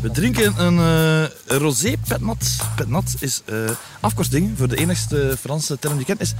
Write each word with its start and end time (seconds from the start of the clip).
We 0.00 0.10
drinken 0.10 0.54
een 0.64 0.78
eh, 0.78 1.58
rosé 1.58 1.94
petnat. 2.08 2.56
Petnat 2.76 3.14
is 3.18 3.42
eh, 3.44 3.56
afkorting 4.00 4.52
voor 4.56 4.68
de 4.68 4.76
enigste 4.76 5.36
Franse 5.40 5.78
term 5.78 5.92
die 5.92 6.06
ik 6.06 6.06
ken, 6.06 6.18
is 6.18 6.34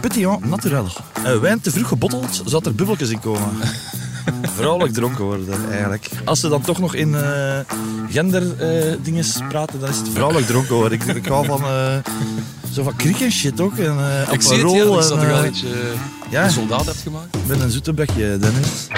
Petit 0.00 0.44
naturel. 0.44 0.86
Uh, 1.26 1.38
wijn 1.38 1.60
te 1.60 1.70
vroeg 1.70 1.88
gebotteld, 1.88 2.42
zodat 2.44 2.66
er 2.66 2.74
bubbeltjes 2.74 3.10
in 3.10 3.20
komen. 3.20 3.50
Vrouwelijk 4.56 4.92
dronken 4.92 5.24
worden, 5.24 5.70
eigenlijk. 5.70 6.08
Als 6.24 6.40
ze 6.40 6.48
dan 6.48 6.62
toch 6.62 6.78
nog 6.78 6.94
in 6.94 7.08
uh, 7.08 7.58
gender-dingen 8.10 9.24
praten, 9.48 9.80
dan 9.80 9.88
is 9.88 9.96
het 9.96 10.08
vrouwelijk 10.08 10.46
dronken 10.46 10.74
worden. 10.74 11.00
Ik, 11.00 11.16
ik 11.16 11.26
hou 11.26 11.46
van... 11.46 11.60
Zo 12.72 12.82
van 12.82 12.96
kriek 12.96 13.20
en 13.20 13.32
shit 13.32 13.60
ook. 13.60 13.76
En, 13.76 13.96
uh, 13.96 14.32
ik 14.32 14.42
zie 14.42 14.58
het, 14.58 14.72
ja. 14.72 14.84
Dat 14.84 15.08
je 15.08 15.32
al 15.32 15.44
iets 15.44 15.64
ja. 16.30 16.44
een 16.44 16.50
soldaat 16.50 16.84
hebt 16.84 16.98
gemaakt. 16.98 17.36
Ik 17.36 17.46
ben 17.46 17.60
een 17.60 17.70
zoetebekje, 17.70 18.38
Dennis. 18.38 18.88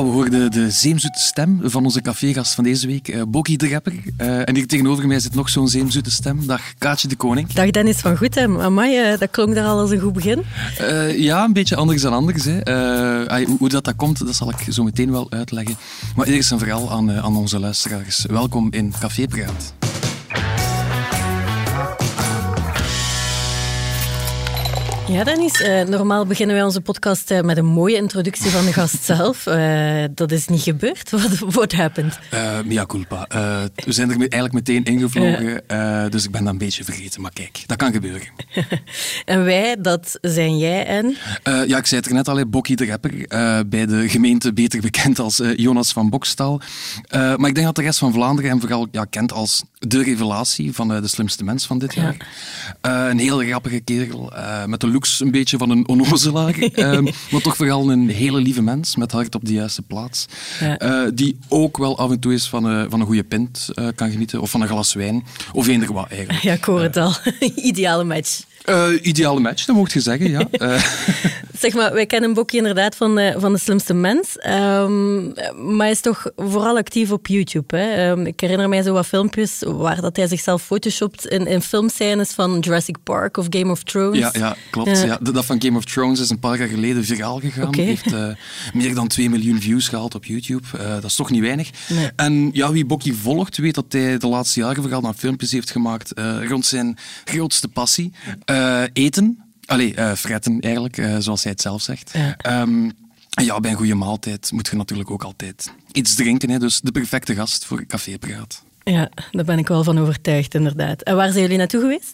Ja, 0.00 0.06
we 0.06 0.12
hoorden 0.12 0.50
de 0.50 0.70
zeemzoete 0.70 1.18
stem 1.18 1.60
van 1.62 1.84
onze 1.84 2.00
cafégast 2.00 2.54
van 2.54 2.64
deze 2.64 2.86
week, 2.86 3.08
uh, 3.08 3.22
Bokkie 3.28 3.58
de 3.58 3.68
Rapper. 3.68 3.92
Uh, 3.92 4.48
en 4.48 4.54
hier 4.54 4.66
tegenover 4.66 5.06
mij 5.06 5.20
zit 5.20 5.34
nog 5.34 5.48
zo'n 5.48 5.68
zeemzoete 5.68 6.10
stem. 6.10 6.46
Dag 6.46 6.60
Kaatje 6.78 7.08
de 7.08 7.16
Koning. 7.16 7.52
Dag 7.52 7.70
Dennis 7.70 7.96
van 7.96 8.16
Goed. 8.16 8.34
Hè. 8.34 8.48
Amai, 8.48 9.12
uh, 9.12 9.18
dat 9.18 9.30
klonk 9.30 9.54
daar 9.54 9.64
al 9.64 9.78
als 9.78 9.90
een 9.90 10.00
goed 10.00 10.12
begin. 10.12 10.42
ja, 11.16 11.44
een 11.44 11.52
beetje 11.52 11.76
anders 11.76 12.02
dan 12.02 12.12
anders. 12.12 12.44
Hè. 12.44 12.58
Hoe, 13.44 13.56
hoe, 13.58 13.68
dat, 13.68 13.84
dat 13.84 13.96
komt, 13.96 14.26
dat 14.26 14.34
zal 14.34 14.50
ik 14.50 14.72
zo 14.72 14.84
meteen 14.84 15.10
wel 15.10 15.26
uitleggen. 15.30 15.76
Maar 16.16 16.26
eerst 16.26 16.52
en 16.52 16.58
vooral 16.58 16.90
aan, 16.90 17.12
aan 17.12 17.36
onze 17.36 17.58
luisteraars. 17.58 18.24
Welkom 18.28 18.68
in 18.72 18.92
Café 19.00 19.26
Praat. 19.26 19.79
Ja, 25.10 25.24
Dennis. 25.24 25.60
Uh, 25.60 25.82
normaal 25.82 26.26
beginnen 26.26 26.56
wij 26.56 26.64
onze 26.64 26.80
podcast 26.80 27.30
uh, 27.30 27.40
met 27.40 27.56
een 27.56 27.66
mooie 27.66 27.96
introductie 27.96 28.50
van 28.50 28.64
de 28.64 28.72
gast 28.72 29.04
zelf. 29.04 29.46
Uh, 29.46 30.04
dat 30.14 30.32
is 30.32 30.46
niet 30.46 30.62
gebeurd. 30.62 31.10
Wat 31.10 31.38
what 31.38 31.72
happened? 31.72 32.18
mia 32.64 32.86
culpa. 32.86 33.26
we 33.74 33.92
zijn 33.92 34.10
er 34.10 34.18
eigenlijk 34.18 34.52
meteen 34.52 34.84
ingevlogen, 34.84 35.62
dus 36.10 36.24
ik 36.24 36.30
ben 36.30 36.44
dat 36.44 36.52
een 36.52 36.58
beetje 36.58 36.84
vergeten. 36.84 37.20
Maar 37.20 37.32
kijk, 37.32 37.62
dat 37.66 37.76
kan 37.76 37.92
gebeuren. 37.92 38.28
en 39.24 39.44
wij, 39.44 39.76
dat 39.80 40.18
zijn 40.20 40.58
jij 40.58 40.86
en? 40.86 41.16
ja, 41.66 41.78
ik 41.78 41.86
zei 41.86 42.00
het 42.00 42.06
er 42.06 42.14
net 42.14 42.28
al, 42.28 42.46
Bokkie 42.46 42.76
de 42.76 42.86
Rapper. 42.86 43.12
bij 43.68 43.86
de 43.86 44.08
gemeente 44.08 44.52
beter 44.52 44.80
bekend 44.80 45.18
als 45.18 45.42
Jonas 45.56 45.92
van 45.92 46.10
Bokstal. 46.10 46.60
maar 47.10 47.48
ik 47.48 47.54
denk 47.54 47.66
dat 47.66 47.76
de 47.76 47.82
rest 47.82 47.98
van 47.98 48.12
Vlaanderen 48.12 48.50
hem 48.50 48.60
vooral 48.60 48.88
ja, 48.90 49.04
kent 49.04 49.32
als 49.32 49.62
de 49.78 50.02
revelatie 50.02 50.72
van 50.72 50.88
de 50.88 51.08
slimste 51.08 51.44
mens 51.44 51.66
van 51.66 51.78
dit 51.78 51.94
jaar. 51.94 52.16
een 52.80 53.18
heel 53.18 53.38
grappige 53.38 53.80
kerel 53.80 54.32
met 54.66 54.82
een 54.82 54.90
een 55.18 55.30
beetje 55.30 55.58
van 55.58 55.70
een 55.70 55.88
onnozelaar, 55.88 56.56
um, 56.76 57.04
maar 57.30 57.40
toch 57.40 57.56
vooral 57.56 57.90
een 57.90 58.08
hele 58.08 58.40
lieve 58.40 58.62
mens 58.62 58.96
met 58.96 59.12
hart 59.12 59.34
op 59.34 59.44
de 59.44 59.52
juiste 59.52 59.82
plaats. 59.82 60.26
Uh, 60.78 61.02
die 61.14 61.38
ook 61.48 61.76
wel 61.76 61.98
af 61.98 62.10
en 62.10 62.18
toe 62.18 62.32
eens 62.32 62.48
van, 62.48 62.72
uh, 62.72 62.84
van 62.88 63.00
een 63.00 63.06
goede 63.06 63.24
pint 63.24 63.68
uh, 63.74 63.88
kan 63.94 64.10
genieten, 64.10 64.40
of 64.40 64.50
van 64.50 64.60
een 64.60 64.68
glas 64.68 64.94
wijn, 64.94 65.24
of 65.52 65.66
eender 65.66 65.92
wat 65.92 66.08
eigenlijk. 66.08 66.42
Ja, 66.42 66.52
ik 66.52 66.64
hoor 66.64 66.82
het 66.82 66.96
al. 66.96 67.12
Ideale 67.70 68.04
match. 68.04 68.40
Uh, 68.68 68.86
ideale 69.02 69.40
match, 69.40 69.64
dat 69.64 69.76
mocht 69.76 69.92
je 69.92 70.00
zeggen, 70.00 70.30
ja. 70.30 70.46
Uh. 70.50 70.84
zeg 71.60 71.74
maar, 71.74 71.92
wij 71.92 72.06
kennen 72.06 72.34
Bokkie 72.34 72.58
inderdaad 72.58 72.96
van 72.96 73.14
de, 73.14 73.34
van 73.38 73.52
de 73.52 73.58
slimste 73.58 73.94
mens. 73.94 74.36
Um, 74.48 75.32
maar 75.56 75.78
hij 75.78 75.90
is 75.90 76.00
toch 76.00 76.26
vooral 76.36 76.76
actief 76.76 77.10
op 77.10 77.26
YouTube. 77.26 77.76
Hè? 77.76 78.10
Um, 78.10 78.26
ik 78.26 78.40
herinner 78.40 78.68
mij 78.68 78.82
zo 78.82 78.92
wat 78.92 79.06
filmpjes 79.06 79.62
waar 79.66 80.00
dat 80.00 80.16
hij 80.16 80.26
zichzelf 80.26 80.62
photoshopt 80.62 81.26
in, 81.26 81.46
in 81.46 81.62
filmscènes 81.62 82.30
van 82.30 82.58
Jurassic 82.58 82.96
Park 83.02 83.36
of 83.36 83.46
Game 83.50 83.70
of 83.70 83.82
Thrones. 83.82 84.18
Ja, 84.18 84.30
ja 84.32 84.56
klopt. 84.70 85.02
Ja. 85.02 85.18
Dat 85.22 85.44
van 85.44 85.62
Game 85.62 85.76
of 85.76 85.84
Thrones 85.84 86.20
is 86.20 86.30
een 86.30 86.38
paar 86.38 86.58
jaar 86.58 86.68
geleden 86.68 87.04
viraal 87.04 87.40
gegaan. 87.40 87.68
Okay. 87.68 87.84
Heeft 87.84 88.14
meer 88.72 88.94
dan 88.94 89.08
2 89.08 89.30
miljoen 89.30 89.60
views 89.60 89.88
gehaald 89.88 90.14
op 90.14 90.24
YouTube. 90.24 90.66
dat 90.78 91.04
is 91.04 91.14
toch 91.14 91.30
niet 91.30 91.42
weinig. 91.42 91.70
Nee. 91.88 92.10
En 92.16 92.50
ja, 92.52 92.72
wie 92.72 92.84
Bokkie 92.84 93.14
volgt, 93.14 93.56
weet 93.56 93.74
dat 93.74 93.84
hij 93.88 94.18
de 94.18 94.26
laatste 94.26 94.60
jaren 94.60 94.82
vooral 94.82 95.00
naar 95.00 95.14
filmpjes 95.14 95.52
heeft 95.52 95.70
gemaakt 95.70 96.12
rond 96.48 96.66
zijn 96.66 96.98
grootste 97.24 97.68
passie. 97.68 98.12
Uh, 98.50 98.82
eten. 98.92 99.38
Allee, 99.64 99.96
uh, 99.96 100.12
fretten 100.12 100.60
eigenlijk, 100.60 100.96
uh, 100.96 101.16
zoals 101.18 101.42
hij 101.42 101.52
het 101.52 101.60
zelf 101.60 101.82
zegt. 101.82 102.10
Ja. 102.12 102.60
Um, 102.60 102.92
ja, 103.28 103.60
bij 103.60 103.70
een 103.70 103.76
goede 103.76 103.94
maaltijd 103.94 104.52
moet 104.52 104.68
je 104.68 104.76
natuurlijk 104.76 105.10
ook 105.10 105.22
altijd 105.22 105.72
iets 105.92 106.14
drinken. 106.14 106.50
Hè, 106.50 106.58
dus 106.58 106.80
de 106.80 106.92
perfecte 106.92 107.34
gast 107.34 107.64
voor 107.64 107.86
cafépraat. 107.86 108.62
Ja, 108.84 109.08
daar 109.30 109.44
ben 109.44 109.58
ik 109.58 109.68
wel 109.68 109.84
van 109.84 109.98
overtuigd, 109.98 110.54
inderdaad. 110.54 111.02
En 111.02 111.16
waar 111.16 111.28
zijn 111.30 111.42
jullie 111.42 111.58
naartoe 111.58 111.80
geweest? 111.80 112.12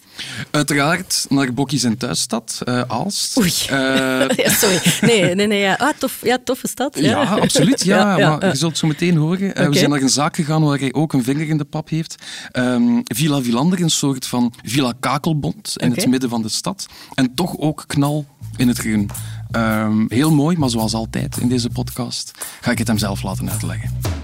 Uiteraard 0.51 1.25
naar 1.29 1.53
Bokkies 1.53 1.83
in 1.83 1.97
thuisstad, 1.97 2.61
uh, 2.65 2.81
Aalst. 2.87 3.37
Oei, 3.37 3.51
uh, 3.71 4.29
ja, 4.43 4.49
sorry. 4.49 4.79
Nee, 5.01 5.35
nee, 5.35 5.47
nee. 5.47 5.59
Ja. 5.59 5.73
Ah, 5.73 5.93
tof, 5.97 6.19
ja, 6.21 6.37
toffe 6.43 6.67
stad. 6.67 6.99
Ja, 6.99 7.21
ja 7.21 7.35
absoluut. 7.35 7.83
Ja, 7.83 8.17
ja, 8.19 8.29
maar 8.29 8.47
je 8.47 8.55
zult 8.55 8.71
het 8.71 8.79
zo 8.79 8.87
meteen 8.87 9.17
horen. 9.17 9.43
Uh, 9.43 9.49
okay. 9.49 9.69
We 9.69 9.77
zijn 9.77 9.89
naar 9.89 10.01
een 10.01 10.09
zaak 10.09 10.35
gegaan 10.35 10.63
waar 10.63 10.79
hij 10.79 10.93
ook 10.93 11.13
een 11.13 11.23
vinger 11.23 11.49
in 11.49 11.57
de 11.57 11.65
pap 11.65 11.89
heeft. 11.89 12.15
Um, 12.53 13.01
Villa 13.03 13.41
Villander, 13.41 13.81
een 13.81 13.89
soort 13.89 14.27
van 14.27 14.53
Villa 14.63 14.93
Kakelbond 14.99 15.73
in 15.75 15.89
okay. 15.89 16.01
het 16.01 16.11
midden 16.11 16.29
van 16.29 16.41
de 16.41 16.49
stad. 16.49 16.85
En 17.13 17.35
toch 17.35 17.57
ook 17.57 17.83
knal 17.87 18.25
in 18.57 18.67
het 18.67 18.77
groen. 18.77 19.09
Um, 19.51 20.05
heel 20.07 20.31
mooi, 20.31 20.57
maar 20.57 20.69
zoals 20.69 20.93
altijd 20.93 21.37
in 21.37 21.47
deze 21.47 21.69
podcast 21.69 22.31
ga 22.61 22.71
ik 22.71 22.77
het 22.77 22.87
hem 22.87 22.97
zelf 22.97 23.23
laten 23.23 23.51
uitleggen. 23.51 24.16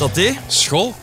Saté. 0.00 0.36
School. 0.46 0.94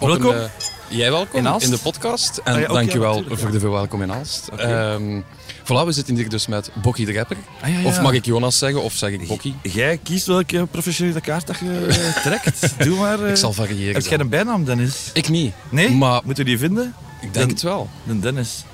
Welkom. 0.00 0.30
Een, 0.30 0.36
uh, 0.36 0.48
jij 0.88 1.10
welkom 1.10 1.46
in, 1.46 1.60
in, 1.60 1.70
de 1.70 1.78
podcast. 1.78 2.40
En 2.44 2.54
ah, 2.54 2.58
ja, 2.58 2.64
okay, 2.64 2.74
dankjewel 2.74 3.24
ja, 3.28 3.36
voor 3.36 3.50
de 3.50 3.60
verwelkom 3.60 4.02
in 4.02 4.12
Aalst. 4.12 4.48
Okay. 4.52 4.94
Um, 4.94 5.24
voilà, 5.64 5.84
we 5.84 5.92
zitten 5.92 6.14
hier 6.14 6.28
dus 6.28 6.46
met 6.46 6.70
Bokkie 6.82 7.06
de 7.06 7.12
Rapper. 7.12 7.36
Ah, 7.60 7.82
ja, 7.82 7.88
of 7.88 8.00
mag 8.00 8.12
ik 8.12 8.24
Jonas 8.24 8.58
zeggen, 8.58 8.82
of 8.82 8.92
zeg 8.92 9.10
ik 9.10 9.26
Bokkie? 9.26 9.54
Jij 9.62 9.98
kiest 10.02 10.26
welke 10.26 10.66
professionele 10.70 11.20
kaart 11.20 11.46
dat 11.46 11.58
je 11.58 11.86
uh, 11.88 12.16
trekt. 12.26 12.84
Doe 12.84 12.98
maar. 12.98 13.20
Uh, 13.20 13.30
ik 13.30 13.36
zal 13.36 13.52
variëren. 13.52 13.94
Heb 13.94 14.06
jij 14.06 14.18
een 14.18 14.28
bijnaam, 14.28 14.64
Dennis? 14.64 15.10
Ik 15.12 15.28
niet. 15.28 15.54
Nee? 15.70 15.90
Maar... 15.90 16.20
Moeten 16.24 16.44
we 16.44 16.50
die 16.50 16.58
vinden? 16.58 16.94
Ik 17.20 17.20
denk 17.20 17.34
Den, 17.34 17.48
het 17.48 17.62
wel. 17.62 17.88
De 18.02 18.18
Dennis. 18.18 18.64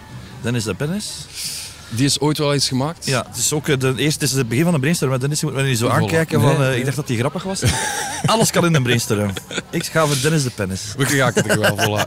Dennis 0.41 0.64
de 0.64 0.75
Pennis? 0.75 1.12
Die 1.88 2.04
is 2.04 2.20
ooit 2.20 2.38
wel 2.38 2.52
eens 2.52 2.68
gemaakt. 2.68 3.06
Ja, 3.06 3.24
het 3.28 3.36
is 3.36 3.52
ook 3.52 3.80
de 3.80 3.94
eerste, 3.96 4.04
het, 4.04 4.22
is 4.22 4.32
het 4.32 4.48
begin 4.48 4.64
van 4.64 4.72
de 4.72 4.78
brainstorm. 4.78 5.10
Maar 5.10 5.20
Dennis 5.20 5.42
moet 5.42 5.54
me 5.54 5.62
niet 5.62 5.78
zo 5.78 5.88
aankijken. 5.88 6.40
Van, 6.40 6.58
nee, 6.58 6.70
uh, 6.70 6.78
Ik 6.78 6.84
dacht 6.84 6.96
dat 6.96 7.08
hij 7.08 7.16
grappig 7.16 7.42
was. 7.42 7.62
Alles 8.26 8.50
kan 8.50 8.64
in 8.64 8.72
de 8.72 8.82
brainstorm. 8.82 9.32
Ik 9.70 9.84
ga 9.84 10.06
voor 10.06 10.16
Dennis 10.22 10.42
de 10.42 10.50
Pennis. 10.50 10.94
We 10.96 11.16
raken 11.16 11.48
er 11.48 11.60
wel, 11.60 11.78
voilà. 11.78 12.06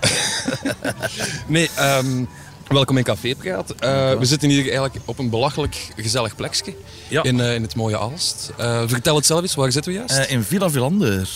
nee, 1.48 1.70
um, 1.80 2.28
welkom 2.68 2.98
in 2.98 3.04
Café 3.04 3.36
Praat. 3.36 3.72
Uh, 3.72 4.14
we 4.20 4.26
zitten 4.26 4.50
hier 4.50 4.64
eigenlijk 4.64 4.96
op 5.06 5.20
een 5.20 5.30
belachelijk 5.30 5.88
gezellig 5.96 6.36
plekje 6.36 6.74
ja. 7.08 7.24
in, 7.24 7.38
uh, 7.38 7.54
in 7.54 7.62
het 7.62 7.76
mooie 7.76 8.00
Aalst. 8.00 8.52
vertel 8.86 9.16
het 9.16 9.26
zelf 9.26 9.42
eens, 9.42 9.56
waar 9.56 9.72
zitten 9.72 9.92
we 9.92 9.98
juist? 9.98 10.30
in 10.30 10.44
Villa 10.44 10.70
Villander. 10.70 11.30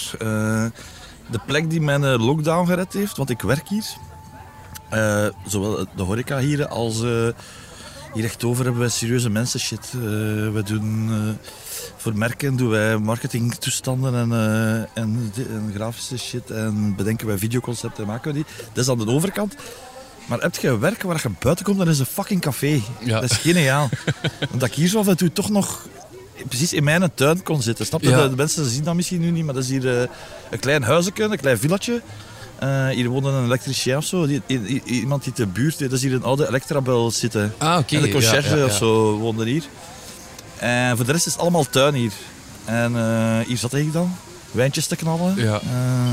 de 1.30 1.40
plek 1.46 1.70
die 1.70 1.82
mijn 1.82 2.06
lockdown 2.06 2.68
gered 2.68 2.94
heeft, 2.94 3.18
want 3.18 3.30
ik 3.30 3.42
werk 3.42 3.68
hier. 3.70 3.86
zowel 5.46 5.86
de 5.96 6.04
horeca 6.04 6.40
hier 6.40 6.68
als 6.68 7.04
hier 8.14 8.24
echt 8.24 8.44
over 8.44 8.64
hebben 8.64 8.82
wij 8.82 8.90
serieuze 8.90 9.30
mensen 9.30 9.60
shit. 9.60 9.92
Uh, 9.96 10.02
we 10.52 10.62
doen 10.66 11.10
uh, 11.10 11.18
voor 11.98 12.18
merken 12.18 12.56
doen 12.56 12.70
wij 12.70 12.98
marketingtoestanden 12.98 14.16
en, 14.16 14.30
uh, 14.30 15.04
en, 15.04 15.32
en, 15.36 15.72
grafische 15.76 16.18
shit 16.18 16.52
en 16.52 16.96
bedenken 16.96 17.28
wij 17.28 17.38
videoconcepten 17.38 18.04
en 18.04 18.10
maken 18.10 18.34
we 18.34 18.34
die. 18.34 18.46
Dat 18.74 18.84
is 18.84 18.90
aan 18.90 18.98
de 18.98 19.08
overkant. 19.08 19.56
Maar 20.28 20.40
heb 20.40 20.56
je 20.56 20.78
werk 20.78 21.02
waar 21.02 21.20
je 21.24 21.30
buiten 21.40 21.66
komt, 21.66 21.78
dan 21.78 21.90
is 21.90 22.00
een 22.00 22.06
fucking 22.06 22.42
café. 22.42 22.82
Ja. 23.00 23.20
Dat 23.20 23.32
is 23.32 23.38
geniaal. 23.38 23.90
Omdat 24.52 24.70
ik 24.70 24.76
hier 24.76 24.88
zo 24.88 25.00
af 25.00 25.08
en 25.08 25.18
toe 25.18 25.32
toch 25.32 25.50
nog 25.50 25.88
precies 26.48 26.74
in 26.74 26.84
mijn 26.84 27.14
tuin 27.14 27.44
kon 27.44 27.62
zitten. 27.62 27.86
Snap 27.86 28.02
je? 28.02 28.10
Ja. 28.10 28.28
De, 28.28 28.36
mensen 28.36 28.66
zien 28.66 28.84
dat 28.84 28.96
misschien 28.96 29.22
nu 29.22 29.32
niet, 29.32 29.46
maar 29.46 29.54
dat 29.54 29.64
is 29.64 29.70
hier 29.70 29.86
een 30.50 30.60
klein 30.60 30.84
huisje, 30.84 31.12
een 31.16 31.38
klein 31.38 31.58
villetje. 31.58 32.02
Uh, 32.64 32.88
hier 32.88 33.10
woonde 33.10 33.30
een 33.30 33.46
elektricien 33.46 33.98
of 33.98 34.06
zo. 34.06 34.28
Die, 34.28 34.42
iemand 34.86 35.24
die 35.24 35.34
te 35.34 35.48
buurt, 35.48 35.80
dat 35.80 35.92
is 35.92 36.02
hier 36.02 36.14
een 36.14 36.24
oude 36.24 36.48
Electrabel 36.48 37.12
zitten. 37.12 37.54
Ah, 37.58 37.78
oké. 37.78 37.96
En 37.96 38.02
de 38.02 38.10
conciërge 38.10 38.50
ja, 38.50 38.56
ja, 38.56 38.62
ja. 38.62 38.66
of 38.66 38.76
zo 38.76 39.18
woonde 39.18 39.46
hier. 39.46 39.64
En 40.58 40.96
voor 40.96 41.06
de 41.06 41.12
rest 41.12 41.26
is 41.26 41.32
het 41.32 41.42
allemaal 41.42 41.66
tuin 41.70 41.94
hier. 41.94 42.12
En 42.66 42.92
uh, 42.92 43.40
hier 43.48 43.58
zat 43.58 43.74
ik 43.74 43.94
dan, 43.94 44.16
wijntjes 44.52 44.86
te 44.86 44.96
knallen. 44.96 45.36
Ja. 45.36 45.62
Uh, 45.64 46.12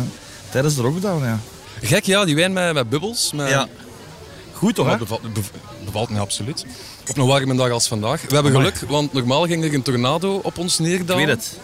tijdens 0.50 0.74
de 0.74 0.82
lockdown, 0.82 1.24
ja. 1.24 1.38
Gek, 1.82 2.04
ja, 2.04 2.24
die 2.24 2.34
wijn 2.34 2.52
met, 2.52 2.72
met 2.72 2.88
bubbels. 2.88 3.32
Met... 3.32 3.48
Ja. 3.48 3.68
Goed 4.52 4.74
toch, 4.74 4.86
hè? 4.86 4.96
Bevalt, 4.96 5.20
bevalt 5.84 6.10
me 6.10 6.18
absoluut. 6.18 6.66
Op 7.08 7.18
een 7.18 7.26
warme 7.26 7.56
dag 7.56 7.70
als 7.70 7.88
vandaag. 7.88 8.22
We 8.28 8.34
hebben 8.34 8.52
geluk, 8.52 8.80
want 8.88 9.12
normaal 9.12 9.46
ging 9.46 9.64
er 9.64 9.74
een 9.74 9.82
tornado 9.82 10.40
op 10.42 10.58
ons 10.58 10.78
neerdalen. 10.78 11.22
Ik 11.22 11.26
weet 11.26 11.36
het. 11.36 11.58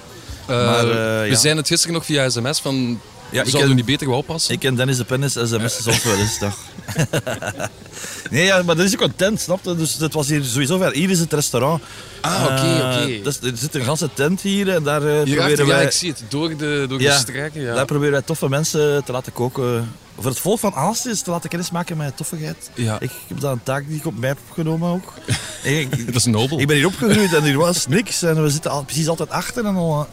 Maar, 0.46 0.86
we 1.28 1.36
zijn 1.36 1.56
het 1.56 1.66
gisteren 1.66 1.94
nog 1.94 2.04
via 2.04 2.30
sms 2.30 2.60
van 2.60 3.00
Ja, 3.34 3.40
ik 3.42 3.48
Zouden 3.48 3.60
ken- 3.60 3.68
we 3.68 3.74
niet 3.74 3.84
beter 3.84 4.08
wel 4.08 4.18
oppassen? 4.18 4.54
Ik 4.54 4.64
en 4.64 4.74
Dennis 4.74 4.96
de 4.96 5.04
Pennis 5.04 5.32
sms'en 5.32 5.82
soms 5.82 6.04
wel 6.04 6.16
eens, 6.16 6.38
toch? 6.38 6.58
nee, 8.30 8.44
ja, 8.44 8.62
maar 8.62 8.76
dat 8.76 8.84
is 8.86 8.92
ook 8.94 9.00
een 9.00 9.16
tent, 9.16 9.40
snap 9.40 9.64
je? 9.64 9.76
Dus 9.76 9.94
het 9.94 10.12
was 10.12 10.28
hier 10.28 10.44
sowieso 10.44 10.78
ver. 10.78 10.92
Hier 10.92 11.10
is 11.10 11.18
het 11.18 11.32
restaurant. 11.32 11.82
Ah, 12.20 12.42
oké, 12.44 12.52
Eh, 12.54 13.02
oké. 13.02 13.22
dus 13.22 13.40
er 13.40 13.56
zit 13.56 13.74
een 13.74 13.84
ganse 13.84 14.08
tent 14.14 14.40
hier 14.40 14.68
en 14.74 14.82
daar 14.82 15.02
eh, 15.02 15.18
achter, 15.20 15.34
proberen 15.34 15.66
ja, 15.66 15.74
wij... 15.74 15.84
ik 15.84 15.90
zie 15.90 16.10
het. 16.10 16.22
Door 16.28 16.56
de, 16.56 16.84
door 16.88 17.00
Ja, 17.00 17.22
de 17.24 17.50
ja. 17.52 17.74
Daar 17.74 17.84
proberen 17.84 18.12
wij 18.12 18.22
toffe 18.22 18.48
mensen 18.48 19.04
te 19.04 19.12
laten 19.12 19.32
koken. 19.32 19.92
Voor 20.14 20.24
het 20.30 20.38
volk 20.38 20.58
van 20.58 20.74
Aalst 20.74 21.06
is 21.06 21.22
te 21.22 21.30
laten 21.30 21.48
kennismaken 21.50 21.96
met 21.96 22.16
toffigheid. 22.16 22.70
Ja. 22.74 23.00
Ik 23.00 23.10
heb 23.28 23.40
dat 23.40 23.52
een 23.52 23.62
taak 23.62 23.88
die 23.88 23.96
ik 23.96 24.06
op 24.06 24.18
mij 24.18 24.28
heb 24.28 24.38
genomen 24.52 24.88
ook. 24.90 25.12
Ik, 25.62 26.06
Dat 26.06 26.14
is 26.14 26.24
nobel. 26.24 26.60
ik 26.60 26.66
ben 26.66 26.76
hier 26.76 26.86
opgegroeid 26.86 27.34
en 27.34 27.42
hier 27.42 27.58
was 27.58 27.86
niks. 27.86 28.22
En 28.22 28.42
we 28.42 28.50
zitten 28.50 28.70
al, 28.70 28.82
precies 28.84 29.08
altijd 29.08 29.30
achter. 29.30 29.64
En 29.64 29.76
al, 29.76 30.08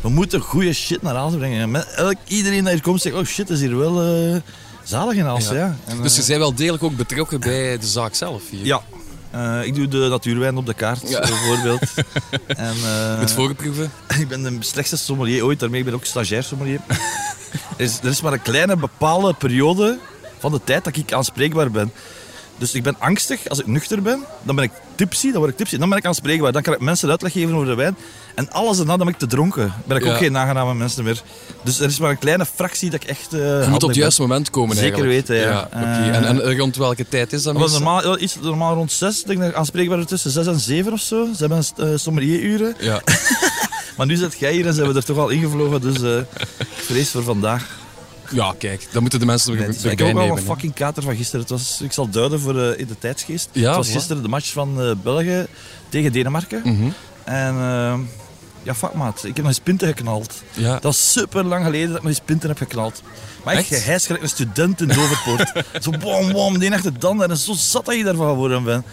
we 0.00 0.08
moeten 0.08 0.40
goede 0.40 0.72
shit 0.72 1.02
naar 1.02 1.14
Aalst 1.14 1.36
brengen. 1.38 1.70
Met 1.70 1.86
elk, 1.94 2.16
iedereen 2.26 2.64
die 2.64 2.72
hier 2.72 2.82
komt 2.82 3.00
zegt, 3.00 3.16
oh 3.16 3.24
shit, 3.24 3.50
is 3.50 3.60
hier 3.60 3.76
wel 3.78 4.02
eh, 4.02 4.40
zalig 4.84 5.14
in 5.14 5.24
Aalst. 5.26 5.50
Ja. 5.50 5.56
Ja. 5.56 5.76
En, 5.86 6.02
Dus 6.02 6.14
je 6.16 6.20
eh, 6.22 6.26
bent 6.28 6.38
wel 6.38 6.54
degelijk 6.54 6.82
ook 6.82 6.96
betrokken 6.96 7.40
bij 7.40 7.78
de 7.78 7.86
zaak 7.86 8.14
zelf 8.14 8.42
hier. 8.50 8.64
Ja. 8.66 8.82
Eh, 9.30 9.64
ik 9.64 9.74
doe 9.74 9.88
de 9.88 10.06
natuurwijn 10.10 10.56
op 10.56 10.66
de 10.66 10.74
kaart, 10.74 11.08
Ja. 11.08 11.20
bijvoorbeeld. 11.20 11.80
en, 12.46 12.74
eh, 12.84 13.18
Met 13.18 13.32
voorproeven. 13.32 13.90
ik 14.20 14.28
ben 14.28 14.42
de 14.42 14.56
slechtste 14.60 14.96
sommelier 14.96 15.44
ooit, 15.44 15.60
daarmee 15.60 15.84
ben 15.84 15.92
ik 15.92 15.98
ook 15.98 16.04
stagiair 16.04 16.42
sommelier. 16.42 16.80
er, 17.76 17.84
is, 17.84 17.98
er 17.98 18.08
is 18.08 18.20
maar 18.20 18.32
een 18.32 18.42
kleine 18.42 18.76
bepaalde 18.76 19.34
periode 19.34 19.98
van 20.38 20.52
de 20.52 20.60
tijd 20.64 20.84
dat 20.84 20.96
ik 20.96 21.12
aanspreekbaar 21.12 21.70
ben. 21.70 21.92
Dus 22.60 22.74
ik 22.74 22.82
ben 22.82 22.96
angstig 22.98 23.48
als 23.48 23.58
ik 23.60 23.66
nuchter 23.66 24.02
ben. 24.02 24.24
Dan 24.42 24.54
ben 24.54 24.64
ik 24.64 24.70
tipsy, 24.94 25.30
dan 25.30 25.38
word 25.38 25.50
ik 25.50 25.56
tipsy. 25.56 25.76
Dan 25.76 25.88
ben 25.88 25.98
ik 25.98 26.04
aanspreekbaar. 26.06 26.52
Dan 26.52 26.62
kan 26.62 26.74
ik 26.74 26.80
mensen 26.80 27.10
uitleg 27.10 27.32
geven 27.32 27.54
over 27.54 27.66
de 27.66 27.74
wijn. 27.74 27.96
En 28.34 28.50
alles 28.50 28.76
daarna, 28.76 28.96
dan 28.96 29.06
ben 29.06 29.14
ik 29.14 29.20
te 29.20 29.26
dronken. 29.26 29.72
Ben 29.86 29.96
ik 29.96 30.04
Ja. 30.04 30.10
ook 30.12 30.16
geen 30.18 30.32
nagename 30.32 30.74
mensen 30.74 31.04
meer. 31.04 31.22
Dus 31.62 31.80
er 31.80 31.86
is 31.88 31.98
maar 31.98 32.10
een 32.10 32.18
kleine 32.18 32.46
fractie 32.54 32.90
dat 32.90 33.02
ik 33.02 33.08
echt... 33.08 33.32
eh, 33.32 33.38
Je 33.62 33.66
moet 33.68 33.82
op 33.82 33.88
het 33.88 33.98
juiste 33.98 34.20
moment 34.20 34.50
komen 34.50 34.76
Zeker 34.76 34.92
eigenlijk. 34.92 35.28
weten, 35.28 35.48
ja. 35.50 35.60
oké. 35.66 35.76
Eh, 35.76 36.16
en, 36.16 36.24
en 36.24 36.56
rond 36.58 36.76
welke 36.76 37.08
tijd 37.08 37.32
is 37.32 37.42
dat 37.42 37.56
was 37.56 37.72
normaal, 37.72 38.08
ja, 38.08 38.16
iets 38.18 38.36
normaal 38.42 38.74
rond 38.74 38.92
6. 38.92 39.20
Ik 39.20 39.26
denk 39.26 39.38
dat 39.40 39.48
ik 39.48 39.54
aanspreekbaar 39.54 40.04
tussen 40.04 40.30
6 40.30 40.46
en 40.46 40.60
7 40.60 40.92
of 40.92 41.00
zo. 41.00 41.24
Ze 41.36 41.38
hebben 41.38 41.64
uh, 41.80 41.96
sommelieruren. 41.96 42.74
Ja. 42.80 43.00
Maar 43.96 44.06
nu 44.08 44.16
zit 44.16 44.38
jij 44.38 44.52
hier 44.52 44.66
en 44.66 44.74
zijn 44.74 44.88
we 44.88 44.94
er 44.94 45.04
toch 45.04 45.18
al 45.18 45.28
ingevlogen. 45.28 45.80
Dus 45.80 46.24
vrees 46.74 47.10
voor 47.10 47.22
vandaag. 47.22 47.78
Ja, 48.30 48.54
kijk. 48.58 48.88
Dan 48.92 49.00
moeten 49.02 49.20
de 49.20 49.26
mensen 49.26 49.54
Nee, 49.54 49.62
er 49.66 49.90
ik 49.90 49.98
heb 49.98 50.08
ook 50.08 50.14
wel 50.14 50.36
een 50.36 50.42
fucking 50.42 50.74
kater 50.74 51.02
van 51.02 51.16
gisteren. 51.16 51.40
Het 51.40 51.50
was, 51.50 51.80
ik 51.82 51.92
zal 51.92 52.08
duiden 52.08 52.40
voor 52.40 52.60
eh, 52.60 52.78
in 52.78 52.86
de 52.86 52.98
tijdsgeest. 52.98 53.48
Ja, 53.52 53.66
het 53.66 53.76
was 53.76 53.88
voilà. 53.88 53.92
gisteren 53.92 54.22
de 54.22 54.28
match 54.28 54.52
van 54.52 54.80
eh, 54.80 54.90
België 55.02 55.46
tegen 55.88 56.12
Denemarken. 56.12 56.60
Mhm. 56.64 56.88
En 57.24 57.54
eh, 57.54 57.98
ja, 58.62 58.74
fuck 58.74 58.92
maat. 58.94 59.18
Ik 59.18 59.26
heb 59.26 59.36
nog 59.36 59.46
eens 59.46 59.60
pinten 59.60 59.88
geknald. 59.88 60.42
Ja. 60.52 60.72
Dat 60.72 60.82
was 60.82 61.12
super 61.12 61.44
lang 61.44 61.64
geleden 61.64 61.86
dat 61.88 61.96
ik 61.96 62.02
nog 62.02 62.12
eens 62.12 62.22
pinten 62.24 62.48
heb 62.48 62.58
geknald. 62.58 63.02
Maar 63.44 63.54
echt, 63.54 63.70
Echt? 63.72 63.84
hij 63.84 63.94
is 63.94 64.06
gelijk 64.06 64.22
een 64.22 64.28
student 64.28 64.80
in 64.80 64.88
Doverpoort. 64.88 65.52
zo 65.84 65.90
bom, 65.90 66.32
bom, 66.32 66.72
achter 66.72 66.98
de 66.98 67.06
ander. 67.06 67.30
En 67.30 67.36
zo 67.36 67.52
zat 67.52 67.84
dat 67.84 67.96
je 67.96 68.04
daarvan 68.04 68.28
geworden 68.28 68.64
bent. 68.64 68.84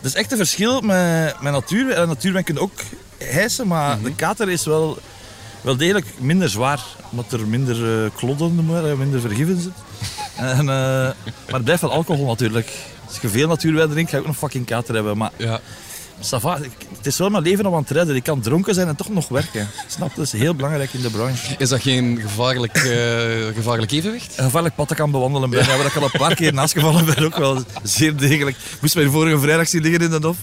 Dat 0.00 0.10
is 0.10 0.14
echt 0.18 0.30
een 0.30 0.36
verschil 0.36 0.80
met, 0.80 1.40
met 1.40 1.52
natuur. 1.52 1.90
En 1.90 2.08
natuurwijn 2.08 2.44
kun 2.44 2.54
je 2.54 2.60
ook 2.60 2.80
hijsen, 3.18 3.66
maar 3.66 3.96
Mhm. 3.96 4.04
de 4.04 4.14
kater 4.14 4.50
is 4.50 4.64
wel, 4.64 4.98
wel 5.62 5.76
degelijk 5.76 6.06
minder 6.18 6.48
zwaar. 6.48 6.80
Omdat 7.10 7.32
er 7.32 7.46
minder 7.46 8.04
eh, 8.04 8.10
klodden, 8.16 8.66
eh, 8.68 8.92
minder 8.94 9.20
vergif 9.20 9.48
in 9.48 9.60
zit. 9.60 9.72
En, 10.36 10.58
eh, 10.58 10.64
maar 10.66 11.14
het 11.46 11.64
blijft 11.64 11.82
wel 11.82 11.92
alcohol 11.92 12.26
natuurlijk. 12.26 12.70
Als 13.08 13.18
je 13.20 13.28
veel 13.28 13.48
natuurwijn 13.48 13.90
drinkt, 13.90 14.10
ga 14.10 14.16
je 14.16 14.22
ook 14.22 14.28
een 14.28 14.34
fucking 14.34 14.66
kater 14.66 14.94
hebben. 14.94 15.16
Maar 15.16 15.30
Ja. 15.36 15.60
ik- 16.62 16.86
het 16.96 17.06
is 17.06 17.18
wel 17.18 17.30
mijn 17.30 17.42
leven 17.42 17.66
om 17.66 17.74
aan 17.74 17.80
het 17.80 17.90
redden. 17.90 18.16
Ik 18.16 18.22
kan 18.22 18.40
dronken 18.40 18.74
zijn 18.74 18.88
en 18.88 18.96
toch 18.96 19.08
nog 19.08 19.28
werken. 19.28 19.68
Snap? 19.86 20.14
Dat 20.14 20.24
is 20.24 20.32
heel 20.32 20.54
belangrijk 20.54 20.92
in 20.92 21.00
de 21.00 21.10
branche. 21.10 21.54
Is 21.58 21.68
dat 21.68 21.80
geen 21.80 22.18
gevaarlijk, 22.22 22.78
gevaarlijk 23.54 23.90
evenwicht? 23.92 24.38
Een 24.38 24.44
gevaarlijk 24.44 24.74
pad 24.74 24.88
dat 24.88 24.96
kan 24.96 25.10
bewandelen 25.10 25.50
ben. 25.50 25.66
Ja, 25.66 25.76
waar 25.76 25.86
ik 25.86 25.96
al 25.96 26.02
een 26.02 26.10
paar 26.18 26.34
keer 26.34 26.52
naast 26.52 26.72
gevallen 26.72 27.04
ben, 27.04 27.24
ook 27.24 27.36
wel 27.36 27.62
zeer 27.82 28.16
degelijk. 28.16 28.56
Ik 28.56 28.80
moest 28.80 28.94
mij 28.94 29.06
vorige 29.06 29.38
vrijdag 29.38 29.68
zien 29.68 29.82
liggen 29.82 30.00
in 30.12 30.20
de 30.20 30.26
hof. 30.26 30.36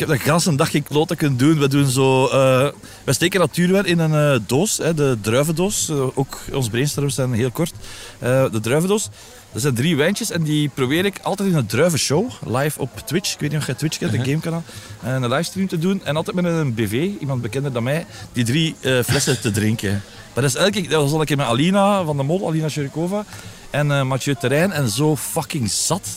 Ik 0.00 0.08
heb 0.08 0.18
de 0.18 0.24
ganse 0.24 0.54
dag 0.54 0.70
geen 0.70 0.82
kloten 0.82 1.16
kunnen 1.16 1.38
doen. 1.38 1.58
We 1.58 1.68
doen 1.68 1.86
zo... 1.86 2.26
eh 2.26 2.68
we 3.04 3.12
steken 3.12 3.40
natuurwijn 3.40 3.84
in 3.84 3.98
een 3.98 4.34
eh, 4.34 4.40
doos, 4.46 4.78
hè, 4.78 4.94
de 4.94 5.18
druivendoos. 5.20 5.88
Eh, 5.88 6.06
ook 6.14 6.38
ons 6.52 6.68
brainstorms 6.68 7.14
zijn 7.14 7.32
heel 7.32 7.50
kort. 7.50 7.72
De 8.18 8.58
druivendoos. 8.62 9.08
Dat 9.52 9.62
zijn 9.62 9.74
drie 9.74 9.96
wijntjes 9.96 10.30
en 10.30 10.42
die 10.42 10.68
probeer 10.68 11.04
ik 11.04 11.18
altijd 11.22 11.48
in 11.48 11.56
een 11.56 11.66
druivenshow, 11.66 12.30
live 12.46 12.80
op 12.80 13.02
Twitch. 13.04 13.32
Ik 13.32 13.40
weet 13.40 13.50
niet 13.50 13.60
of 13.60 13.66
jij 13.66 13.74
Twitch 13.74 13.98
kent, 13.98 14.12
een 14.12 14.24
gamekanaal. 14.24 14.62
eh, 15.02 15.12
een 15.12 15.28
livestream 15.28 15.68
te 15.68 15.78
doen. 15.78 16.04
En 16.04 16.16
altijd 16.16 16.36
met 16.36 16.44
een 16.44 16.74
BV, 16.74 17.10
iemand 17.20 17.42
bekender 17.42 17.72
dan 17.72 17.82
mij, 17.82 18.06
die 18.32 18.44
drie 18.44 18.74
flessen 19.04 19.40
te 19.40 19.50
drinken. 19.50 20.02
Maar 20.34 20.42
dat 20.42 20.54
is 20.54 20.54
elke 20.54 20.70
keer, 20.80 20.88
dat 20.90 21.02
was 21.02 21.12
al 21.12 21.20
een 21.20 21.26
keer 21.26 21.36
met 21.36 21.46
Alina 21.46 22.04
van 22.04 22.16
de 22.16 22.22
Mol, 22.22 22.46
Alina 22.48 22.68
Sherikova 22.68 23.24
en 23.70 23.90
eh 23.90 24.02
Mathieu 24.02 24.36
Terrein. 24.40 24.72
En 24.72 24.88
zo 24.88 25.16
fucking 25.16 25.70
zat. 25.70 26.08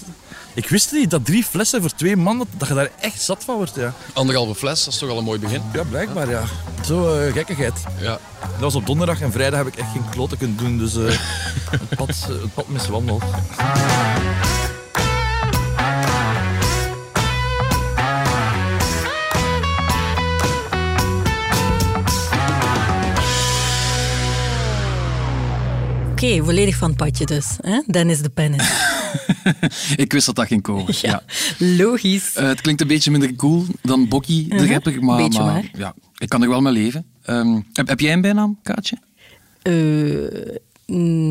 Ik 0.54 0.70
wist 0.70 0.92
niet 0.92 1.12
dat 1.12 1.26
drie 1.26 1.44
flessen 1.44 1.82
voor 1.82 1.92
twee 1.92 2.16
man, 2.16 2.38
dat, 2.38 2.48
dat 2.58 2.68
je 2.68 2.74
daar 2.74 2.90
echt 3.00 3.22
zat 3.22 3.44
van 3.44 3.56
wordt. 3.56 3.76
Ja, 3.76 3.94
Anderhalve 4.14 4.56
fles, 4.56 4.84
dat 4.84 4.94
is 4.94 5.00
toch 5.00 5.10
al 5.10 5.18
een 5.18 5.24
mooi 5.24 5.40
begin. 5.40 5.62
ja 5.74 5.84
blijkbaar 5.84 6.30
ja. 6.30 6.44
Zo 6.86 7.16
eh, 7.16 7.34
gekkigheid. 7.34 7.74
Ja. 8.00 8.20
Dat 8.40 8.60
was 8.60 8.76
op 8.76 8.86
donderdag 8.86 9.22
en 9.22 9.32
vrijdag 9.32 9.58
heb 9.64 9.68
ik 9.68 9.76
echt 9.76 9.92
geen 9.92 10.10
kloten 10.10 10.38
kunnen 10.38 10.58
doen. 10.58 10.78
Dus 10.78 10.96
eh, 10.96 11.04
het, 11.72 11.96
pad, 11.96 12.10
eh, 12.10 12.28
het 12.28 12.54
pad 12.54 12.68
miswandeld. 12.68 13.24
Oké, 26.24 26.44
volledig 26.44 26.76
van 26.76 26.88
het 26.88 26.98
padje 26.98 27.26
dus. 27.26 27.58
Hè? 27.62 27.82
Dennis 27.88 28.22
de 28.22 28.30
Pennis. 28.30 28.70
Ik 29.96 30.12
wist 30.14 30.26
dat 30.26 30.36
dat 30.36 30.48
ging 30.48 30.62
komen. 30.62 30.86
Ja. 31.02 31.24
logisch. 31.58 32.36
Eh, 32.36 32.48
het 32.48 32.62
klinkt 32.62 32.82
een 32.82 32.88
beetje 32.88 33.12
minder 33.12 33.36
cool 33.36 33.66
dan 33.82 34.08
Bokkie, 34.08 34.48
de 34.48 34.56
Mhm, 34.56 34.72
rapper. 34.72 35.04
Maar, 35.04 35.18
beetje 35.18 35.44
maar. 35.44 35.70
Ja, 35.78 35.94
ik 36.18 36.30
kan 36.30 36.42
er 36.44 36.50
wel 36.50 36.62
mee 36.62 36.74
leven. 36.74 37.06
Ehm, 37.24 37.60
heb, 37.74 37.88
heb 37.88 38.00
jij 38.00 38.14
een 38.14 38.22
bijnaam, 38.22 38.60
Kaatje? 38.64 38.98
Eh, 39.62 39.74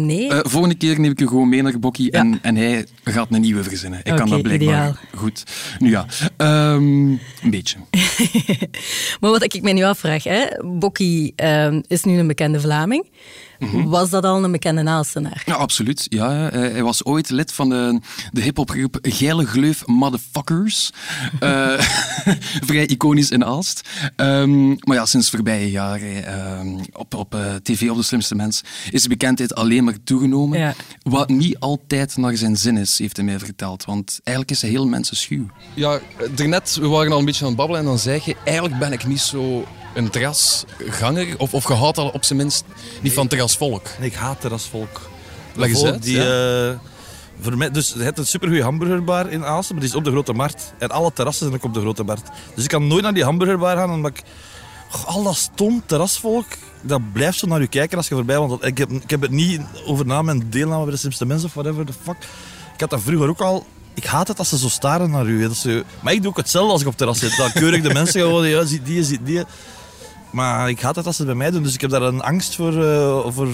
nee. 0.04 0.28
Eh, 0.28 0.38
volgende 0.42 0.74
keer 0.74 1.00
neem 1.00 1.10
ik 1.10 1.18
je 1.18 1.28
gewoon 1.28 1.48
mee 1.48 1.62
naar 1.62 1.78
Bokkie 1.78 2.12
Ja. 2.12 2.18
en, 2.18 2.38
en 2.42 2.56
hij 2.56 2.86
gaat 3.04 3.26
een 3.30 3.40
nieuwe 3.40 3.62
verzinnen. 3.62 3.98
Ik 4.02 4.16
kan 4.16 4.28
dat 4.28 4.42
blijkbaar 4.42 4.68
ideaal. 4.68 4.96
goed. 5.14 5.44
Nu 5.78 5.90
ja, 5.90 6.06
ehm, 6.42 7.10
een 7.42 7.50
beetje. 7.50 7.76
Maar 9.20 9.30
wat 9.30 9.42
ik 9.42 9.62
mij 9.62 9.72
nu 9.72 9.82
afvraag, 9.82 10.24
hè? 10.24 10.46
Bokkie 10.64 11.32
ehm, 11.36 11.80
is 11.86 12.04
nu 12.04 12.18
een 12.18 12.26
bekende 12.26 12.60
Vlaming. 12.60 13.06
Mhm. 13.58 13.88
Was 13.88 14.10
dat 14.10 14.24
al 14.24 14.44
een 14.44 14.52
bekende 14.52 14.84
Aalstenaar? 14.84 15.42
Ja, 15.46 15.54
absoluut. 15.54 16.06
Ja, 16.08 16.32
ja. 16.32 16.48
Hij 16.50 16.70
hij 16.70 16.82
was 16.82 17.04
ooit 17.04 17.30
lid 17.30 17.52
van 17.52 17.68
de, 17.68 18.00
de 18.30 18.40
hip-hopgroep 18.40 18.98
Geile 19.02 19.46
Gleuf 19.46 19.86
Motherfuckers. 19.86 20.90
Eh, 21.40 21.78
vrij 22.68 22.86
iconisch 22.86 23.30
in 23.30 23.44
Aalst. 23.44 23.88
Ehm, 24.16 24.68
maar 24.68 24.96
ja, 24.96 25.06
sinds 25.06 25.30
voorbije 25.30 25.70
jaren 25.70 26.24
ehm, 26.24 26.78
op, 26.92 27.14
op 27.14 27.34
eh, 27.34 27.54
tv, 27.54 27.90
op 27.90 27.96
De 27.96 28.02
Slimste 28.02 28.34
Mens, 28.34 28.62
is 28.90 29.02
de 29.02 29.08
bekendheid 29.08 29.54
alleen 29.54 29.84
maar 29.84 29.96
toegenomen. 30.04 30.58
Ja. 30.58 30.74
Wat 31.02 31.28
niet 31.28 31.58
altijd 31.58 32.16
naar 32.16 32.36
zijn 32.36 32.56
zin 32.56 32.76
is, 32.76 32.98
heeft 32.98 33.16
hij 33.16 33.24
mij 33.24 33.38
verteld. 33.38 33.84
Want 33.84 34.20
eigenlijk 34.22 34.56
is 34.56 34.62
hij 34.62 34.70
heel 34.70 34.86
mensenschuw. 34.86 35.46
Ja, 35.74 36.00
daarnet, 36.34 36.76
we 36.80 36.88
waren 36.88 37.12
al 37.12 37.18
een 37.18 37.24
beetje 37.24 37.42
aan 37.42 37.48
het 37.48 37.56
babbelen 37.56 37.80
en 37.80 37.86
dan 37.86 37.98
zei 37.98 38.20
je, 38.24 38.36
eigenlijk 38.44 38.78
ben 38.78 38.92
ik 38.92 39.06
niet 39.06 39.20
zo 39.20 39.64
een 39.94 40.10
terrasganger. 40.10 41.34
Of, 41.38 41.54
of 41.54 41.68
je 41.68 41.74
houdt 41.74 41.98
al 41.98 42.08
op 42.08 42.24
zijn 42.24 42.38
minst 42.38 42.64
niet 43.00 43.12
van 43.12 43.28
terrasvolk. 43.28 43.86
En 43.98 44.04
ik 44.04 44.14
haat 44.14 44.40
terrasvolk. 44.40 45.10
Leg 45.54 45.68
eens 45.68 45.84
uit, 45.84 46.02
Die, 46.02 46.18
eh, 46.18 46.78
voor 47.40 47.56
mij, 47.56 47.70
dus 47.70 47.92
je 47.96 48.02
hebt 48.02 48.18
een 48.18 48.26
supergoeie 48.26 48.62
hamburgerbar 48.62 49.30
in 49.30 49.44
Aalsten, 49.44 49.74
maar 49.74 49.84
die 49.84 49.92
is 49.92 49.98
op 49.98 50.04
de 50.04 50.10
Grote 50.10 50.32
Markt. 50.32 50.72
En 50.78 50.90
alle 50.90 51.12
terrassen 51.12 51.46
zijn 51.46 51.58
ook 51.58 51.64
op 51.64 51.74
de 51.74 51.80
Grote 51.80 52.04
Markt. 52.04 52.30
Dus 52.54 52.64
ik 52.64 52.70
kan 52.70 52.86
nooit 52.86 53.02
naar 53.02 53.14
die 53.14 53.24
hamburgerbar 53.24 53.76
gaan, 53.76 53.90
omdat 53.90 54.10
ik... 54.10 54.22
Al 55.06 55.22
dat 55.22 55.36
stom 55.36 55.82
terrasvolk, 55.86 56.46
dat 56.82 57.12
blijft 57.12 57.38
zo 57.38 57.46
naar 57.46 57.60
je 57.60 57.66
kijken 57.66 57.96
als 57.96 58.08
je 58.08 58.14
voorbij 58.14 58.38
wandelt. 58.38 58.64
Ik 58.64 58.78
heb, 58.78 58.90
ik 58.90 59.10
heb 59.10 59.20
het 59.20 59.30
niet 59.30 59.60
over 59.86 60.06
na 60.06 60.22
mijn 60.22 60.50
deelname 60.50 60.82
bij 60.82 60.92
de 60.92 60.98
Slimste 60.98 61.26
Mensen 61.26 61.48
of 61.48 61.54
whatever 61.54 61.86
the 61.86 61.92
fuck. 62.02 62.16
Ik 62.74 62.80
had 62.80 62.90
dat 62.90 63.00
vroeger 63.00 63.28
ook 63.28 63.40
al... 63.40 63.66
Ik 63.94 64.04
haat 64.04 64.28
het 64.28 64.38
als 64.38 64.48
ze 64.48 64.58
zo 64.58 64.68
staren 64.68 65.10
naar 65.10 65.26
u. 65.26 65.42
Dat 65.42 65.56
ze, 65.56 65.84
maar 66.00 66.12
ik 66.12 66.20
doe 66.22 66.30
ook 66.30 66.36
hetzelfde 66.36 66.72
als 66.72 66.80
ik 66.80 66.86
op 66.86 66.96
terras 66.96 67.18
zit. 67.18 67.36
Dan 67.36 67.52
keur 67.52 67.74
ik 67.74 67.82
de 67.82 67.92
mensen 68.00 68.20
gewoon, 68.20 68.48
ja, 68.48 68.64
zie 68.64 68.82
die, 68.82 69.04
zie 69.04 69.22
die. 69.22 69.42
Maar 70.30 70.68
ik 70.68 70.80
haat 70.80 70.96
het 70.96 71.06
als 71.06 71.16
ze 71.16 71.22
het 71.22 71.30
bij 71.30 71.40
mij 71.40 71.50
doen, 71.50 71.62
dus 71.62 71.74
ik 71.74 71.80
heb 71.80 71.90
daar 71.90 72.02
een 72.02 72.20
angst 72.22 72.54
voor, 72.54 72.84
eh, 72.84 73.26
voor 73.28 73.48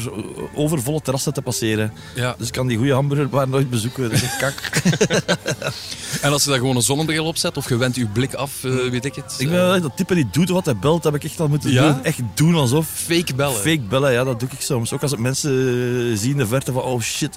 overvolle 0.54 1.00
terrassen 1.00 1.32
te 1.32 1.42
passeren. 1.42 1.92
Ja. 2.14 2.34
Dus 2.38 2.46
ik 2.46 2.52
kan 2.52 2.66
die 2.66 2.76
goede 2.76 2.92
hamburgerbar 2.92 3.48
nooit 3.48 3.70
bezoeken. 3.70 4.02
Dat 4.02 4.12
is 4.12 4.22
echt 4.22 4.36
kak. 4.36 4.54
En 6.22 6.32
als 6.32 6.44
je 6.44 6.50
daar 6.50 6.58
gewoon 6.58 6.76
een 6.76 6.82
zonnebril 6.82 7.24
op 7.24 7.36
zet 7.36 7.56
of 7.56 7.68
je 7.68 7.76
wendt 7.76 7.96
je 7.96 8.06
blik 8.06 8.34
af, 8.34 8.64
eh, 8.64 8.70
weet 8.90 9.04
ik 9.04 9.14
het. 9.14 9.34
ik 9.38 9.48
ben 9.50 9.56
wel 9.60 9.72
echt 9.74 9.82
dat 9.82 9.96
type 9.96 10.14
die 10.14 10.28
doet 10.32 10.48
wat 10.48 10.64
hij 10.64 10.76
belt, 10.76 11.02
dat 11.02 11.12
heb 11.12 11.22
ik 11.22 11.30
echt 11.30 11.40
al 11.40 11.48
moeten 11.48 11.70
Ja? 11.72 11.92
doen. 11.92 12.04
Echt 12.04 12.18
doen 12.34 12.54
alsof. 12.54 12.86
fake 12.88 13.34
bellen. 13.34 13.54
Fake 13.60 13.80
bellen, 13.88 14.12
ja, 14.12 14.24
dat 14.24 14.40
doe 14.40 14.48
ik 14.52 14.60
soms. 14.60 14.92
Ook 14.92 15.02
als 15.02 15.10
het 15.10 15.20
mensen 15.20 15.50
eh, 15.50 16.18
zien 16.18 16.30
in 16.30 16.36
de 16.36 16.46
verte 16.46 16.72
van, 16.72 16.82
oh 16.82 17.00
shit. 17.00 17.36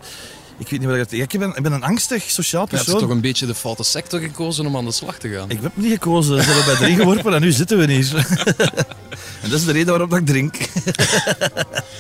Ik 0.62 0.70
weet 0.70 0.80
niet 0.80 0.89
wat 0.89 0.98
ik... 0.98 1.12
Ja, 1.12 1.24
ik, 1.24 1.39
ben, 1.39 1.50
ik 1.56 1.63
ben 1.63 1.72
een 1.72 1.84
angstig 1.84 2.24
sociaal 2.30 2.62
Je 2.70 2.70
hebt 2.75 2.84
persoon. 2.84 3.01
toch 3.01 3.10
een 3.10 3.22
beetje 3.22 3.46
de 3.46 3.56
foute 3.56 3.84
sector 3.84 4.20
gekozen 4.20 4.65
om 4.65 4.77
aan 4.77 4.86
de 4.86 4.91
slag 4.91 5.18
te 5.18 5.30
gaan. 5.30 5.50
Ik 5.50 5.60
heb 5.62 5.72
niet 5.74 5.91
gekozen. 5.91 6.44
Ze 6.44 6.50
hebben 6.51 6.65
bij 6.65 6.75
drie 6.86 6.96
geworpen 6.96 7.34
en 7.34 7.41
nu 7.41 7.51
zitten 7.51 7.77
we 7.77 7.91
hier. 7.94 8.10
En 9.41 9.50
dat 9.50 9.60
is 9.60 9.65
de 9.65 9.72
reden 9.72 9.88
waarom 9.89 10.10
dat 10.10 10.20
ik 10.20 10.25
drink. 10.25 10.56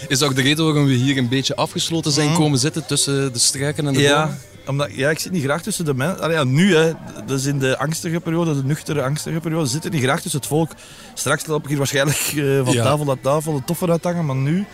Is 0.07 0.21
ook 0.21 0.35
de 0.35 0.41
reden 0.41 0.65
waarom 0.65 0.85
we 0.85 0.93
hier 0.93 1.17
een 1.17 1.27
beetje 1.29 1.55
afgesloten 1.55 2.11
zijn 2.11 2.33
komen 2.33 2.59
zitten 2.59 2.85
tussen 2.85 3.33
de 3.33 3.39
struiken 3.39 3.87
en 3.87 3.93
de 3.93 3.99
bomen? 3.99 4.15
Ja, 4.17 4.37
omdat, 4.65 4.89
ja, 4.91 5.09
ik 5.09 5.19
zit 5.19 5.31
niet 5.31 5.43
graag 5.43 5.61
tussen 5.61 5.85
de 5.85 5.93
mensen. 5.93 6.31
Ja, 6.31 6.43
nu, 6.43 6.75
hè, 6.75 6.91
dat 7.25 7.39
is 7.39 7.45
in 7.45 7.59
de 7.59 7.77
angstige 7.77 8.19
periode, 8.19 8.55
de 8.55 8.63
nuchtere, 8.63 9.01
angstige 9.03 9.39
periode, 9.39 9.67
zit 9.67 9.85
ik 9.85 9.91
niet 9.91 10.03
graag 10.03 10.21
tussen 10.21 10.39
het 10.39 10.49
volk. 10.49 10.71
Straks 11.13 11.45
loop 11.45 11.63
ik 11.63 11.69
hier 11.69 11.77
waarschijnlijk 11.77 12.17
eh, 12.35 12.61
van 12.65 12.73
Ja. 12.73 12.83
tafel 12.83 13.05
naar 13.05 13.19
tafel 13.21 13.53
de 13.53 13.61
toffer 13.65 13.89
uithangen, 13.91 14.25
maar 14.25 14.35
nu... 14.35 14.65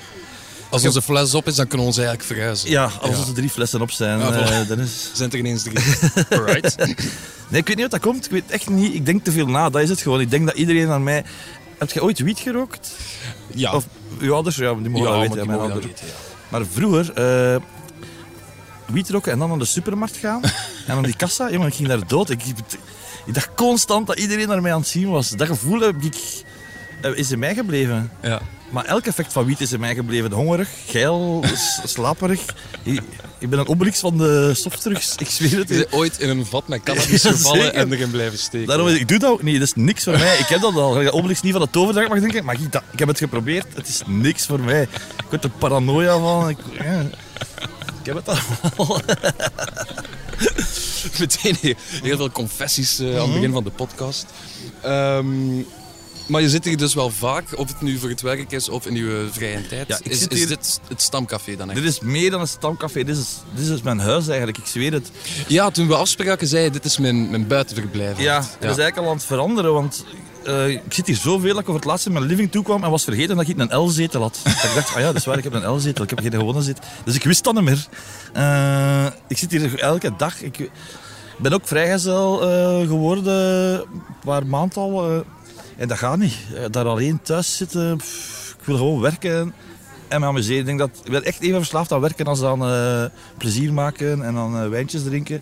Als 0.69 0.85
onze 0.85 1.01
fles 1.01 1.33
op 1.33 1.47
is, 1.47 1.55
dan 1.55 1.67
kunnen 1.67 1.85
we 1.85 1.91
ons 1.91 1.97
eigenlijk 1.97 2.27
verhuizen. 2.27 2.69
Ja, 2.69 2.91
als 3.01 3.27
er 3.27 3.33
drie 3.33 3.49
flessen 3.49 3.81
op 3.81 3.91
zijn, 3.91 4.19
Ja, 4.19 4.31
eh, 4.31 4.67
dan 4.67 4.79
is... 4.79 5.09
Zijn 5.13 5.31
er 5.31 5.37
ineens 5.37 5.63
drie. 5.63 5.77
Alright. 6.29 6.75
Nee, 7.49 7.61
ik 7.61 7.67
weet 7.67 7.77
niet 7.77 7.91
wat 7.91 8.01
dat 8.01 8.11
komt. 8.11 8.25
Ik 8.25 8.31
weet 8.31 8.51
echt 8.51 8.69
niet. 8.69 8.93
Ik 8.93 9.05
denk 9.05 9.23
te 9.23 9.31
veel 9.31 9.47
na, 9.47 9.69
dat 9.69 9.81
is 9.81 9.89
het 9.89 10.01
gewoon. 10.01 10.21
Ik 10.21 10.29
denk 10.29 10.45
dat 10.45 10.55
iedereen 10.55 10.89
aan 10.89 11.03
mij... 11.03 11.23
Heb 11.77 11.91
je 11.91 12.03
ooit 12.03 12.19
wiet 12.19 12.39
gerookt? 12.39 12.91
Ja, 13.53 13.73
Of 13.73 13.85
uw 14.19 14.33
ouders? 14.33 14.55
Ja, 14.55 14.73
die 14.73 14.89
mogen 14.89 15.11
ja, 15.11 15.19
weten. 15.19 15.37
ja, 15.37 15.45
mijn 15.45 15.59
ouders. 15.59 15.85
weten, 15.85 16.05
ja. 16.05 16.13
Maar 16.49 16.65
vroeger, 16.65 17.13
eh 17.13 17.61
wiet 18.85 19.09
roken 19.09 19.31
en 19.31 19.39
dan 19.39 19.49
naar 19.49 19.57
de 19.57 19.65
supermarkt 19.65 20.17
gaan. 20.17 20.43
en 20.87 20.93
dan 20.93 21.03
die 21.03 21.15
kassa, 21.15 21.51
jongen, 21.51 21.67
ik 21.67 21.73
ging 21.73 21.87
daar 21.87 22.07
dood. 22.07 22.29
Ik, 22.29 22.43
ik 23.25 23.33
dacht 23.33 23.49
constant 23.55 24.07
dat 24.07 24.19
iedereen 24.19 24.47
naar 24.47 24.61
mij 24.61 24.73
aan 24.73 24.79
het 24.79 24.89
zien 24.89 25.09
was. 25.09 25.29
Dat 25.29 25.47
gevoel 25.47 25.79
heb 25.79 26.03
ik, 26.03 26.43
eh, 27.01 27.15
is 27.15 27.31
in 27.31 27.39
mij 27.39 27.53
gebleven. 27.53 28.11
Ja. 28.21 28.41
Maar 28.69 28.85
elk 28.85 29.05
effect 29.05 29.33
van 29.33 29.45
wiet 29.45 29.61
is 29.61 29.71
in 29.71 29.79
mij 29.79 29.95
gebleven. 29.95 30.31
Hongerig, 30.31 30.69
geil, 30.87 31.43
slaperig. 31.85 32.41
Ik, 32.83 33.01
ik 33.39 33.49
ben 33.49 33.59
een 33.59 33.67
obelix 33.67 33.99
van 33.99 34.17
de 34.17 34.51
softdrugs, 34.55 35.15
ik 35.17 35.27
zweer 35.29 35.57
het. 35.57 35.69
Je 35.69 35.75
bent 35.75 35.91
ooit 35.93 36.19
in 36.19 36.29
een 36.29 36.45
vat 36.45 36.67
met 36.67 36.83
cannabis 36.83 37.21
Ja, 37.23 37.31
gevallen 37.31 37.61
zeker. 37.61 37.79
en 37.79 37.93
erin 37.93 38.11
blijven 38.11 38.37
steken. 38.39 38.67
Daarom, 38.67 38.87
ik 38.87 39.07
doe 39.07 39.19
dat 39.19 39.31
ook 39.31 39.43
niet. 39.43 39.59
Dat 39.59 39.67
is 39.67 39.73
niks 39.75 40.03
voor 40.03 40.17
mij. 40.17 40.37
Ik 40.37 40.45
heb 40.47 40.61
dat 40.61 40.75
al. 40.75 40.95
Als 40.97 41.09
Obelix 41.11 41.41
niet 41.41 41.51
van 41.53 41.61
de 41.61 41.69
toverdag 41.69 42.07
mag 42.07 42.19
denken, 42.19 42.45
maar 42.45 42.55
ik, 42.61 42.71
dat, 42.71 42.83
ik 42.91 42.99
heb 42.99 43.07
het 43.07 43.17
geprobeerd. 43.17 43.65
Het 43.75 43.87
is 43.87 44.01
niks 44.05 44.45
voor 44.45 44.59
mij. 44.59 44.81
Ik 44.81 44.89
word 45.29 45.43
er 45.43 45.49
paranoia 45.49 46.19
van. 46.19 46.49
Ik, 46.49 46.57
ja. 46.83 47.01
ik 47.99 48.05
heb 48.05 48.15
het 48.15 48.27
al. 48.27 48.37
Meteen 51.19 51.55
heel, 51.61 52.17
veel 52.17 52.31
confessies 52.31 52.99
eh, 52.99 53.05
Mhm. 53.07 53.15
aan 53.17 53.23
het 53.23 53.33
begin 53.33 53.51
van 53.51 53.63
de 53.63 53.69
podcast. 53.69 54.25
Ehm, 54.81 55.59
maar 56.27 56.41
je 56.41 56.49
zit 56.49 56.65
hier 56.65 56.77
dus 56.77 56.93
wel 56.93 57.09
vaak, 57.09 57.43
of 57.55 57.67
het 57.67 57.81
nu 57.81 57.97
voor 57.97 58.09
het 58.09 58.21
werk 58.21 58.51
is 58.51 58.69
of 58.69 58.85
in 58.85 58.95
je 58.95 59.27
vrije 59.31 59.67
tijd. 59.67 59.87
Ja, 59.87 59.97
ik 60.03 60.11
is 60.11 60.27
is 60.27 60.37
hier- 60.39 60.47
dit 60.47 60.79
het 60.87 61.01
stamcafé 61.01 61.55
dan 61.55 61.69
echt? 61.71 61.81
Dit 61.81 61.89
is 61.89 61.99
meer 61.99 62.31
dan 62.31 62.41
een 62.41 62.47
stamcafé. 62.47 63.03
Dit 63.03 63.17
is, 63.17 63.37
dit 63.55 63.67
is 63.67 63.81
mijn 63.81 63.99
huis 63.99 64.27
eigenlijk. 64.27 64.57
Ik 64.57 64.65
zweer 64.65 64.93
het. 64.93 65.11
Ja, 65.47 65.69
toen 65.69 65.87
we 65.87 65.95
afspraken 65.95 66.47
zei 66.47 66.63
je, 66.63 66.69
dit 66.69 66.85
is 66.85 66.97
mijn, 66.97 67.29
mijn 67.29 67.47
buitenverblijf. 67.47 68.19
Ja, 68.19 68.37
dat 68.37 68.45
is 68.49 68.61
eigenlijk 68.61 68.97
al 68.97 69.07
aan 69.07 69.15
het 69.15 69.25
veranderen. 69.25 69.73
Want 69.73 70.05
eh, 70.45 70.67
ik 70.69 70.81
zit 70.93 71.07
hier 71.07 71.15
zoveel 71.15 71.53
dat 71.53 71.61
ik 71.61 71.67
over 71.69 71.81
het 71.81 71.85
laatst 71.89 72.05
in 72.05 72.11
mijn 72.11 72.25
living 72.25 72.51
toekwam 72.51 72.83
en 72.83 72.89
was 72.89 73.03
vergeten 73.03 73.35
dat 73.35 73.47
ik 73.47 73.57
een 73.59 73.77
L-zetel 73.77 74.21
had. 74.21 74.39
Dat 74.43 74.53
ik 74.63 74.75
dacht, 74.75 74.93
ah 74.95 74.99
ja, 74.99 75.05
dat 75.05 75.15
is 75.15 75.25
waar, 75.25 75.37
ik 75.37 75.43
heb 75.43 75.53
een 75.53 75.69
L-zetel. 75.69 76.03
Ik 76.03 76.09
heb 76.09 76.19
geen 76.19 76.31
gewone 76.31 76.61
zetel. 76.61 76.83
Dus 77.05 77.15
ik 77.15 77.23
wist 77.23 77.43
dat 77.43 77.53
niet 77.53 77.63
meer. 77.63 77.87
Eh, 78.33 79.05
ik 79.27 79.37
zit 79.37 79.51
hier 79.51 79.79
elke 79.79 80.11
dag. 80.17 80.41
Ik 80.41 80.69
ben 81.37 81.53
ook 81.53 81.67
vrijgezel 81.67 82.41
eh, 82.41 82.87
geworden, 82.87 83.33
een 83.79 84.03
paar 84.23 84.45
maanden 84.45 84.77
al. 84.77 85.23
En 85.77 85.87
dat 85.87 85.97
gaat 85.97 86.17
niet. 86.17 86.37
Eh, 86.55 86.63
daar 86.71 86.85
alleen 86.85 87.19
thuis 87.21 87.57
zitten, 87.57 87.93
ik 88.59 88.63
wil 88.65 88.77
gewoon 88.77 88.99
werken 88.99 89.53
en 90.07 90.19
me 90.19 90.25
amuseren. 90.25 90.59
Ik, 90.59 90.65
denk 90.65 90.79
dat, 90.79 90.89
ik 91.03 91.13
echt 91.13 91.41
even 91.41 91.57
verslaafd 91.57 91.91
aan 91.91 92.01
werken 92.01 92.25
als 92.25 92.43
aan 92.43 92.63
eh, 92.63 93.05
plezier 93.37 93.73
maken 93.73 94.23
en 94.23 94.37
aan 94.37 94.63
eh, 94.63 94.69
wijntjes 94.69 95.03
drinken. 95.03 95.41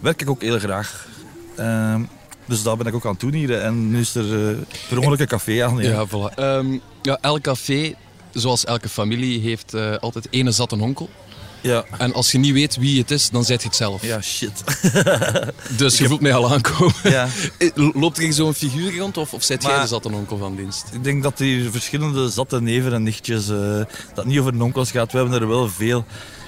Werk 0.00 0.20
ik 0.20 0.30
ook 0.30 0.42
heel 0.42 0.58
graag. 0.58 1.08
Ehm, 1.56 2.02
dus 2.44 2.62
daar 2.62 2.76
ben 2.76 2.86
ik 2.86 2.94
ook 2.94 3.06
aan 3.06 3.16
het 3.20 3.34
hier. 3.34 3.60
En 3.60 3.90
nu 3.90 4.00
is 4.00 4.14
er 4.14 4.56
per 4.88 4.98
ongeluk 4.98 5.20
een 5.20 5.26
café 5.26 5.64
aan. 5.64 5.76
Ja. 5.76 5.90
Ja, 5.90 6.06
voilà. 6.06 6.34
Ehm, 6.34 6.78
ja, 7.02 7.18
elk 7.20 7.40
café, 7.40 7.94
zoals 8.32 8.64
elke 8.64 8.88
familie, 8.88 9.40
heeft 9.40 9.74
altijd 10.00 10.26
ene 10.30 10.50
zatte 10.50 10.76
onkel. 10.80 11.08
Ja. 11.62 11.84
En 11.98 12.12
als 12.12 12.32
je 12.32 12.38
niet 12.38 12.52
weet 12.52 12.76
wie 12.76 12.98
het 13.00 13.10
is, 13.10 13.30
dan 13.30 13.44
zijt 13.44 13.62
je 13.62 13.68
het 13.68 13.76
zelf. 13.76 14.02
ja, 14.02 14.20
shit. 14.20 14.52
Dus 15.76 15.98
je 15.98 16.06
voelt 16.08 16.20
mij 16.20 16.34
al 16.34 16.52
aankomen. 16.52 16.94
ja. 17.02 17.28
Eh, 17.58 17.70
Loopt 17.74 18.16
er 18.16 18.22
hier 18.22 18.32
zo'n 18.32 18.54
figuur 18.54 18.96
rond 18.98 19.16
of, 19.16 19.32
of 19.32 19.48
jij 19.48 19.58
Maar- 19.62 19.80
de 19.80 19.86
zatte 19.86 20.12
onkel 20.12 20.36
van 20.38 20.56
dienst? 20.56 20.84
Ik 20.92 21.04
denk 21.04 21.22
dat 21.22 21.38
hier 21.38 21.70
verschillende 21.70 22.28
zatte 22.30 22.60
neven 22.60 22.92
en 22.92 23.02
nichtjes, 23.02 23.48
eh, 23.48 23.80
dat 24.14 24.24
niet 24.24 24.38
over 24.38 24.62
onkels 24.62 24.90
gaat. 24.90 25.12
We 25.12 25.18
hebben 25.18 25.40
er 25.40 25.48
wel 25.48 25.68
veel. 25.68 26.04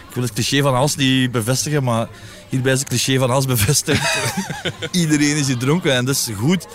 Ik 0.09 0.15
wil 0.15 0.23
het 0.23 0.33
cliché 0.33 0.63
van 0.63 0.75
Hans 0.75 0.97
niet 0.97 1.31
bevestigen, 1.33 1.85
maar 1.85 2.09
hierbij 2.49 2.73
is 2.73 2.79
het 2.79 2.89
cliché 2.89 3.19
van 3.19 3.31
Hans 3.31 3.47
bevestigd. 3.47 4.15
Iedereen 4.93 5.37
is 5.37 5.47
hier 5.47 5.57
dronken 5.57 5.93
en 5.93 6.05
dat 6.05 6.15
is 6.15 6.29
goed. 6.37 6.67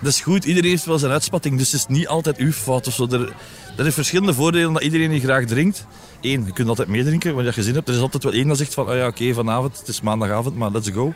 Dat 0.00 0.12
is 0.12 0.20
goed, 0.20 0.44
iedereen 0.44 0.70
heeft 0.70 0.84
wel 0.84 0.98
zijn 0.98 1.12
uitspatting, 1.12 1.58
dus 1.58 1.72
het 1.72 1.80
is 1.80 1.86
niet 1.96 2.08
altijd 2.08 2.36
uw 2.36 2.52
fout 2.52 2.86
of 2.86 2.94
zo. 2.94 3.06
Er, 3.10 3.34
er 3.76 3.82
heeft 3.82 3.94
verschillende 3.94 4.34
voordelen 4.34 4.72
dat 4.72 4.82
iedereen 4.82 5.10
die 5.10 5.20
graag 5.20 5.44
drinkt. 5.44 5.86
Eén, 6.20 6.44
je 6.46 6.52
kunt 6.52 6.68
altijd 6.68 6.88
meedrinken, 6.88 7.34
wanneer 7.34 7.52
je 7.56 7.62
zin 7.62 7.74
hebt. 7.74 7.88
Er 7.88 7.94
is 7.94 8.00
altijd 8.00 8.22
wel 8.22 8.32
één 8.32 8.48
dat 8.48 8.58
zegt 8.58 8.74
van, 8.74 8.88
oh 8.88 8.96
ja, 8.96 9.06
oké, 9.06 9.34
vanavond, 9.34 9.78
het 9.78 9.88
is 9.88 10.00
maandagavond, 10.00 10.56
maar 10.56 10.70
let's 10.70 10.90
go. 10.90 11.14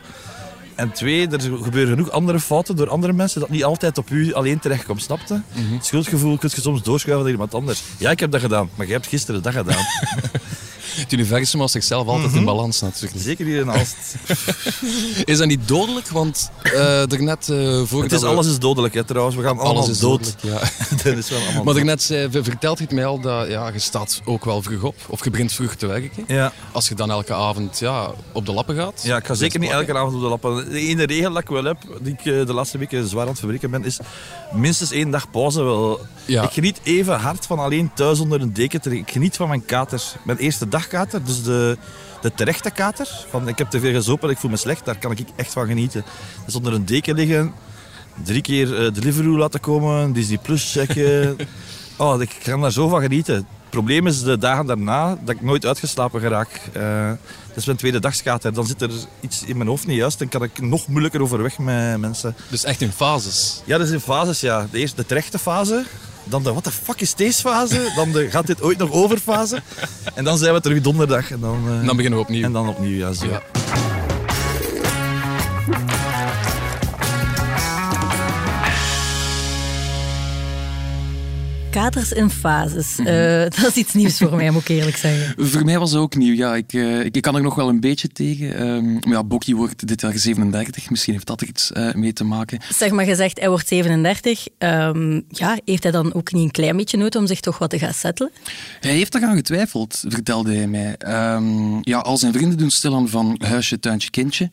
En 0.75 0.91
twee, 0.91 1.27
er 1.27 1.41
gebeuren 1.41 1.93
genoeg 1.93 2.11
andere 2.11 2.39
fouten 2.39 2.75
door 2.75 2.89
andere 2.89 3.13
mensen 3.13 3.39
dat 3.39 3.49
niet 3.49 3.63
altijd 3.63 3.97
op 3.97 4.09
u 4.09 4.33
alleen 4.33 4.59
terechtkomt, 4.59 5.01
snapte? 5.01 5.41
Het 5.53 5.85
schuldgevoel 5.85 6.37
kun 6.37 6.49
je 6.53 6.61
soms 6.61 6.83
doorschuiven 6.83 7.23
naar 7.23 7.33
iemand 7.33 7.53
anders. 7.53 7.83
Ja, 7.97 8.11
ik 8.11 8.19
heb 8.19 8.31
dat 8.31 8.41
gedaan, 8.41 8.69
maar 8.75 8.85
jij 8.85 8.95
hebt 8.95 9.07
gisteren 9.07 9.41
dat 9.41 9.53
gedaan. 9.53 9.85
Het 10.95 11.11
universum 11.11 11.59
was 11.59 11.71
zichzelf 11.71 12.07
altijd 12.07 12.27
Mhm. 12.29 12.37
in 12.37 12.45
balans 12.45 12.81
natuurlijk. 12.81 13.21
Zeker 13.21 13.45
hier 13.45 13.59
in 13.59 13.71
Aalst. 13.71 13.95
Is 15.25 15.37
dat 15.37 15.47
niet 15.47 15.67
dodelijk? 15.67 16.09
Want 16.09 16.51
eh 16.63 16.71
daarnet 17.05 17.47
uh, 17.47 17.81
voor 17.85 18.03
Het 18.03 18.11
is, 18.11 18.23
alles 18.23 18.47
is 18.47 18.59
dodelijk, 18.59 18.93
hè, 18.93 19.03
trouwens. 19.03 19.35
We 19.35 19.41
gaan 19.43 19.57
allemaal 19.59 19.75
alles 19.75 19.89
is 19.89 19.99
dood. 19.99 20.35
dodelijk, 20.41 20.63
ja. 20.63 20.95
dat 21.03 21.17
is 21.17 21.29
wel 21.29 21.39
allemaal 21.41 21.63
Maar 21.63 21.73
daarnet 21.73 22.03
zei, 22.03 22.31
ver- 22.31 22.43
vertelt 22.43 22.77
je 22.77 22.83
het 22.83 22.93
mij 22.93 23.05
al 23.05 23.19
dat 23.19 23.47
ja, 23.47 23.67
je 23.73 23.79
staat 23.79 24.21
ook 24.25 24.45
wel 24.45 24.61
vroeg 24.61 24.83
op. 24.83 24.95
Of 25.07 25.23
je 25.23 25.29
begint 25.29 25.53
vroeg 25.53 25.75
te 25.75 25.85
werken. 25.87 26.23
Ja. 26.27 26.53
Als 26.71 26.87
je 26.87 26.95
dan 26.95 27.11
elke 27.11 27.33
avond 27.33 27.79
ja, 27.79 28.11
op 28.31 28.45
de 28.45 28.51
lappen 28.53 28.75
gaat. 28.75 29.01
Ja, 29.03 29.17
ik 29.17 29.25
ga 29.25 29.33
zeker 29.33 29.59
niet 29.59 29.69
plakken. 29.69 29.87
elke 29.95 29.99
avond 30.05 30.15
op 30.15 30.21
de 30.21 30.27
lappen. 30.27 30.69
De 30.71 30.79
ene 30.79 31.05
regel 31.05 31.31
dat 31.33 31.41
ik 31.41 31.47
wel 31.47 31.63
heb, 31.63 31.77
die 32.01 32.13
ik 32.13 32.19
eh, 32.19 32.45
de 32.45 32.53
laatste 32.53 32.77
weken 32.77 33.07
zwaar 33.07 33.23
aan 33.23 33.29
het 33.29 33.39
verwerken 33.39 33.71
ben, 33.71 33.85
is 33.85 33.99
minstens 34.53 34.91
één 34.91 35.09
dag 35.11 35.31
pauze. 35.31 35.63
Wel. 35.63 35.99
Ja. 36.25 36.43
Ik 36.43 36.51
geniet 36.51 36.79
even 36.83 37.19
hard 37.19 37.45
van 37.45 37.59
alleen 37.59 37.91
thuis 37.95 38.19
onder 38.19 38.41
een 38.41 38.53
deken 38.53 38.81
te. 38.81 38.97
Ik 38.97 39.11
geniet 39.11 39.35
van 39.35 39.47
mijn 39.47 39.65
kater. 39.65 40.01
Mijn 40.25 40.37
eerste 40.37 40.67
dagkater, 40.71 41.23
dus 41.23 41.43
de, 41.43 41.77
de 42.21 42.33
terechte 42.33 42.71
kater. 42.71 43.25
Van 43.29 43.47
ik 43.47 43.57
heb 43.57 43.69
te 43.69 43.79
veel 43.79 43.93
gezopen, 43.93 44.29
ik 44.29 44.37
voel 44.37 44.51
me 44.51 44.57
slecht, 44.57 44.85
daar 44.85 44.97
kan 44.97 45.11
ik 45.11 45.19
echt 45.35 45.53
van 45.53 45.67
genieten. 45.67 46.03
Dus 46.45 46.55
onder 46.55 46.73
een 46.73 46.85
deken 46.85 47.15
liggen, 47.15 47.53
drie 48.23 48.41
keer 48.41 48.85
eh 48.85 48.93
Deliveroo 48.93 49.37
laten 49.37 49.59
komen, 49.59 50.13
Disney 50.13 50.37
Plus 50.37 50.71
checken. 50.71 51.37
oh, 51.97 52.21
ik 52.21 52.37
kan 52.43 52.61
daar 52.61 52.71
zo 52.71 52.87
van 52.87 53.01
genieten. 53.01 53.35
Het 53.35 53.45
probleem 53.69 54.07
is 54.07 54.23
de 54.23 54.37
dagen 54.37 54.65
daarna 54.65 55.17
dat 55.21 55.35
ik 55.35 55.41
nooit 55.41 55.65
uitgeslapen 55.65 56.21
geraak. 56.21 56.61
Eh, 56.73 57.09
dat 57.47 57.57
is 57.57 57.65
mijn 57.65 57.77
tweede 57.77 57.99
dagskater. 57.99 58.53
Dan 58.53 58.65
zit 58.65 58.81
er 58.81 58.91
iets 59.19 59.43
in 59.43 59.57
mijn 59.57 59.69
hoofd 59.69 59.87
niet 59.87 59.97
juist 59.97 60.21
en 60.21 60.29
kan 60.29 60.43
ik 60.43 60.61
nog 60.61 60.87
moeilijker 60.87 61.21
overweg 61.21 61.57
met 61.57 61.97
mensen. 61.97 62.35
Dus 62.49 62.63
echt 62.63 62.81
in 62.81 62.91
fases. 62.91 63.61
Ja, 63.65 63.77
dat 63.77 63.87
is 63.87 63.93
in 63.93 63.99
fases, 63.99 64.39
ja. 64.39 64.67
De 64.71 64.79
eerste 64.79 64.95
de 64.95 65.05
terechte 65.05 65.39
fase, 65.39 65.85
dan 66.31 66.43
de 66.43 66.51
what 66.51 66.63
the 66.63 66.71
fuck 66.71 67.01
is 67.01 67.15
deze 67.15 67.41
fase, 67.41 67.91
dan 67.95 68.11
de 68.11 68.29
gaat 68.29 68.47
dit 68.47 68.61
ooit 68.61 68.77
nog 68.77 68.91
over 68.91 69.17
fase. 69.17 69.61
En 70.15 70.23
dan 70.23 70.37
zijn 70.37 70.53
we 70.53 70.61
terug 70.61 70.81
donderdag 70.81 71.31
en 71.31 71.39
dan, 71.39 71.63
eh, 71.67 71.85
dan 71.85 71.95
beginnen 71.95 72.19
we 72.19 72.25
opnieuw. 72.25 72.43
en 72.43 72.51
dan 72.51 72.67
opnieuw, 72.69 72.97
ja. 72.97 73.13
Zo. 73.13 73.25
Ja. 73.25 73.41
Katers 81.71 82.11
in 82.11 82.29
fases. 82.29 82.95
Mhm. 82.97 83.07
Eh, 83.07 83.41
dat 83.61 83.67
is 83.67 83.75
iets 83.75 83.93
nieuws 83.93 84.17
voor 84.17 84.35
mij, 84.35 84.51
moet 84.51 84.61
ik 84.61 84.67
eerlijk 84.67 84.97
zeggen. 84.97 85.45
Voor 85.45 85.65
mij 85.65 85.79
was 85.79 85.91
het 85.91 85.99
ook 85.99 86.15
nieuw. 86.15 86.33
Ja, 86.33 86.55
ik, 86.55 86.73
eh, 86.73 86.99
ik, 86.99 87.15
ik 87.15 87.21
kan 87.21 87.35
er 87.35 87.41
nog 87.41 87.55
wel 87.55 87.69
een 87.69 87.79
beetje 87.79 88.07
tegen. 88.07 88.55
Ehm, 88.55 88.93
maar 88.93 89.13
ja, 89.13 89.23
Bokkie 89.23 89.55
wordt 89.55 89.87
dit 89.87 90.01
jaar 90.01 90.17
37. 90.17 90.89
Misschien 90.89 91.13
heeft 91.13 91.27
dat 91.27 91.41
er 91.41 91.47
iets 91.47 91.71
eh, 91.71 91.93
mee 91.93 92.13
te 92.13 92.23
maken. 92.23 92.59
Zeg 92.73 92.91
maar, 92.91 93.05
gezegd, 93.05 93.39
hij 93.39 93.49
wordt 93.49 93.67
37. 93.67 94.47
Ehm, 94.57 95.21
ja, 95.27 95.59
heeft 95.65 95.83
hij 95.83 95.91
dan 95.91 96.13
ook 96.13 96.31
niet 96.31 96.43
een 96.43 96.51
klein 96.51 96.77
beetje 96.77 96.97
nood 96.97 97.15
om 97.15 97.27
zich 97.27 97.39
toch 97.39 97.57
wat 97.57 97.69
te 97.69 97.79
gaan 97.79 97.93
settelen? 97.93 98.31
Hij 98.79 98.93
heeft 98.93 99.15
eraan 99.15 99.35
getwijfeld, 99.35 100.03
vertelde 100.07 100.55
hij 100.55 100.67
mij. 100.67 100.95
Ehm, 100.97 101.79
ja, 101.81 101.97
al 101.97 102.17
zijn 102.17 102.33
vrienden 102.33 102.57
doen 102.57 102.71
stilaan 102.71 103.09
van 103.09 103.35
huisje, 103.45 103.79
tuintje, 103.79 104.09
kindje. 104.09 104.51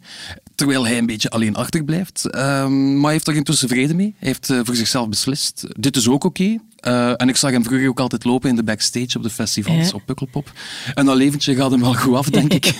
Terwijl 0.54 0.87
hij 0.87 0.98
een 0.98 1.06
beetje 1.06 1.30
alleen 1.30 1.54
achterblijft. 1.54 2.28
Maar 2.32 3.00
hij 3.00 3.12
heeft 3.12 3.28
er 3.28 3.37
intussen 3.37 3.68
vrede 3.68 3.94
mee. 3.94 4.14
Hij 4.18 4.28
heeft 4.28 4.66
voor 4.66 4.76
zichzelf 4.76 5.08
beslist. 5.08 5.66
Dit 5.78 5.96
is 5.96 6.08
ook 6.08 6.25
oké. 6.25 6.58
Eh, 6.78 7.20
en 7.20 7.28
ik 7.28 7.37
zag 7.37 7.50
hem 7.50 7.64
vroeger 7.64 7.88
ook 7.88 8.00
altijd 8.00 8.25
lopen 8.25 8.49
in 8.50 8.56
de 8.56 8.62
backstage 8.62 9.16
op 9.16 9.23
de 9.23 9.30
festivals, 9.30 9.88
Ja. 9.88 9.94
op 9.94 10.02
Pukkelpop. 10.04 10.52
En 10.94 11.06
dat 11.06 11.16
leventje 11.16 11.54
gaat 11.54 11.70
hem 11.70 11.80
wel 11.80 11.94
goed 11.94 12.14
af, 12.16 12.30
denk 12.30 12.52
ik. 12.52 12.66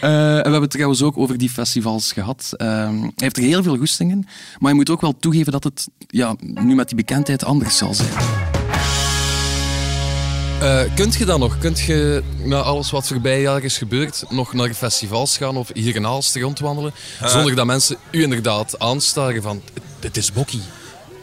Eh, 0.00 0.10
en 0.10 0.36
we 0.36 0.42
hebben 0.42 0.60
het 0.60 0.70
trouwens 0.70 1.02
ook 1.02 1.18
over 1.18 1.38
die 1.38 1.50
festivals 1.50 2.12
gehad. 2.12 2.52
Ehm, 2.56 3.00
hij 3.00 3.12
heeft 3.16 3.36
er 3.36 3.42
heel 3.42 3.62
veel 3.62 3.76
goesting 3.76 4.10
in. 4.10 4.26
Maar 4.58 4.70
je 4.70 4.76
moet 4.76 4.90
ook 4.90 5.00
wel 5.00 5.16
toegeven 5.18 5.52
dat 5.52 5.64
het 5.64 5.88
ja, 6.06 6.34
nu 6.40 6.74
met 6.74 6.86
die 6.88 6.96
bekendheid 6.96 7.44
anders 7.44 7.76
zal 7.76 7.94
zijn. 7.94 8.08
Uh, 10.62 10.80
kunt 10.94 11.14
je 11.14 11.24
dan 11.24 11.40
nog, 11.40 11.58
kunt 11.58 11.80
je 11.80 12.22
na 12.44 12.56
alles 12.60 12.90
wat 12.90 13.06
voorbij 13.06 13.40
jaar 13.40 13.62
is 13.62 13.78
gebeurd, 13.78 14.24
nog 14.28 14.52
naar 14.52 14.74
festivals 14.74 15.36
gaan 15.36 15.56
of 15.56 15.70
hier 15.74 15.94
in 15.96 16.06
Aalst 16.06 16.36
rondwandelen, 16.36 16.92
Uh, 17.22 17.28
zonder 17.28 17.54
dat 17.54 17.66
mensen 17.66 17.96
u 18.10 18.22
inderdaad 18.22 18.78
aanstaren 18.78 19.42
van, 19.42 19.62
dit 20.00 20.16
is 20.16 20.32
Bokkie? 20.32 20.60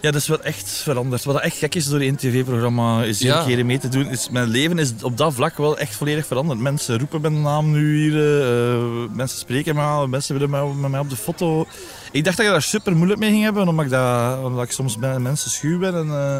Ja, 0.02 0.12
dat 0.12 0.22
is 0.22 0.28
wel 0.28 0.42
echt 0.42 0.70
veranderd. 0.70 1.24
Wat 1.24 1.42
echt 1.42 1.58
gek 1.58 1.76
is 1.76 1.86
door 1.88 2.00
een 2.00 2.16
tv-programma 2.16 3.04
is 3.04 3.20
hier 3.20 3.28
Ja. 3.28 3.40
een 3.40 3.46
keer 3.48 3.66
mee 3.66 3.78
te 3.80 3.88
doen. 3.88 4.08
Is, 4.10 4.30
mijn 4.30 4.48
leven 4.48 4.80
is 4.80 4.94
op 5.02 5.18
dat 5.18 5.34
vlak 5.34 5.58
wel 5.58 5.78
echt 5.78 5.96
volledig 5.96 6.26
veranderd. 6.26 6.60
Mensen 6.60 7.00
roepen 7.00 7.22
mijn 7.22 7.42
naam 7.42 7.72
nu 7.72 7.98
hier. 7.98 8.42
eh, 8.42 8.84
mensen 9.14 9.40
spreken 9.40 9.76
me 9.76 9.82
aan. 9.82 10.10
Mensen 10.10 10.34
willen 10.34 10.50
mij, 10.50 10.64
met 10.82 10.92
mij 10.92 11.00
op 11.00 11.10
de 11.10 11.16
foto. 11.16 11.66
Ik 12.12 12.24
dacht 12.24 12.38
dat 12.38 12.46
ik 12.46 12.52
daar 12.52 12.62
super 12.62 12.96
moeilijk 12.96 13.20
mee 13.20 13.30
ging 13.32 13.44
hebben, 13.44 13.68
omdat 13.68 13.86
ik, 13.86 13.92
dat, 13.92 14.44
omdat 14.44 14.64
ik 14.64 14.72
soms 14.72 14.98
bij 14.98 15.20
mensen 15.20 15.52
schuw 15.52 15.80
ben. 15.80 15.96
En, 15.96 16.08
eh, 16.10 16.38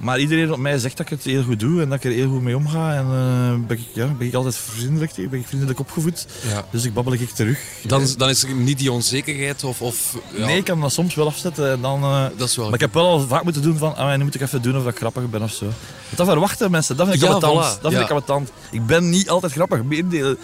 maar 0.00 0.18
iedereen 0.20 0.52
op 0.52 0.58
mij 0.58 0.78
zegt 0.78 0.96
dat 0.96 1.06
ik 1.06 1.12
het 1.12 1.24
heel 1.24 1.42
goed 1.42 1.60
doe 1.60 1.82
en 1.82 1.88
dat 1.88 1.98
ik 1.98 2.04
er 2.04 2.10
heel 2.16 2.28
goed 2.28 2.42
mee 2.42 2.56
omga. 2.56 2.94
En 2.94 3.04
eh, 3.04 3.66
ben, 3.66 3.78
ik, 3.78 3.84
ja, 3.94 4.06
ben 4.06 4.26
ik 4.26 4.34
altijd 4.34 4.56
vriendelijk 4.56 5.12
tegen, 5.12 5.30
ben 5.30 5.40
ik 5.40 5.46
vriendelijk 5.46 5.78
opgevoed. 5.78 6.26
Ja. 6.48 6.64
Dus 6.70 6.84
ik 6.84 6.94
babbel 6.94 7.12
ik 7.12 7.30
terug. 7.30 7.58
Dan, 7.86 8.00
is- 8.02 8.16
dan 8.16 8.28
is 8.28 8.42
er 8.42 8.54
niet 8.54 8.78
die 8.78 8.92
onzekerheid 8.92 9.64
of... 9.64 9.82
of 9.82 10.16
ja, 10.36 10.44
Nee, 10.46 10.56
ik 10.56 10.64
kan 10.64 10.80
dat 10.80 10.92
soms 10.92 11.14
wel 11.14 11.26
afzetten 11.26 11.70
en 11.72 11.80
dan... 11.80 12.02
eh, 12.02 12.24
dat 12.36 12.48
is 12.48 12.56
wel... 12.56 12.64
maar 12.64 12.74
ik 12.74 12.80
heb 12.80 12.94
wel 12.94 13.06
al 13.06 13.20
vaak 13.20 13.42
moeten 13.42 13.62
doen 13.62 13.76
van, 13.78 13.96
ah, 13.96 14.16
nu 14.16 14.24
moet 14.24 14.34
ik 14.34 14.40
even 14.40 14.62
doen 14.62 14.76
of 14.76 14.86
ik 14.86 14.96
grappig 14.96 15.30
ben 15.30 15.42
of 15.42 15.52
zo. 15.52 15.66
Dat 16.14 16.26
verwachten 16.26 16.70
mensen, 16.70 16.96
dat 16.96 17.08
vind 17.08 17.22
ik 17.22 17.28
Ja, 17.28 17.34
ambetant. 17.34 17.78
voilà, 17.78 17.80
Dat 17.80 17.92
vind 17.92 18.04
ik 18.04 18.10
ambetant. 18.10 18.50
Ik 18.70 18.86
ben 18.86 19.10
niet 19.10 19.28
altijd 19.30 19.52
grappig, 19.52 19.82
meer, 19.82 20.36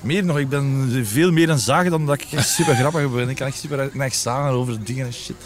meer 0.00 0.24
nog, 0.24 0.38
ik 0.38 0.48
ben 0.48 0.90
veel 1.04 1.32
meer 1.32 1.48
een 1.50 1.58
zagen 1.58 1.90
dan 1.90 2.06
dat 2.06 2.14
ik 2.20 2.40
super 2.40 2.74
grappig 2.74 3.12
ben. 3.12 3.28
Ik 3.28 3.36
kan 3.36 3.46
echt 3.46 3.58
super 3.58 3.90
echt 4.00 4.16
zagen 4.18 4.52
over 4.52 4.84
dingen 4.84 5.06
en 5.06 5.12
shit. 5.12 5.36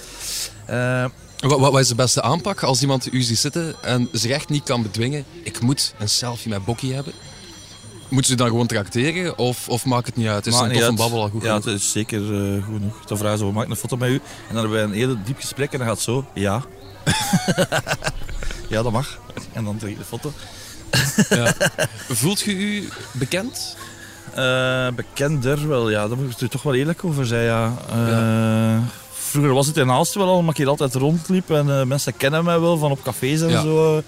Eh, 0.65 1.05
Wat, 1.38 1.59
wat, 1.59 1.78
is 1.78 1.88
de 1.88 1.95
beste 1.95 2.23
aanpak 2.23 2.62
als 2.62 2.81
iemand 2.83 3.12
u 3.12 3.23
ziet 3.23 3.38
zitten 3.38 3.75
en 3.83 4.09
zich 4.12 4.31
echt 4.31 4.49
niet 4.49 4.62
kan 4.62 4.83
bedwingen? 4.83 5.25
Ik 5.43 5.61
moet 5.61 5.95
een 5.99 6.09
selfie 6.09 6.50
met 6.50 6.64
Bokkie 6.64 6.95
hebben. 6.95 7.12
Moeten 8.09 8.31
ze 8.31 8.37
dan 8.37 8.49
gewoon 8.49 8.66
tracteren 8.66 9.38
of, 9.38 9.69
of 9.69 9.85
maakt 9.85 10.07
het 10.07 10.16
niet 10.16 10.26
uit? 10.26 10.47
Is 10.47 10.52
maakt 10.55 10.71
een 10.71 10.78
toffe 10.78 10.95
babbel 10.95 11.23
al 11.23 11.28
goed 11.28 11.43
Ja, 11.43 11.49
genoeg? 11.49 11.64
het 11.64 11.75
is 11.75 11.90
zeker 11.90 12.21
eh, 12.21 12.64
goed 12.64 12.75
genoeg. 12.75 13.05
Dan 13.05 13.19
vragen 13.19 13.38
ze, 13.38 13.45
we 13.45 13.52
maken 13.52 13.71
een 13.71 13.76
foto 13.76 13.97
met 13.97 14.09
u. 14.09 14.14
En 14.14 14.21
dan 14.55 14.57
hebben 14.57 14.73
wij 14.73 14.83
een 14.83 14.93
heel 14.93 15.16
diep 15.25 15.40
gesprek 15.40 15.73
en 15.73 15.78
dan 15.78 15.87
gaat 15.87 15.97
het 15.97 16.05
zo, 16.05 16.25
ja. 16.35 16.62
ja, 18.69 18.83
dat 18.83 18.93
mag. 18.93 19.19
En 19.52 19.64
dan 19.64 19.76
trek 19.76 19.90
ik 19.90 19.99
de 19.99 20.05
foto. 20.05 20.33
Voelt 22.09 22.40
je 22.40 22.52
u 22.52 22.88
bekend? 23.12 23.76
Eh, 24.35 24.88
bekender 24.88 25.69
wel, 25.69 25.90
ja, 25.90 26.09
daar 26.09 26.16
moet 26.16 26.33
ik 26.33 26.40
er 26.40 26.49
toch 26.49 26.62
wel 26.62 26.75
eerlijk 26.75 27.05
over 27.05 27.26
zijn. 27.26 27.45
Ja. 27.45 27.75
Eh, 27.90 28.78
Vroeger 29.30 29.52
was 29.54 29.66
het 29.66 29.76
in 29.76 29.90
Aalst 29.90 30.14
wel 30.14 30.26
al, 30.26 30.35
omdat 30.37 30.50
ik 30.50 30.56
hier 30.56 30.68
altijd 30.68 30.95
rondliep 30.95 31.50
en 31.50 31.78
eh, 31.80 31.83
mensen 31.87 32.16
kennen 32.16 32.45
mij 32.45 32.61
wel 32.61 32.76
van 32.78 32.90
op 32.90 33.02
cafés 33.02 33.40
en 33.40 33.49
Ja. 33.49 33.62
zo. 33.62 34.02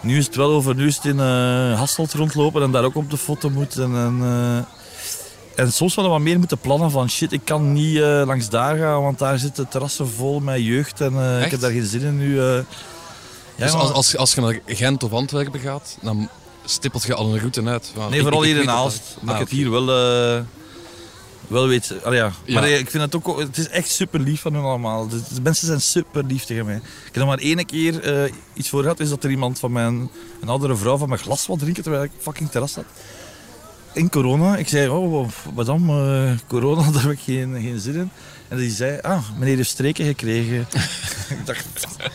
Nu 0.00 0.18
is 0.18 0.26
het 0.26 0.36
wel 0.36 0.50
over, 0.50 0.74
nu 0.74 0.86
is 0.86 0.96
het 0.96 1.04
in 1.04 1.20
eh 1.20 1.78
Hasselt 1.78 2.12
rondlopen 2.12 2.62
en 2.62 2.70
daar 2.70 2.84
ook 2.84 2.94
op 2.96 3.10
de 3.10 3.16
foto 3.16 3.50
moet. 3.50 3.76
En, 3.78 3.94
eh, 4.22 5.64
en 5.64 5.72
soms 5.72 5.94
wel 5.94 6.08
wat 6.08 6.20
meer 6.20 6.38
moeten 6.38 6.58
plannen 6.58 6.90
van 6.90 7.10
shit, 7.10 7.32
ik 7.32 7.40
kan 7.44 7.72
niet 7.72 7.98
langs 7.98 8.48
daar 8.48 8.76
gaan, 8.78 9.02
want 9.02 9.18
daar 9.18 9.38
zitten 9.38 9.68
terrassen 9.68 10.08
vol 10.08 10.40
met 10.40 10.60
jeugd 10.64 11.00
en 11.00 11.42
ik 11.44 11.50
heb 11.50 11.60
daar 11.60 11.70
geen 11.70 11.86
zin 11.86 12.00
in 12.00 12.18
nu. 12.18 12.40
Ja, 12.40 12.64
dus 13.56 13.72
maar- 13.72 13.80
als, 13.80 13.92
als, 13.92 14.16
als 14.16 14.34
je 14.34 14.40
naar 14.40 14.60
Gent 14.66 15.02
of 15.02 15.12
Antwerpen 15.12 15.60
gaat, 15.60 15.96
dan 16.02 16.28
stippelt 16.64 17.02
je 17.02 17.14
al 17.14 17.32
een 17.32 17.38
route 17.38 17.64
uit. 17.64 17.90
Van, 17.94 18.08
Nee, 18.10 18.16
ik- 18.18 18.22
vooral 18.24 18.42
ik- 18.42 18.48
ik 18.48 18.52
hier 18.54 18.60
in 18.62 18.66
dat- 18.68 18.84
Dat 18.84 19.22
ik 19.22 19.30
Ah, 19.30 19.38
het 19.38 19.48
hier 19.50 19.70
wel, 19.70 19.88
wel 21.50 21.68
weet. 21.68 21.94
Ja. 22.10 22.32
Maar 22.46 22.62
eh, 22.62 22.78
ik 22.78 22.90
vind 22.90 23.02
het 23.02 23.14
ook... 23.14 23.38
Het 23.38 23.58
is 23.58 23.68
echt 23.68 23.90
super 23.90 24.20
lief 24.20 24.40
van 24.40 24.54
hun 24.54 24.62
allemaal. 24.62 25.08
De, 25.08 25.20
de 25.34 25.40
mensen 25.40 25.66
zijn 25.66 25.80
super 25.80 26.24
lief 26.24 26.44
tegen 26.44 26.64
mij. 26.66 26.76
Ik 26.76 26.82
heb 27.04 27.14
nog 27.14 27.26
maar 27.26 27.38
één 27.38 27.66
keer 27.66 28.00
eh, 28.00 28.32
iets 28.54 28.68
voor 28.68 28.82
gehad. 28.82 29.00
Is 29.00 29.08
dat 29.08 29.24
er 29.24 29.30
iemand 29.30 29.58
van 29.58 29.72
mijn... 29.72 30.10
Een 30.40 30.48
oudere 30.48 30.76
vrouw 30.76 30.96
van 30.96 31.08
mijn 31.08 31.20
glas 31.20 31.46
wil 31.46 31.56
drinken 31.56 31.82
terwijl 31.82 32.04
ik 32.04 32.10
fucking 32.20 32.50
terras 32.50 32.72
zat. 32.72 32.84
In 33.92 34.10
corona. 34.10 34.56
Ik 34.56 34.68
zei, 34.68 34.88
oh, 34.88 35.28
wat 35.54 35.66
dan? 35.66 35.88
eh, 35.88 36.32
corona, 36.48 36.90
daar 36.92 37.02
heb 37.02 37.10
ik 37.10 37.20
geen, 37.20 37.60
geen 37.60 37.80
zin 37.80 37.94
in. 37.94 38.10
En 38.48 38.56
die 38.56 38.70
zei, 38.70 38.98
ah, 39.00 39.22
meneer 39.38 39.56
heeft 39.56 39.70
streken 39.70 40.04
gekregen. 40.04 40.60
ik 41.38 41.46
dacht, 41.46 41.66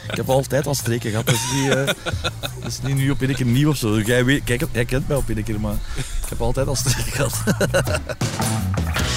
ik 0.10 0.16
heb 0.16 0.30
altijd 0.30 0.68
al 0.68 0.76
streken 0.76 1.10
gehad. 1.10 1.26
Dat 1.26 1.36
is 1.36 1.52
niet, 1.54 1.70
dat 2.62 2.72
is 2.72 2.80
niet 2.82 2.96
nu 2.96 3.10
op 3.10 3.22
een 3.22 3.36
keer 3.36 3.46
nieuw 3.46 3.70
of 3.70 3.78
zo. 3.78 4.00
Jij, 4.00 4.26
weet, 4.26 4.44
kijk, 4.44 4.64
jij 4.72 4.86
kent 4.86 5.08
mij 5.08 5.18
op 5.18 5.30
een 5.30 5.44
keer, 5.44 5.60
maar 5.60 5.76
ik 5.96 6.30
heb 6.30 6.42
altijd 6.42 6.68
al 6.68 6.76
streken 6.76 7.12
gehad. 7.12 7.44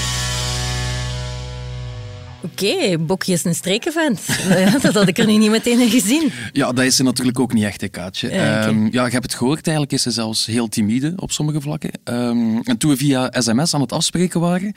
Oké, 2.41 2.99
Bokkie 2.99 3.35
is 3.35 3.45
een 3.45 3.55
strekenvent. 3.55 4.21
Ja, 4.49 4.79
dat 4.79 4.95
had 4.95 5.09
ik 5.09 5.19
er 5.19 5.27
nu 5.27 5.37
niet 5.37 5.51
meteen 5.51 5.81
in 5.81 5.91
gezien. 5.91 6.33
Ja, 6.53 6.73
dat 6.73 6.85
is 6.85 6.97
ze 6.97 7.03
natuurlijk 7.03 7.41
ook 7.41 7.53
niet 7.53 7.65
echt, 7.65 7.81
hè, 7.81 7.89
Kaatje. 7.89 8.33
Ja, 8.33 8.59
oké. 8.59 8.69
Ehm, 8.69 8.85
ja, 8.91 9.05
je 9.05 9.11
hebt 9.13 9.23
het 9.23 9.35
gehoord, 9.35 9.67
eigenlijk 9.67 9.93
is 9.97 10.03
ze 10.03 10.11
zelfs 10.11 10.47
heel 10.47 10.69
timide 10.69 11.13
op 11.17 11.33
sommige 11.33 11.61
vlakken. 11.61 11.91
Ehm, 12.05 12.57
en 12.63 12.79
toen 12.79 12.91
we 12.91 12.97
via 12.97 13.31
sms 13.33 13.75
aan 13.75 13.81
het 13.81 13.93
afspreken 13.93 14.41
waren, 14.41 14.75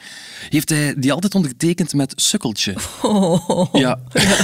heeft 0.48 0.68
hij 0.68 0.94
die 0.96 1.12
altijd 1.12 1.34
ondertekend 1.34 1.94
met 1.94 2.12
sukkeltje. 2.16 2.74
Oh. 3.02 3.68
Ja. 3.72 3.98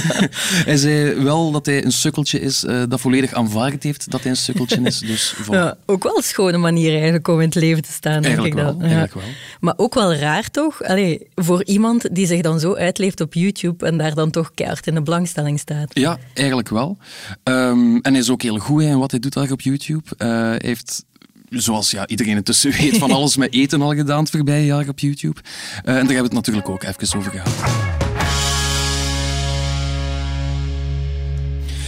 hij 0.69 0.77
zei 0.77 1.13
wel 1.13 1.51
dat 1.51 1.65
hij 1.65 1.85
een 1.85 1.91
sukkeltje 1.91 2.39
is, 2.39 2.63
eh, 2.63 2.83
dat 2.89 2.99
volledig 2.99 3.33
aanvaard 3.33 3.83
heeft 3.83 4.11
dat 4.11 4.21
hij 4.21 4.31
een 4.31 4.37
sukkeltje 4.37 4.81
is. 4.83 4.99
Dus 4.99 5.35
voilà. 5.35 5.49
Ja, 5.51 5.77
ook 5.85 6.03
wel 6.03 6.17
een 6.17 6.23
schone 6.23 6.57
manier 6.57 6.93
eigenlijk 6.93 7.27
om 7.27 7.39
in 7.39 7.45
het 7.45 7.55
leven 7.55 7.83
te 7.83 7.91
staan, 7.91 8.21
denk 8.21 8.25
Eigenlijk 8.25 8.55
ik 8.55 8.61
wel, 8.61 8.71
dan. 8.71 8.81
eigenlijk 8.81 9.13
wel. 9.13 9.23
Maar 9.59 9.73
ook 9.77 9.93
wel 9.93 10.13
raar 10.13 10.49
toch? 10.51 10.83
Allee, 10.83 11.27
voor 11.35 11.63
iemand 11.63 12.15
die 12.15 12.25
zich 12.27 12.41
dan 12.41 12.59
zo 12.59 12.75
uitleeft 12.75 13.08
op 13.17 13.33
YouTube 13.33 13.85
en 13.85 13.97
daar 13.97 14.13
dan 14.13 14.31
toch 14.31 14.51
keihard 14.53 14.87
in 14.87 14.93
de 14.93 15.01
belangstelling 15.01 15.59
staat. 15.59 15.89
Ja, 15.93 16.17
eigenlijk 16.33 16.69
wel. 16.69 16.97
Ehm, 17.43 17.95
en 17.95 18.11
hij 18.11 18.21
is 18.21 18.29
ook 18.29 18.41
heel 18.41 18.57
goed 18.57 18.81
in 18.81 18.97
wat 18.97 19.11
hij 19.11 19.19
doet 19.19 19.33
daar 19.33 19.51
op 19.51 19.61
YouTube. 19.61 20.03
Eh, 20.17 20.27
hij 20.27 20.59
heeft, 20.63 21.05
zoals 21.49 21.91
ja, 21.91 22.07
iedereen 22.07 22.35
intussen 22.35 22.71
weet, 22.71 22.97
van 22.97 23.11
alles 23.17 23.37
met 23.37 23.53
eten 23.53 23.81
al 23.81 23.93
gedaan 23.93 24.19
het 24.19 24.29
voorbije 24.29 24.65
jaar 24.65 24.87
op 24.87 24.99
YouTube. 24.99 25.41
Eh, 25.41 25.79
en 25.79 25.83
daar 25.83 25.95
hebben 25.95 26.15
we 26.15 26.23
het 26.23 26.33
natuurlijk 26.33 26.69
ook 26.69 26.83
even 26.83 27.17
over 27.17 27.31
gehad. 27.31 27.53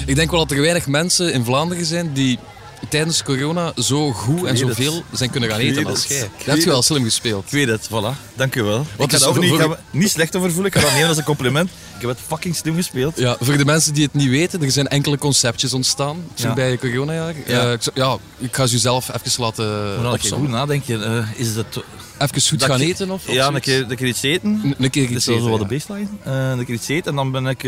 Ik 0.05 0.15
denk 0.15 0.31
wel 0.31 0.39
dat 0.39 0.51
er 0.51 0.61
weinig 0.61 0.87
mensen 0.87 1.33
in 1.33 1.43
Vlaanderen 1.43 1.85
zijn 1.85 2.13
die 2.13 2.39
tijdens 2.89 3.23
corona 3.23 3.73
zo 3.77 4.11
goed 4.11 4.43
en 4.45 4.57
zoveel 4.57 5.03
zijn 5.11 5.29
kunnen 5.29 5.49
gaan 5.49 5.59
eten 5.59 5.85
als 5.85 6.05
jij. 6.05 6.19
Dat 6.19 6.29
heb 6.45 6.57
je 6.57 6.65
wel 6.65 6.81
slim 6.81 7.03
gespeeld. 7.03 7.43
Ik 7.45 7.51
weet 7.51 7.67
het, 7.67 7.87
voilà. 7.87 8.33
Dank 8.35 8.55
u 8.55 8.63
wel. 8.63 8.79
Ik 8.97 9.11
ga, 9.13 9.27
er 9.27 9.39
niet, 9.39 9.49
voor- 9.61 9.77
niet 9.91 10.09
slecht 10.09 10.35
over 10.35 10.51
voelen. 10.51 10.71
Ik 10.71 10.77
ga 10.77 10.83
dat 10.83 10.91
nemen 10.93 11.07
als 11.07 11.17
een 11.17 11.23
compliment. 11.23 11.69
Ik 11.69 12.07
heb 12.07 12.09
het 12.09 12.19
fucking 12.27 12.55
slim 12.55 12.75
gespeeld. 12.75 13.17
Ja, 13.17 13.35
voor 13.39 13.57
de 13.57 13.65
mensen 13.65 13.93
die 13.93 14.03
het 14.03 14.13
niet 14.13 14.29
weten, 14.29 14.61
er 14.63 14.71
zijn 14.71 14.87
enkele 14.87 15.17
conceptjes 15.17 15.73
ontstaan 15.73 16.17
Ja. 16.35 16.45
voorbije 16.45 16.77
coronajaar. 16.77 17.33
Ja. 17.47 17.65
Eh, 17.65 17.71
ik, 17.71 17.81
ja, 17.93 18.17
ik 18.37 18.55
ga 18.55 18.67
ze 18.67 18.77
zelf 18.79 19.09
even 19.13 19.41
laten 19.43 19.65
dan 20.03 20.13
ik 20.13 20.21
goed 20.21 20.47
nadenken. 20.49 21.03
eh, 21.17 21.23
is 21.35 21.55
het... 21.55 21.79
Even 22.19 22.41
goed 22.41 22.59
dat 22.59 22.69
gaan 22.69 22.81
ik- 22.81 22.87
eten 22.87 23.11
of, 23.11 23.27
of 23.27 23.33
ja, 23.33 23.47
een 23.47 23.59
keer, 23.61 23.85
een 23.89 23.95
keer 23.95 24.07
iets 24.07 24.21
eten. 24.21 24.61
N- 24.67 24.75
Een 24.83 24.89
keer 24.89 25.03
iets 25.03 25.13
is 25.15 25.25
wel 25.25 25.39
zo 25.39 25.49
wat 25.49 25.59
de 25.59 25.65
baseline. 25.75 26.07
Eh, 26.23 26.49
een 26.49 26.65
keer 26.65 26.75
iets 26.75 26.87
eten 26.87 27.09
en 27.09 27.15
dan 27.15 27.31
ben 27.31 27.45
ik 27.47 27.63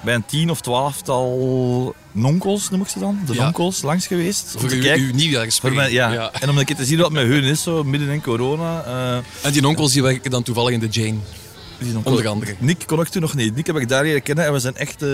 bij 0.00 0.14
een 0.14 0.24
tien 0.26 0.50
of 0.50 0.60
twaalftal 0.60 1.94
nonkels, 2.12 2.70
noem 2.70 2.80
ik 2.80 2.88
ze 2.88 2.98
dan. 2.98 3.18
De 3.26 3.34
Ja. 3.34 3.42
nonkels 3.42 3.82
langs 3.82 4.06
geweest. 4.06 4.54
Om 4.54 4.60
Voor 4.60 4.68
te 4.68 4.78
kijken. 4.78 5.10
uw. 5.14 5.50
Voor 5.60 5.72
mij, 5.72 5.92
ja. 5.92 6.32
En 6.32 6.50
om 6.50 6.58
een 6.58 6.64
keer 6.64 6.76
te 6.76 6.84
zien 6.84 6.98
wat 6.98 7.12
met 7.12 7.26
hun 7.26 7.42
is, 7.44 7.62
zo 7.62 7.84
midden 7.84 8.08
in 8.08 8.22
corona. 8.22 8.82
eh, 8.86 9.46
En 9.46 9.52
die 9.52 9.66
onkels 9.66 9.92
die 9.92 10.02
werken 10.02 10.30
dan 10.30 10.42
toevallig 10.42 10.72
in 10.72 10.80
de 10.80 10.86
Jane. 10.88 11.18
nonkels- 11.78 12.04
Onder 12.04 12.28
andere. 12.28 12.54
Nick 12.58 12.82
kon 12.86 13.00
ik 13.00 13.08
toen 13.08 13.22
nog 13.22 13.34
niet. 13.34 13.54
Nick 13.54 13.66
heb 13.66 13.76
ik 13.76 13.88
daar 13.88 14.02
leren 14.02 14.22
kennen 14.22 14.44
en 14.44 14.52
we 14.52 14.58
zijn 14.58 14.76
echt 14.76 15.02
eh, 15.02 15.10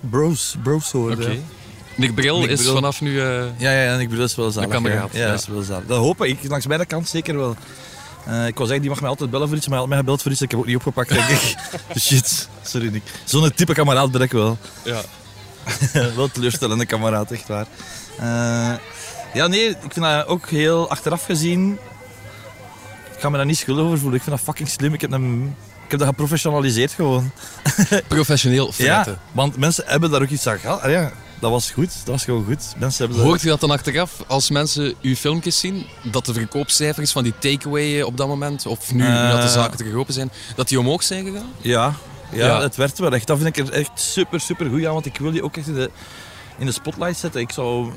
bros. 0.00 0.56
Bros 0.62 0.90
geworden. 0.90 1.18
Oké. 1.30 1.38
Nick 1.94 2.14
Bril 2.14 2.38
Nick 2.40 2.50
is 2.50 2.60
Bril. 2.60 2.74
vanaf 2.74 3.00
nu... 3.00 3.20
eh, 3.20 3.26
Ja, 3.56 3.72
ja, 3.72 3.92
en 3.94 4.00
ik 4.00 4.04
bedoel, 4.08 4.20
dat 4.20 4.30
is 4.30 4.36
wel 4.36 4.50
zalig. 4.50 4.68
kan 4.70 4.82
ja. 4.82 4.88
Ja, 4.90 5.08
ja. 5.12 5.30
dat 5.30 5.40
is 5.40 5.46
wel 5.46 5.62
zalig. 5.62 5.86
Dat 5.86 5.98
hoop 5.98 6.24
ik. 6.24 6.38
Langs 6.48 6.66
mijn 6.66 6.86
kant 6.86 7.08
zeker 7.08 7.36
wel. 7.36 7.56
Eh, 8.28 8.46
ik 8.46 8.54
wou 8.54 8.66
zeggen, 8.66 8.80
die 8.80 8.90
mag 8.90 9.00
mij 9.00 9.08
altijd 9.08 9.30
bellen 9.30 9.48
voor 9.48 9.56
iets, 9.56 9.66
maar 9.66 9.78
hij 9.78 9.86
had 9.86 9.88
mij 9.88 9.98
gebeld 9.98 10.22
voor 10.22 10.32
iets. 10.32 10.42
Ik 10.42 10.50
heb 10.50 10.60
ook 10.60 10.66
niet 10.66 10.76
opgepakt, 10.76 11.08
denk 11.08 11.28
ik. 11.28 11.54
Dus 11.92 12.06
Shit, 12.06 12.48
sorry 12.62 12.88
Nick. 12.88 13.02
Zo'n 13.24 13.52
type 13.54 13.72
kameraad 13.74 14.10
ben 14.10 14.20
ik 14.20 14.32
wel. 14.32 14.58
ja. 14.84 15.00
wel 16.16 16.28
teleurstellende 16.28 16.86
kameraad, 16.86 17.30
echt 17.30 17.48
waar. 17.48 17.66
Eh, 18.18 18.72
ja, 19.34 19.46
nee, 19.46 19.68
ik 19.68 19.92
vind 19.92 20.04
dat 20.04 20.26
ook 20.26 20.48
heel 20.48 20.90
achteraf 20.90 21.24
gezien. 21.24 21.78
Ik 23.14 23.20
ga 23.20 23.28
me 23.28 23.36
daar 23.36 23.46
niet 23.46 23.58
schuldig 23.58 23.84
over 23.84 23.98
voelen. 23.98 24.16
Ik 24.16 24.22
vind 24.24 24.36
dat 24.36 24.44
fucking 24.44 24.68
slim. 24.68 24.94
Ik 24.94 25.00
heb, 25.00 25.10
hem, 25.10 25.46
ik 25.84 25.90
heb 25.90 25.98
dat 25.98 26.08
geprofessionaliseerd 26.08 26.92
gewoon. 26.92 27.30
Professioneel 28.08 28.72
fretten. 28.72 29.12
Ja, 29.24 29.32
want 29.32 29.56
mensen 29.56 29.84
hebben 29.86 30.10
daar 30.10 30.22
ook 30.22 30.28
iets 30.28 30.46
aan 30.46 30.58
gehad. 30.58 30.80
Ah, 30.82 30.90
ja, 30.90 31.12
dat 31.40 31.50
was 31.50 31.70
goed. 31.70 31.90
Dat 32.04 32.06
was 32.14 32.24
gewoon 32.24 32.44
goed. 32.44 32.64
Mensen 32.78 33.04
hebben 33.06 33.24
Hoort 33.24 33.42
u 33.42 33.48
dat 33.48 33.60
dan 33.60 33.70
achteraf, 33.70 34.12
als 34.26 34.50
mensen 34.50 34.94
uw 35.02 35.14
filmpjes 35.14 35.58
zien, 35.58 35.86
dat 36.02 36.26
de 36.26 36.32
verkoopcijfers 36.32 37.12
van 37.12 37.22
die 37.22 37.34
takeaway 37.38 38.02
op 38.02 38.16
dat 38.16 38.28
moment, 38.28 38.66
of 38.66 38.92
nu, 38.92 39.00
dat 39.06 39.40
de 39.40 39.46
Eh. 39.46 39.52
zaken 39.52 39.76
terug 39.76 39.94
open 39.94 40.14
zijn, 40.14 40.30
dat 40.56 40.68
die 40.68 40.78
omhoog 40.78 41.02
zijn 41.02 41.24
gegaan? 41.26 41.46
Ja, 41.60 41.94
ja, 42.32 42.46
Ja. 42.46 42.60
het 42.62 42.76
werd 42.76 42.98
wel 42.98 43.12
echt. 43.12 43.26
Dat 43.26 43.38
vind 43.38 43.56
ik 43.56 43.66
er 43.66 43.72
echt 43.72 43.90
super, 43.94 44.40
super 44.40 44.66
goed 44.70 44.84
aan. 44.86 44.92
Want 44.92 45.06
ik 45.06 45.16
wil 45.18 45.30
die 45.30 45.42
ook 45.42 45.56
echt 45.56 45.66
in 45.66 45.74
de, 45.74 45.90
in 46.58 46.66
de 46.66 46.72
spotlight 46.72 47.18
zetten. 47.18 47.40
Ik 47.40 47.50
zou 47.52 47.92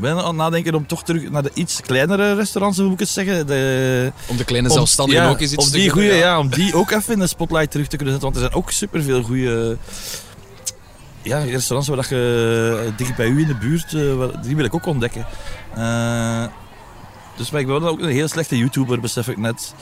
bijna 0.00 0.18
aan 0.20 0.26
het 0.26 0.36
nadenken 0.36 0.74
om 0.74 0.86
toch 0.86 1.02
terug 1.04 1.30
naar 1.30 1.42
de 1.42 1.50
iets 1.54 1.80
kleinere 1.80 2.34
restaurants, 2.34 2.76
hoe 2.78 2.86
moet 2.86 2.94
ik 2.94 3.00
het 3.06 3.08
zeggen. 3.14 3.46
De, 3.46 4.12
Om 4.26 4.36
de 4.36 4.44
kleine 4.44 4.68
om- 4.68 4.74
zelfstandigen 4.74 5.22
ja, 5.22 5.28
ook 5.30 5.40
eens 5.40 5.52
iets 5.52 5.64
om 5.64 5.70
te 5.70 5.76
die 5.78 5.90
kunnen, 5.90 6.08
goeie, 6.10 6.22
ja. 6.24 6.38
om 6.38 6.48
die 6.48 6.74
ook 6.74 6.90
even 6.90 7.12
in 7.12 7.18
de 7.18 7.26
spotlight 7.26 7.70
terug 7.70 7.86
te 7.86 7.96
kunnen 7.96 8.14
zetten. 8.20 8.32
Want 8.32 8.42
er 8.44 8.50
zijn 8.50 8.62
ook 8.64 8.70
superveel 8.70 9.22
goede 9.22 9.76
ja, 11.28 11.38
restaurants 11.38 11.88
waar 11.88 11.96
dat 11.96 12.08
je 12.08 12.84
eh, 12.86 12.96
dicht 12.96 13.16
bij 13.16 13.28
u 13.28 13.40
in 13.40 13.46
de 13.46 13.54
buurt, 13.54 13.94
eh, 13.94 14.42
die 14.42 14.56
wil 14.56 14.64
ik 14.64 14.74
ook 14.74 14.86
ontdekken. 14.86 15.26
Eh, 15.74 16.44
dus 17.36 17.50
maar 17.50 17.60
ik 17.60 17.66
ben 17.66 17.82
ook 17.82 18.00
een 18.00 18.08
heel 18.08 18.28
slechte 18.28 18.58
YouTuber, 18.58 19.00
besef 19.00 19.28
ik 19.28 19.36
net. 19.36 19.74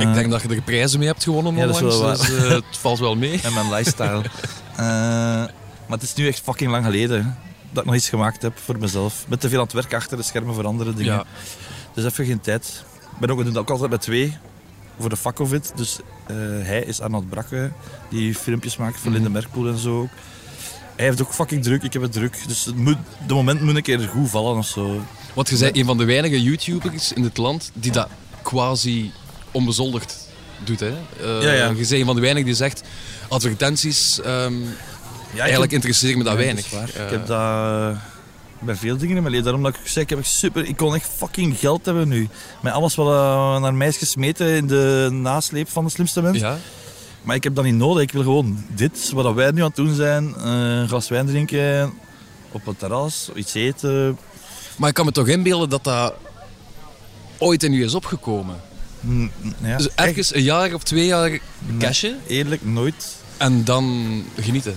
Ik 0.00 0.14
denk 0.14 0.30
dat 0.30 0.42
je 0.42 0.48
er 0.48 0.62
prijzen 0.62 0.98
mee 0.98 1.08
hebt 1.08 1.22
gewonnen 1.22 1.54
Ja, 1.54 1.66
onlangs, 1.66 2.26
dus 2.26 2.48
het 2.48 2.64
valt 2.70 2.98
wel 2.98 3.16
mee. 3.16 3.40
En 3.44 3.54
mijn 3.54 3.70
lifestyle. 3.70 4.22
Maar 5.86 6.00
het 6.00 6.02
is 6.02 6.14
nu 6.14 6.26
echt 6.26 6.40
fucking 6.40 6.70
lang 6.70 6.84
geleden 6.84 7.38
dat 7.70 7.82
ik 7.82 7.84
nog 7.84 7.94
iets 7.94 8.08
gemaakt 8.08 8.42
heb 8.42 8.58
voor 8.58 8.78
mezelf. 8.78 9.24
Met 9.28 9.40
te 9.40 9.48
veel 9.48 9.58
aan 9.58 9.64
het 9.64 9.72
werk 9.72 9.94
achter 9.94 10.16
de 10.16 10.22
schermen 10.22 10.54
voor 10.54 10.66
andere 10.66 10.94
dingen. 10.94 11.14
Ja. 11.14 11.24
Dus 11.94 12.04
even 12.04 12.24
geen 12.24 12.40
tijd. 12.40 12.84
Ik 13.12 13.18
ben 13.18 13.30
ook, 13.30 13.38
we 13.38 13.44
doen 13.44 13.52
dat 13.52 13.62
ook 13.62 13.70
altijd 13.70 13.90
met 13.90 14.00
twee. 14.00 14.38
Voor 14.98 15.08
de 15.08 15.16
Fakovid. 15.16 15.72
Dus 15.76 15.98
eh, 16.26 16.36
hij 16.62 16.82
is 16.82 17.00
Arnold 17.00 17.28
Brakke, 17.30 17.70
die 18.08 18.34
filmpjes 18.34 18.76
maakt 18.76 18.94
voor 18.94 19.04
Mhm. 19.04 19.12
Linde 19.12 19.30
Merkpoel 19.30 19.68
en 19.68 19.78
zo. 19.78 20.08
Hij 20.96 21.04
heeft 21.06 21.22
ook 21.22 21.32
fucking 21.34 21.62
druk, 21.62 21.82
ik 21.82 21.92
heb 21.92 22.02
het 22.02 22.12
druk. 22.12 22.38
Dus 22.46 22.64
het 22.64 22.76
moet, 22.76 22.96
de 23.26 23.34
moment 23.34 23.60
moet 23.60 23.76
een 23.76 23.82
keer 23.82 24.00
goed 24.08 24.30
vallen 24.30 24.56
of 24.58 24.66
zo. 24.66 25.00
Want 25.34 25.48
je 25.48 25.58
bent 25.58 25.76
een 25.76 25.84
van 25.84 25.98
de 25.98 26.04
weinige 26.04 26.42
YouTubers 26.42 27.12
in 27.12 27.22
het 27.22 27.36
land 27.36 27.70
die 27.74 27.92
dat 27.92 28.08
quasi 28.42 29.12
onbezoldigd 29.50 30.28
doet. 30.64 30.80
Hè? 30.80 30.88
Eh, 31.20 31.42
Ja, 31.42 31.52
ja. 31.52 31.68
Je 31.68 31.74
bent 31.74 31.90
een 31.90 32.04
van 32.04 32.14
de 32.14 32.20
weinigen 32.20 32.46
die 32.46 32.56
zegt, 32.56 32.82
advertenties, 33.28 34.20
ehm, 34.20 34.54
Ja, 35.34 35.40
eigenlijk 35.42 35.72
interesseert 35.72 36.16
me 36.16 36.24
dat 36.24 36.36
weinig. 36.36 36.70
waar. 36.70 36.90
Eh, 36.94 37.04
ik 37.04 37.10
heb 37.10 37.26
dat 37.26 37.38
eh, 37.40 37.96
bij 38.64 38.74
veel 38.74 38.96
dingen 38.96 39.16
in 39.16 39.22
mijn 39.22 39.34
leven. 39.34 39.44
Daarom 39.44 39.62
dat 39.62 39.74
ik 39.74 39.80
zeg, 39.88 40.02
ik, 40.02 40.10
heb 40.10 40.24
super, 40.24 40.64
ik 40.64 40.76
kon 40.76 40.94
echt 40.94 41.08
fucking 41.16 41.58
geld 41.58 41.84
hebben 41.84 42.08
nu. 42.08 42.28
Met 42.62 42.72
alles 42.72 42.94
wat 42.94 43.06
eh, 43.06 43.60
naar 43.60 43.74
mij 43.74 43.88
is 43.88 43.96
gesmeten 43.96 44.46
in 44.48 44.66
de 44.66 45.08
nasleep 45.12 45.68
van 45.68 45.84
de 45.84 45.90
slimste 45.90 46.22
mens. 46.22 46.38
ja. 46.38 46.58
Maar 47.22 47.36
ik 47.36 47.44
heb 47.44 47.54
dat 47.54 47.64
niet 47.64 47.74
nodig. 47.74 48.02
Ik 48.02 48.12
wil 48.12 48.22
gewoon 48.22 48.64
dit, 48.74 49.10
wat 49.14 49.34
wij 49.34 49.50
nu 49.50 49.60
aan 49.60 49.66
het 49.66 49.76
doen 49.76 49.94
zijn. 49.94 50.34
eh, 50.36 50.42
een 50.78 50.88
glas 50.88 51.08
wijn 51.08 51.26
drinken, 51.26 51.92
op 52.52 52.66
het 52.66 52.78
terras, 52.78 53.30
iets 53.34 53.54
eten. 53.54 54.18
Maar 54.76 54.88
ik 54.88 54.94
kan 54.94 55.04
me 55.04 55.12
toch 55.12 55.28
inbeelden 55.28 55.68
dat 55.68 55.84
dat 55.84 56.14
ooit 57.38 57.62
in 57.62 57.72
u 57.72 57.84
is 57.84 57.94
opgekomen. 57.94 58.56
Mm, 59.00 59.30
Ja, 59.62 59.76
Dus 59.76 59.88
echt 59.88 60.08
ergens 60.08 60.34
een 60.34 60.42
jaar 60.42 60.74
of 60.74 60.82
twee 60.82 61.06
jaar 61.06 61.38
cashen 61.78 62.18
eerlijk 62.26 62.64
nooit. 62.64 63.16
en 63.36 63.64
dan 63.64 64.24
genieten. 64.40 64.74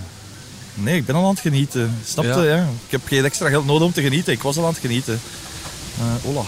Nee, 0.75 0.95
ik 0.95 1.05
ben 1.05 1.15
al 1.15 1.23
aan 1.23 1.29
het 1.29 1.39
genieten. 1.39 1.97
Snap 2.07 2.23
je? 2.23 2.29
Ja. 2.29 2.43
Ja. 2.43 2.61
Ik 2.85 2.91
heb 2.91 3.01
geen 3.07 3.25
extra 3.25 3.49
geld 3.49 3.65
nodig 3.65 3.87
om 3.87 3.93
te 3.93 4.01
genieten. 4.01 4.33
Ik 4.33 4.41
was 4.41 4.57
al 4.57 4.63
aan 4.65 4.69
het 4.71 4.79
genieten. 4.81 5.19
Eh 5.99 6.05
hola. 6.23 6.41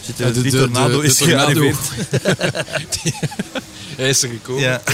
Zit 0.00 0.20
er, 0.20 0.32
de- 0.32 0.42
die 0.42 0.52
tornado 0.52 1.00
de- 1.00 1.06
is 1.06 1.16
de 1.16 1.24
tornado. 1.24 1.52
gearriveerd. 1.60 1.78
Hij 3.96 4.08
is 4.08 4.22
er 4.22 4.28
gekomen. 4.28 4.62
Ja. 4.62 4.80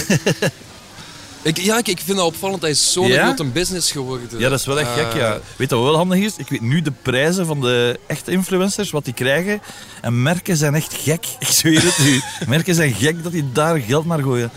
Ik, 1.43 1.57
ja, 1.59 1.77
ik, 1.77 1.87
ik 1.87 1.99
vind 2.05 2.17
dat 2.17 2.25
opvallend. 2.25 2.61
Hij 2.61 2.71
is 2.71 2.91
zo'n 2.91 3.07
Ja? 3.07 3.23
grote 3.25 3.43
business 3.43 3.91
geworden. 3.91 4.39
Ja, 4.39 4.49
dat 4.49 4.59
is 4.59 4.65
wel 4.65 4.79
echt 4.79 4.89
Eh, 4.89 4.93
gek, 4.95 5.13
ja. 5.21 5.39
Weet 5.55 5.69
je 5.69 5.75
wat 5.75 5.83
wel 5.85 5.95
handig 5.95 6.19
is? 6.19 6.33
Ik 6.37 6.49
weet 6.49 6.61
nu 6.61 6.81
de 6.81 6.91
prijzen 7.01 7.45
van 7.45 7.61
de 7.61 7.99
echte 8.07 8.31
influencers, 8.31 8.91
wat 8.91 9.05
die 9.05 9.13
krijgen. 9.13 9.61
En 10.01 10.21
merken 10.21 10.57
zijn 10.57 10.75
echt 10.75 10.93
gek. 10.93 11.25
Ik 11.39 11.47
zweer 11.47 11.83
het 11.83 11.97
u. 12.05 12.21
Merken 12.47 12.75
zijn 12.75 12.93
gek 12.93 13.23
dat 13.23 13.31
die 13.31 13.51
daar 13.51 13.79
geld 13.79 14.05
naar 14.05 14.19
gooien. 14.21 14.51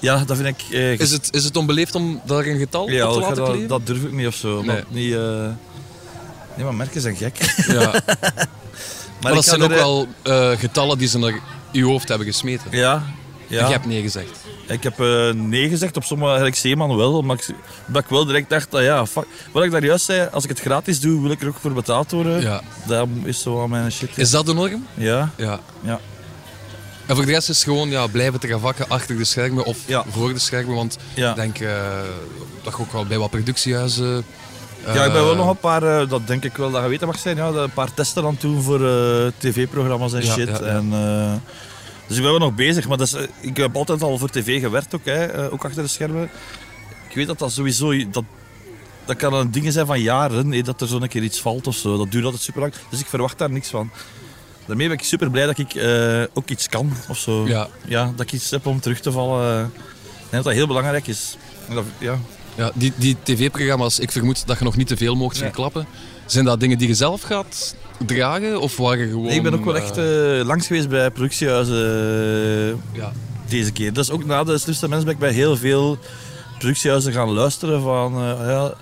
Ja, 0.00 0.24
dat 0.26 0.36
vind 0.36 0.48
ik... 0.48 0.74
eh, 0.74 0.98
Is 0.98 1.10
het, 1.10 1.28
is 1.30 1.44
het 1.44 1.56
onbeleefd 1.56 1.94
om 1.94 2.20
daar 2.24 2.46
een 2.46 2.58
getal 2.58 2.90
ja, 2.90 3.06
op 3.06 3.12
te 3.12 3.18
dat, 3.18 3.28
laten 3.28 3.36
dat, 3.42 3.48
kleven? 3.50 3.68
dat 3.68 3.86
durf 3.86 4.02
ik 4.02 4.12
niet 4.12 4.26
of 4.26 4.34
zo. 4.34 4.56
Nee. 4.56 4.66
Maar 4.66 4.84
niet, 4.88 5.12
eh, 5.14 5.20
Nee, 6.54 6.64
maar 6.64 6.74
merken 6.74 7.00
zijn 7.00 7.16
gek. 7.16 7.54
Ja. 7.66 7.92
Maar, 9.20 9.32
Maar, 9.32 9.34
dat 9.34 9.44
ik 9.44 9.48
zijn 9.50 9.62
ook 9.62 9.70
er, 9.70 9.76
eh, 9.76 9.82
wel 9.82 10.56
getallen 10.56 10.98
die 10.98 11.08
ze 11.08 11.18
naar 11.18 11.40
uw 11.72 11.88
hoofd 11.88 12.08
hebben 12.08 12.26
gesmeten. 12.26 12.66
Ja. 12.70 12.92
En 12.94 13.02
ja. 13.46 13.60
jij 13.60 13.70
hebt 13.70 13.86
nee 13.86 14.02
gezegd. 14.02 14.30
Ik 14.68 14.82
heb 14.82 14.98
nee 15.34 15.68
gezegd 15.68 15.96
op 15.96 16.04
sommige, 16.04 16.28
eigenlijk 16.28 16.60
Zeeman 16.60 16.96
wel, 16.96 17.12
omdat 17.16 17.40
ik, 17.48 17.54
omdat 17.86 18.02
ik 18.02 18.08
wel 18.08 18.24
direct 18.24 18.50
dacht, 18.50 18.70
dat 18.70 18.82
ja, 18.82 19.06
fuck. 19.06 19.26
Wat 19.52 19.64
ik 19.64 19.70
daar 19.70 19.84
juist 19.84 20.04
zei, 20.04 20.28
als 20.32 20.42
ik 20.44 20.48
het 20.50 20.60
gratis 20.60 21.00
doe, 21.00 21.22
wil 21.22 21.30
ik 21.30 21.42
er 21.42 21.48
ook 21.48 21.56
voor 21.60 21.72
betaald 21.72 22.10
worden. 22.10 22.40
Ja. 22.40 22.60
Dat 22.86 23.08
is 23.24 23.42
zo 23.42 23.62
aan 23.62 23.70
mijn 23.70 23.92
shit. 23.92 24.10
Is 24.14 24.30
dat 24.30 24.46
de 24.46 24.54
norm? 24.54 24.86
Ja. 24.94 25.30
Ja. 25.36 25.60
Ja. 25.82 26.00
En 27.08 27.16
voor 27.16 27.26
de 27.26 27.32
rest 27.32 27.48
is 27.48 27.56
het 27.56 27.64
gewoon 27.66 27.88
ja, 27.90 28.06
blijven 28.06 28.40
te 28.40 28.58
vakken 28.58 28.88
achter 28.88 29.16
de 29.16 29.24
schermen 29.24 29.64
of 29.64 29.78
Ja. 29.86 30.04
voor 30.08 30.32
de 30.32 30.38
schermen. 30.38 30.74
Want 30.74 30.96
Ja. 31.14 31.30
ik 31.30 31.36
denk 31.36 31.58
eh, 31.58 32.00
dat 32.62 32.72
je 32.76 32.82
ook 32.82 32.92
wel 32.92 33.06
bij 33.06 33.18
wat 33.18 33.30
productiehuizen... 33.30 34.24
Ja, 34.84 35.04
ik 35.04 35.12
ben 35.12 35.22
wel 35.22 35.30
eh, 35.32 35.36
nog 35.36 35.48
een 35.48 35.58
paar, 35.58 35.82
eh, 35.82 36.08
dat 36.08 36.26
denk 36.26 36.44
ik 36.44 36.56
wel 36.56 36.70
dat 36.70 36.82
je 36.82 36.88
weten 36.88 37.06
mag 37.06 37.18
zijn, 37.18 37.36
ja, 37.36 37.46
een 37.48 37.70
paar 37.70 37.94
testen 37.94 38.24
aan 38.24 38.30
het 38.32 38.40
doen 38.40 38.62
voor 38.62 38.78
tv-programma's 39.38 40.12
en 40.12 40.22
shit. 40.22 40.60
En, 40.60 40.90
dus 42.06 42.16
ik 42.16 42.22
ben 42.22 42.30
wel 42.30 42.38
nog 42.38 42.54
bezig, 42.54 42.88
maar 42.88 42.96
dat 42.96 43.06
is, 43.06 43.14
ik 43.40 43.56
heb 43.56 43.76
altijd 43.76 44.02
al 44.02 44.18
voor 44.18 44.30
tv 44.30 44.60
gewerkt 44.60 44.94
ook, 44.94 45.04
hè, 45.04 45.50
ook 45.52 45.64
achter 45.64 45.82
de 45.82 45.88
schermen. 45.88 46.30
Ik 47.08 47.14
weet 47.14 47.26
dat 47.26 47.38
dat 47.38 47.52
sowieso, 47.52 48.10
dat, 48.10 48.24
dat 49.04 49.16
kan 49.16 49.34
een 49.34 49.50
ding 49.50 49.72
zijn 49.72 49.86
van 49.86 50.00
jaren, 50.00 50.52
hè, 50.52 50.62
dat 50.62 50.80
er 50.80 50.88
zo 50.88 50.98
een 51.00 51.08
keer 51.08 51.22
iets 51.22 51.40
valt 51.40 51.66
of 51.66 51.74
zo. 51.76 51.96
Dat 51.96 52.10
duurt 52.10 52.24
altijd 52.24 52.42
super 52.42 52.60
lang, 52.60 52.72
dus 52.90 53.00
ik 53.00 53.06
verwacht 53.06 53.38
daar 53.38 53.50
niks 53.50 53.68
van. 53.68 53.90
Daarmee 54.68 54.88
ben 54.88 54.96
ik 54.96 55.04
super 55.04 55.30
blij 55.30 55.46
dat 55.46 55.58
ik 55.58 55.74
eh, 55.74 56.22
ook 56.32 56.48
iets 56.48 56.68
kan 56.68 56.92
of 57.08 57.18
zo. 57.18 57.46
Ja. 57.46 57.68
Ja, 57.86 58.12
dat 58.16 58.26
ik 58.26 58.32
iets 58.32 58.50
heb 58.50 58.66
om 58.66 58.80
terug 58.80 59.00
te 59.00 59.12
vallen. 59.12 59.72
Denk 60.18 60.30
dat 60.30 60.44
dat 60.44 60.52
heel 60.52 60.66
belangrijk 60.66 61.06
is. 61.06 61.36
En 61.68 61.74
dat, 61.74 61.84
ja. 61.98 62.18
Ja, 62.58 62.70
die, 62.74 62.92
die 62.96 63.16
tv-programma's, 63.22 63.98
ik 63.98 64.12
vermoed 64.12 64.46
dat 64.46 64.58
je 64.58 64.64
nog 64.64 64.76
niet 64.76 64.86
te 64.86 64.96
veel 64.96 65.14
mocht 65.14 65.38
verklappen. 65.38 65.86
Zijn 66.26 66.44
dat 66.44 66.60
dingen 66.60 66.78
die 66.78 66.88
je 66.88 66.94
zelf 66.94 67.22
gaat 67.22 67.74
dragen? 68.06 68.60
Of 68.60 68.76
waar 68.76 68.98
je 68.98 69.08
gewoon... 69.08 69.24
Nee, 69.24 69.36
ik 69.36 69.42
ben 69.42 69.54
ook 69.54 69.64
wel 69.64 69.76
eh, 69.76 69.82
echt 69.82 69.96
eh, 69.96 70.46
langs 70.46 70.66
geweest 70.66 70.88
bij 70.88 71.10
productiehuizen 71.10 71.76
eh, 71.76 72.98
ja. 72.98 73.12
deze 73.48 73.72
keer. 73.72 73.92
Dus 73.92 74.10
ook 74.10 74.24
na 74.24 74.44
de 74.44 74.58
slimste 74.58 74.88
mens 74.88 75.04
ben 75.04 75.12
ik 75.12 75.18
bij 75.18 75.32
heel 75.32 75.56
veel 75.56 75.98
productiehuizen 76.58 77.12
gaan 77.12 77.30
luisteren 77.30 77.82
van 77.82 78.12
ja, 78.46 78.74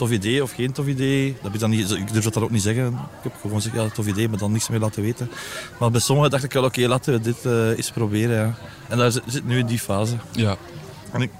tof 0.00 0.10
idee 0.10 0.42
of 0.42 0.52
geen 0.52 0.72
tof 0.72 0.86
idee. 0.86 1.36
Dat 1.42 1.54
ik, 1.54 1.60
dan 1.60 1.70
niet, 1.70 1.90
ik 1.90 2.12
durf 2.12 2.24
dat 2.24 2.42
ook 2.42 2.50
niet 2.50 2.62
zeggen. 2.62 2.86
Ik 2.86 3.22
heb 3.22 3.32
gewoon 3.40 3.56
gezegd, 3.56 3.74
ja, 3.74 3.88
tof 3.88 4.06
idee, 4.06 4.28
maar 4.28 4.38
dan 4.38 4.52
niks 4.52 4.68
meer 4.68 4.80
laten 4.80 5.02
weten. 5.02 5.30
Maar 5.78 5.90
bij 5.90 6.00
sommigen 6.00 6.30
dacht 6.30 6.44
ik 6.44 6.52
wel, 6.52 6.64
oké, 6.64 6.86
laten 6.88 7.12
we 7.12 7.20
dit 7.20 7.44
eh, 7.44 7.68
eens 7.68 7.90
proberen. 7.90 8.36
Ja. 8.36 8.54
En 8.88 8.98
daar 8.98 9.12
zit, 9.12 9.22
zit 9.26 9.46
nu 9.46 9.58
in 9.58 9.66
die 9.66 9.78
fase. 9.78 10.16
Ja. 10.32 10.56
En 11.12 11.20
ik, 11.20 11.30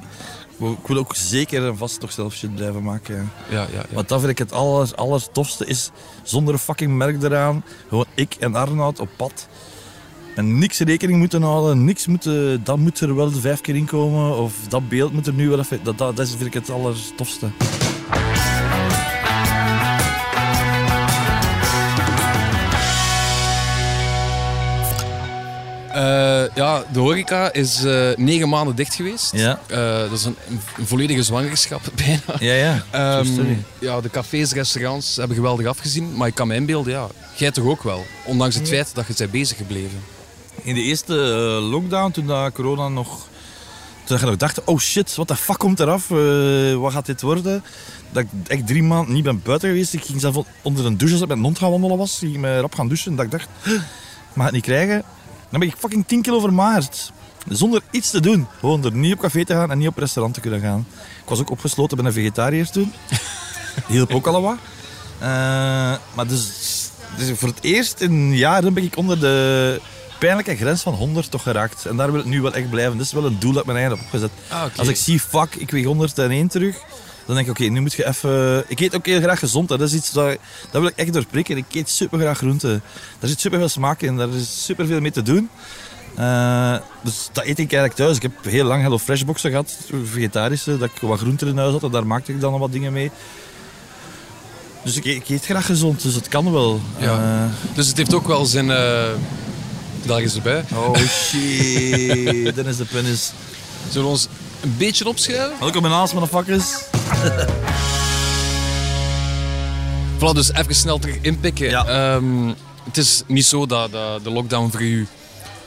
ik 0.59 0.87
wil 0.87 0.97
ook 0.97 1.15
zeker 1.15 1.67
en 1.67 1.77
vast 1.77 2.01
toch 2.01 2.13
zelf 2.13 2.35
shit 2.35 2.55
blijven 2.55 2.83
maken. 2.83 3.31
Ja. 3.49 3.57
Ja, 3.57 3.67
ja, 3.73 3.79
ja. 3.89 3.95
Want 3.95 4.09
dat 4.09 4.19
vind 4.19 4.31
ik 4.31 4.39
het 4.39 4.53
aller, 4.53 4.95
allertofste 4.95 5.67
is, 5.67 5.91
zonder 6.23 6.55
een 6.55 6.61
fucking 6.61 6.97
merk 6.97 7.23
eraan, 7.23 7.65
gewoon 7.89 8.07
ik 8.15 8.35
en 8.39 8.55
Arnoud 8.55 9.01
op 9.01 9.09
pad. 9.17 9.49
En 10.35 10.59
niks 10.59 10.79
rekening 10.79 11.19
moeten 11.19 11.43
houden, 11.43 11.85
niks 11.85 12.07
moeten, 12.07 12.65
dat 12.65 12.79
moet 12.79 13.01
er 13.01 13.15
wel 13.17 13.31
vijf 13.31 13.61
keer 13.61 13.77
inkomen, 13.77 14.37
of 14.37 14.55
dat 14.69 14.89
beeld 14.89 15.13
moet 15.13 15.27
er 15.27 15.33
nu 15.33 15.49
wel 15.49 15.59
even, 15.59 15.81
dat, 15.83 15.99
dat, 15.99 16.17
dat 16.17 16.29
vind 16.29 16.47
ik 16.47 16.55
het 16.55 16.71
allertofste. 16.71 17.49
Eh, 26.01 26.55
ja, 26.55 26.85
de 26.93 26.99
horeca 26.99 27.53
is 27.53 27.85
eh, 27.85 28.09
negen 28.17 28.49
maanden 28.49 28.77
dicht 28.77 28.95
geweest. 28.95 29.33
Ja. 29.33 29.61
Eh, 29.67 29.99
dat 29.99 30.13
is 30.13 30.25
een, 30.25 30.37
een 30.79 30.87
volledige 30.87 31.23
zwangerschap 31.23 31.81
bijna. 32.05 32.21
Ja, 32.39 32.55
ja. 32.55 32.85
Ehm, 32.91 33.55
ja, 33.79 34.01
de 34.01 34.11
cafés, 34.11 34.53
restaurants 34.53 35.17
hebben 35.17 35.37
geweldig 35.37 35.67
afgezien. 35.67 36.17
Maar 36.17 36.29
ik 36.29 36.35
kan 36.35 36.49
me 36.49 36.55
inbeelden, 36.55 36.93
ja, 36.93 37.07
jij 37.35 37.51
toch 37.51 37.65
ook 37.65 37.83
wel. 37.83 38.07
Ondanks 38.25 38.55
het 38.55 38.69
feit 38.69 38.95
dat 38.95 39.07
je 39.07 39.15
bent 39.17 39.31
bezig 39.31 39.57
gebleven. 39.57 40.03
In 40.63 40.75
de 40.75 40.83
eerste 40.83 41.15
lockdown, 41.71 42.11
toen 42.11 42.27
dat 42.27 42.53
corona 42.53 42.89
nog... 42.89 43.29
Toen 44.05 44.19
je 44.19 44.25
nog 44.25 44.37
dacht, 44.37 44.65
oh 44.65 44.79
shit, 44.79 45.15
wat 45.15 45.29
de 45.29 45.37
fuck 45.37 45.59
komt 45.59 45.81
eraf? 45.81 46.11
Eh, 46.11 46.75
wat 46.75 46.93
gaat 46.93 47.07
dit 47.07 47.21
worden? 47.21 47.65
Dat 48.13 48.23
ik 48.23 48.29
echt 48.47 48.67
drie 48.67 48.83
maanden 48.83 49.15
niet 49.15 49.25
ben 49.25 49.43
buiten 49.43 49.69
geweest. 49.69 49.95
Ik 49.95 50.05
ging 50.05 50.21
zelf 50.21 50.47
onder 50.63 50.87
een 50.87 50.97
douche 50.97 51.15
als 51.15 51.23
ik 51.23 51.29
met 51.29 51.39
hond 51.39 51.59
gaan 51.59 51.71
wandelen 51.71 51.97
was. 51.97 52.23
Ik 52.23 52.29
ging 52.29 52.41
me 52.41 52.61
rap 52.61 52.75
gaan 52.75 52.89
douchen. 52.89 53.17
Dat 53.17 53.25
ik 53.25 53.31
dacht, 53.31 53.49
"Huh, 53.63 53.75
ik 53.75 54.35
mag 54.35 54.45
het 54.45 54.55
niet 54.55 54.65
krijgen. 54.65 55.03
Dan 55.51 55.61
ben 55.61 55.69
ik 55.69 55.75
fucking 55.79 56.07
10 56.07 56.23
kilo 56.23 56.41
vermagerd. 56.41 57.13
Zonder 57.49 57.83
iets 57.91 58.11
te 58.11 58.21
doen. 58.21 58.47
Gewoon 58.59 58.85
er 58.85 58.93
niet 58.93 59.13
op 59.13 59.21
café 59.21 59.45
te 59.45 59.53
gaan 59.55 59.71
en 59.71 59.79
niet 59.79 59.89
op 59.89 59.99
restaurant 59.99 60.35
te 60.35 60.41
kunnen 60.41 60.61
gaan. 60.61 60.87
Ik 61.23 61.29
was 61.29 61.41
ook 61.41 61.51
opgesloten 61.51 61.97
bij 61.97 62.07
een 62.07 62.13
vegetariër 62.13 62.71
toen. 62.71 62.93
Die 63.87 63.97
hielp 63.97 64.15
ook 64.15 64.27
al 64.27 64.43
wat. 64.43 64.57
Eh, 65.19 65.29
maar 66.15 66.27
dus, 66.27 66.45
dus 67.17 67.39
voor 67.39 67.49
het 67.49 67.59
eerst 67.61 68.01
in 68.01 68.37
jaren 68.37 68.75
ben 68.75 68.85
ik 68.85 68.97
onder 68.97 69.21
de 69.21 69.81
pijnlijke 70.19 70.57
grens 70.57 70.83
van 70.83 70.95
100 70.95 71.31
toch 71.31 71.43
geraakt. 71.43 71.87
En 71.87 71.97
daar 71.97 72.13
wil 72.13 72.21
ik 72.21 72.27
nu 72.27 72.43
wel 72.43 72.55
echt 72.55 72.71
blijven. 72.71 72.97
Dat 72.97 73.07
is 73.07 73.13
wel 73.13 73.25
een 73.25 73.39
doel 73.39 73.53
dat 73.53 73.61
ik 73.61 73.67
mijn 73.67 73.79
eigen 73.79 73.97
heb 73.97 74.05
opgezet. 74.07 74.31
Ah. 74.49 74.63
Als 74.77 74.89
ik 74.89 74.97
zie, 74.97 75.21
fuck, 75.21 75.55
ik 75.55 75.71
weeg 75.71 75.85
101 75.85 76.49
terug. 76.49 76.77
Dan 77.31 77.39
denk 77.45 77.57
ik, 77.57 77.61
oké, 77.63 77.71
nu 77.71 77.81
moet 77.81 77.93
je 77.93 78.07
even... 78.07 78.65
Ik 78.69 78.81
eet 78.81 78.95
ook 78.95 79.07
heel 79.07 79.21
graag 79.21 79.39
gezond. 79.39 79.69
hè. 79.69 79.77
Dat 79.79 79.89
is 79.89 79.95
iets 79.95 80.11
dat, 80.11 80.37
dat 80.71 80.81
wil 80.81 80.91
ik 80.91 80.97
echt 80.97 81.13
doorprikken. 81.13 81.57
Ik 81.57 81.65
eet 81.73 81.89
super 81.89 82.19
graag 82.19 82.39
groenten. 82.39 82.83
Daar 83.19 83.29
zit 83.31 83.41
super 83.41 83.59
veel 83.59 83.69
smaak 83.69 84.03
in. 84.03 84.17
Daar 84.17 84.29
is 84.29 84.65
super 84.65 84.87
veel 84.87 85.01
mee 85.01 85.11
te 85.11 85.23
doen. 85.23 85.49
Eh, 86.17 86.77
dus 87.03 87.29
dat 87.33 87.45
eet 87.45 87.51
ik 87.59 87.73
eigenlijk 87.73 87.95
thuis. 87.95 88.17
Ik 88.17 88.23
heb 88.23 88.33
heel 88.43 88.65
lang 88.65 88.83
Hello 88.83 88.99
Fresh 88.99 89.23
boxen 89.23 89.51
gehad, 89.51 89.77
vegetarische, 90.05 90.79
dat 90.79 90.91
ik 90.95 91.01
wat 91.01 91.19
groenten 91.19 91.49
in 91.49 91.59
huis 91.59 91.73
had 91.73 91.83
en 91.83 91.91
daar 91.91 92.07
maakte 92.07 92.33
ik 92.33 92.41
dan 92.41 92.53
al 92.53 92.59
wat 92.59 92.73
dingen 92.73 92.93
mee. 92.93 93.11
Dus 94.85 94.97
ik, 94.97 95.05
ik 95.05 95.29
eet 95.29 95.45
graag 95.45 95.67
gezond, 95.67 96.03
dus 96.03 96.15
het 96.15 96.29
kan 96.29 96.53
wel. 96.53 96.81
Ja. 96.99 97.45
Eh, 97.45 97.75
Dus 97.75 97.87
het 97.87 97.97
heeft 97.97 98.15
ook 98.15 98.27
wel 98.27 98.45
zijn... 98.47 98.71
eh 98.71 99.03
daar 100.07 100.23
is 100.23 100.35
erbij. 100.35 100.65
oh 100.75 100.97
shit, 100.97 102.55
dan 102.57 102.67
is 102.67 102.77
de 102.77 102.85
penis. 102.85 103.33
Zullen 103.89 104.07
we 104.07 104.13
ons 104.13 104.29
een 104.61 104.75
beetje 104.79 105.09
opschrijven? 105.09 105.53
Welkom 105.61 105.85
in 105.85 105.93
Aas, 105.93 106.13
motherfuckers. 106.13 106.90
Voilà, 110.19 110.33
dus 110.35 110.53
even 110.53 110.75
snel 110.75 110.99
terug 110.99 111.17
inpikken. 111.21 111.69
Ja. 111.71 111.87
Ehm, 111.87 112.49
het 112.85 112.97
is 112.97 113.23
niet 113.27 113.45
zo 113.45 113.67
dat, 113.67 113.93
dat 113.93 114.25
de 114.25 114.31
lockdown 114.31 114.71
voor 114.71 114.81
u 114.83 115.07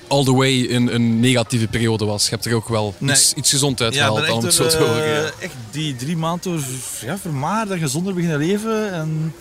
all 0.07 0.23
the 0.23 0.33
way 0.33 0.51
in 0.61 0.87
een 0.87 1.19
negatieve 1.19 1.67
periode 1.67 2.05
was. 2.05 2.23
Je 2.23 2.29
hebt 2.29 2.45
er 2.45 2.53
ook 2.55 2.67
wel 2.69 2.93
Nee. 2.97 3.15
iets, 3.15 3.33
iets 3.33 3.49
gezond 3.49 3.79
Ja, 3.79 3.85
uitgehaald, 3.85 4.17
ik 4.19 4.25
ben 4.25 4.33
om 4.33 4.37
het 4.43 4.45
echt, 4.47 4.55
zo 4.55 4.67
te 4.67 4.77
door, 4.77 4.87
horen. 4.87 5.07
ja. 5.07 5.15
eh, 5.21 5.31
echt 5.39 5.53
die 5.71 5.95
drie 5.95 6.17
maanden 6.17 6.51
door 6.51 6.59
ja, 7.01 7.17
vermaard 7.17 7.69
en 7.69 7.79
gezonder 7.79 8.13
beginnen 8.13 8.37
leven. 8.37 8.93
En, 8.93 9.33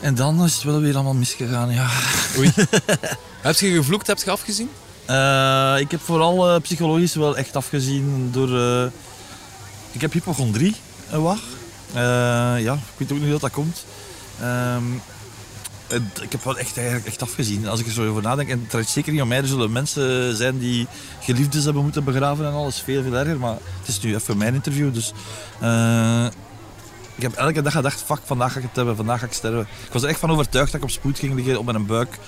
en 0.00 0.14
dan 0.14 0.44
is 0.44 0.54
het 0.54 0.62
wel 0.62 0.80
weer 0.80 0.94
allemaal 0.94 1.14
misgegaan. 1.14 1.70
Ja. 1.72 1.88
Oei. 2.38 2.50
heb 3.42 3.58
je 3.58 3.70
gevloekt, 3.74 4.06
heb 4.06 4.18
je 4.24 4.30
afgezien? 4.30 4.68
Eh, 5.06 5.74
ik 5.78 5.90
heb 5.90 6.00
vooral 6.00 6.50
eh, 6.50 6.60
psychologisch 6.60 7.14
wel 7.14 7.36
echt 7.36 7.56
afgezien 7.56 8.28
door... 8.32 8.48
ik 9.92 10.00
heb 10.00 10.12
hypochondrie, 10.12 10.74
een 11.10 11.22
wat. 11.22 11.38
Eh, 11.92 12.02
ja, 12.62 12.72
ik 12.74 12.80
weet 12.96 13.12
ook 13.12 13.18
niet 13.18 13.30
hoe 13.30 13.38
dat 13.38 13.50
komt. 13.50 13.84
Ehm, 14.40 14.82
het- 15.86 16.22
ik 16.22 16.32
heb 16.32 16.44
wel 16.44 16.58
echt, 16.58 16.76
eigenlijk 16.76 17.06
echt 17.06 17.22
afgezien. 17.22 17.68
Als 17.68 17.80
ik 17.80 17.86
er 17.86 17.92
zo 17.92 18.08
over 18.08 18.22
nadenk, 18.22 18.48
en 18.48 18.60
het 18.60 18.70
draait 18.70 18.88
zeker 18.88 19.12
niet 19.12 19.22
om 19.22 19.28
mij. 19.28 19.38
Er 19.38 19.46
zullen 19.46 19.72
mensen 19.72 20.36
zijn 20.36 20.58
die 20.58 20.86
geliefdes 21.20 21.64
hebben 21.64 21.82
moeten 21.82 22.04
begraven 22.04 22.46
en 22.46 22.52
alles. 22.52 22.80
Veel, 22.80 23.02
veel 23.02 23.14
erger. 23.16 23.38
Maar 23.38 23.56
het 23.78 23.88
is 23.88 24.00
nu 24.00 24.14
even 24.14 24.36
mijn 24.36 24.54
interview, 24.54 24.94
dus... 24.94 25.12
eh, 25.60 26.26
ik 27.16 27.22
heb 27.22 27.32
elke 27.32 27.62
dag 27.62 27.72
gedacht, 27.72 28.02
fuck, 28.02 28.20
vandaag 28.24 28.52
ga 28.52 28.58
ik 28.58 28.64
het 28.64 28.76
hebben, 28.76 28.96
vandaag 28.96 29.20
ga 29.20 29.26
ik 29.26 29.32
sterven. 29.32 29.60
Ik 29.86 29.92
was 29.92 30.02
er 30.02 30.08
echt 30.08 30.18
van 30.20 30.30
overtuigd 30.30 30.72
dat 30.72 30.80
ik 30.80 30.86
op 30.86 30.92
spoed 30.92 31.18
ging 31.18 31.34
liggen 31.34 31.58
op 31.58 31.64
mijn 31.64 31.86
buik. 31.86 32.18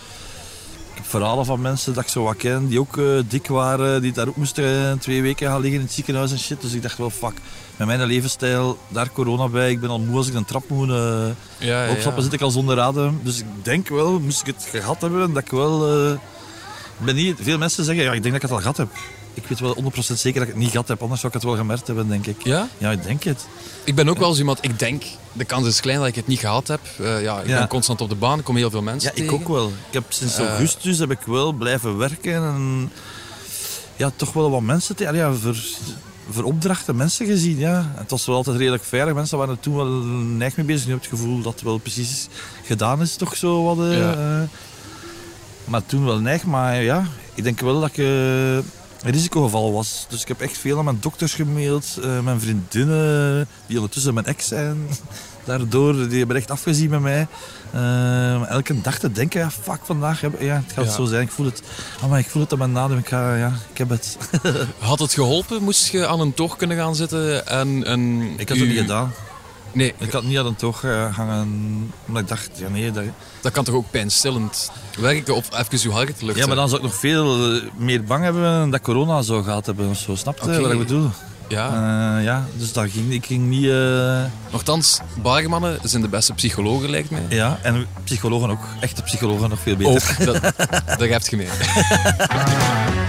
Verhalen 1.06 1.44
van 1.44 1.60
mensen 1.60 1.94
dat 1.94 2.02
ik 2.02 2.08
zo 2.08 2.22
wat 2.22 2.36
ken, 2.36 2.66
die 2.66 2.80
ook 2.80 2.96
eh, 2.96 3.04
dik 3.28 3.46
waren, 3.46 4.02
die 4.02 4.12
daar 4.12 4.28
ook 4.28 4.36
moesten 4.36 4.64
eh, 4.64 4.98
twee 4.98 5.22
weken 5.22 5.48
gaan 5.48 5.60
liggen 5.60 5.78
in 5.78 5.86
het 5.86 5.94
ziekenhuis 5.94 6.32
en 6.32 6.38
shit. 6.38 6.60
Dus 6.60 6.72
ik 6.72 6.82
dacht 6.82 6.98
wel, 6.98 7.10
fuck, 7.10 7.34
met 7.76 7.86
mijn 7.86 8.04
levensstijl, 8.04 8.78
daar 8.88 9.10
corona 9.10 9.48
bij, 9.48 9.70
ik 9.70 9.80
ben 9.80 9.90
al 9.90 10.00
moe 10.00 10.16
als 10.16 10.28
ik 10.28 10.34
een 10.34 10.44
trap 10.44 10.68
moet 10.68 10.90
eh, 10.90 11.26
Ja, 11.58 11.90
opstappen, 11.90 12.22
zit 12.22 12.32
ik 12.32 12.40
al 12.40 12.50
zonder 12.50 12.80
adem. 12.80 13.20
Dus 13.22 13.38
ik 13.38 13.46
denk 13.62 13.88
wel, 13.88 14.20
moest 14.20 14.40
ik 14.40 14.46
het 14.46 14.66
gehad 14.70 15.00
hebben, 15.00 15.32
dat 15.32 15.42
ik 15.42 15.50
wel... 15.50 16.12
ik 16.12 17.04
ben 17.04 17.14
niet, 17.14 17.36
veel 17.40 17.58
mensen 17.58 17.84
zeggen, 17.84 18.04
ja, 18.04 18.12
ik 18.12 18.22
denk 18.22 18.34
dat 18.34 18.42
ik 18.42 18.48
het 18.48 18.50
al 18.50 18.72
gehad 18.72 18.76
heb. 18.76 18.88
Ik 19.34 19.46
weet 19.46 19.60
wel 19.60 19.76
100% 19.82 19.98
zeker 19.98 20.32
dat 20.40 20.42
ik 20.48 20.54
het 20.54 20.56
niet 20.62 20.70
gehad 20.70 20.88
heb, 20.88 21.02
anders 21.02 21.20
zou 21.20 21.32
ik 21.32 21.40
het 21.40 21.48
wel 21.50 21.58
gemerkt 21.60 21.86
hebben, 21.86 22.08
denk 22.08 22.26
ik. 22.26 22.44
Ja? 22.44 22.68
Ja, 22.78 22.90
ik 22.90 23.02
denk 23.02 23.22
het. 23.22 23.46
Ik 23.84 23.94
ben 23.94 24.08
ook 24.08 24.18
wel 24.18 24.32
zo 24.32 24.38
iemand, 24.38 24.58
ik 24.60 24.78
denk, 24.78 25.02
de 25.32 25.44
kans 25.44 25.66
is 25.66 25.80
klein 25.80 25.98
dat 25.98 26.06
ik 26.06 26.14
het 26.14 26.26
niet 26.26 26.38
gehad 26.38 26.68
heb. 26.68 26.80
Eh, 27.00 27.22
ja, 27.22 27.40
ik 27.40 27.46
Ja. 27.48 27.58
ben 27.58 27.68
constant 27.68 28.00
op 28.00 28.08
de 28.08 28.14
baan, 28.14 28.38
ik 28.38 28.44
kom 28.44 28.56
heel 28.56 28.70
veel 28.70 28.82
mensen 28.82 29.10
Ja, 29.14 29.22
ik 29.22 29.28
tegen. 29.28 29.40
ook 29.42 29.48
wel. 29.48 29.66
Ik 29.68 29.92
heb 29.92 30.04
sinds 30.08 30.36
Eh. 30.38 30.48
augustus 30.48 30.98
heb 30.98 31.10
ik 31.10 31.20
wel 31.26 31.52
blijven 31.52 31.96
werken 31.96 32.34
en 32.34 32.92
ja, 33.96 34.10
toch 34.16 34.32
wel 34.32 34.50
wat 34.50 34.60
mensen 34.60 34.96
te, 34.96 35.12
ja, 35.12 35.32
voor, 35.32 35.56
voor 36.30 36.44
opdrachten 36.44 36.96
mensen 36.96 37.26
gezien. 37.26 37.58
Ja. 37.58 37.92
Het 37.94 38.10
was 38.10 38.26
wel 38.26 38.36
altijd 38.36 38.56
redelijk 38.56 38.84
veilig. 38.84 39.14
Mensen 39.14 39.38
waren 39.38 39.54
er 39.54 39.60
toen 39.60 39.76
wel 39.76 39.86
neig 39.86 40.56
mee 40.56 40.66
bezig. 40.66 40.84
Nu 40.86 40.92
heb 40.92 41.00
het 41.00 41.10
gevoel 41.10 41.42
dat 41.42 41.52
het 41.52 41.62
wel 41.62 41.78
precies 41.78 42.28
gedaan 42.64 43.00
is, 43.00 43.16
toch 43.16 43.36
zo 43.36 43.64
wat. 43.64 43.86
eh, 43.90 43.98
Ja. 43.98 44.46
maar 45.64 45.86
toen 45.86 46.04
wel 46.04 46.18
neig. 46.18 46.44
Maar 46.44 46.82
ja, 46.82 47.06
ik 47.34 47.42
denk 47.44 47.60
wel 47.60 47.80
dat 47.80 47.88
ik 47.96 48.04
risicogeval 49.12 49.72
was. 49.72 50.06
Dus 50.08 50.22
ik 50.22 50.28
heb 50.28 50.40
echt 50.40 50.58
veel 50.58 50.78
aan 50.78 50.84
mijn 50.84 50.98
dokters 51.00 51.34
gemaild, 51.34 51.98
eh, 52.02 52.20
mijn 52.20 52.40
vriendinnen, 52.40 53.48
die 53.66 53.76
ondertussen 53.76 54.14
mijn 54.14 54.26
ex 54.26 54.46
zijn. 54.48 54.76
Daardoor, 55.44 56.08
die 56.08 56.18
hebben 56.18 56.36
echt 56.36 56.50
afgezien 56.50 56.90
met 56.90 57.00
mij. 57.00 57.26
Eh, 57.72 58.48
elke 58.50 58.80
dag 58.80 58.98
te 58.98 59.12
denken, 59.12 59.40
ja, 59.40 59.50
fuck, 59.50 59.78
vandaag, 59.82 60.20
heb, 60.20 60.40
ja, 60.40 60.54
het 60.54 60.72
gaat 60.72 60.84
Ja. 60.84 60.90
zo 60.90 61.04
zijn. 61.04 61.22
Ik 61.22 61.30
voel 61.30 61.46
het, 61.46 61.62
oh, 62.02 62.10
maar 62.10 62.18
ik 62.18 62.26
voel 62.26 62.42
het 62.42 62.52
aan 62.52 62.58
mijn 62.58 62.72
nadem. 62.72 62.98
Ik, 62.98 63.08
ga, 63.08 63.34
ja, 63.34 63.52
ik 63.72 63.78
heb 63.78 63.88
het. 63.88 64.16
Had 64.78 64.98
het 64.98 65.12
geholpen? 65.14 65.62
Moest 65.62 65.86
je 65.90 66.06
aan 66.06 66.20
een 66.20 66.34
toog 66.34 66.56
kunnen 66.56 66.76
gaan 66.76 66.94
zitten 66.96 67.46
en... 67.46 67.84
en 67.84 68.22
Ik 68.36 68.48
had 68.48 68.58
het 68.58 68.68
niet 68.68 68.78
gedaan. 68.78 69.12
Nee, 69.74 69.94
Ik 69.98 70.12
had 70.12 70.22
niet 70.22 70.38
aan 70.38 70.46
een 70.46 70.56
toog 70.56 70.84
eh, 70.84 71.16
hangen, 71.16 71.92
omdat 72.06 72.22
ik 72.22 72.28
dacht, 72.28 72.50
ja 72.54 72.68
nee, 72.68 72.90
dat... 72.90 73.04
dat 73.40 73.52
kan 73.52 73.64
toch 73.64 73.74
ook 73.74 73.90
pijnstillend 73.90 74.70
werken 74.98 75.34
of 75.34 75.48
even 75.58 75.78
je 75.80 75.90
hart 75.90 76.22
luchten? 76.22 76.36
Ja, 76.40 76.46
maar 76.46 76.56
dan 76.56 76.68
zou 76.68 76.80
ik 76.80 76.86
nog 76.86 76.96
veel 76.96 77.52
eh, 77.54 77.62
meer 77.76 78.04
bang 78.04 78.24
hebben 78.24 78.70
dat 78.70 78.80
corona 78.80 79.22
zou 79.22 79.42
gehad 79.42 79.66
hebben 79.66 79.88
of 79.88 79.98
zo. 79.98 80.14
Snap 80.14 80.38
je 80.38 80.60
wat 80.60 80.72
ik 80.72 80.78
bedoel? 80.78 81.10
Ja. 81.48 81.66
Eh, 82.18 82.24
ja, 82.24 82.46
dus 82.56 82.72
dat 82.72 82.90
ging, 82.90 83.12
ik 83.12 83.26
ging 83.26 83.48
niet... 83.48 83.72
Nochtans, 84.52 85.00
barmannen 85.22 85.78
zijn 85.82 86.02
de 86.02 86.08
beste 86.08 86.32
psychologen, 86.32 86.90
lijkt 86.90 87.10
mij. 87.10 87.26
ja, 87.28 87.58
en 87.62 87.86
psychologen 88.04 88.50
ook. 88.50 88.62
Echte 88.80 89.02
psychologen 89.02 89.48
nog 89.48 89.60
veel 89.60 89.76
beter. 89.76 89.92
Ook, 89.92 90.24
dat, 90.24 90.42
daar 90.98 91.08
heb 91.08 91.26
je 91.26 91.36
mee. 91.36 91.48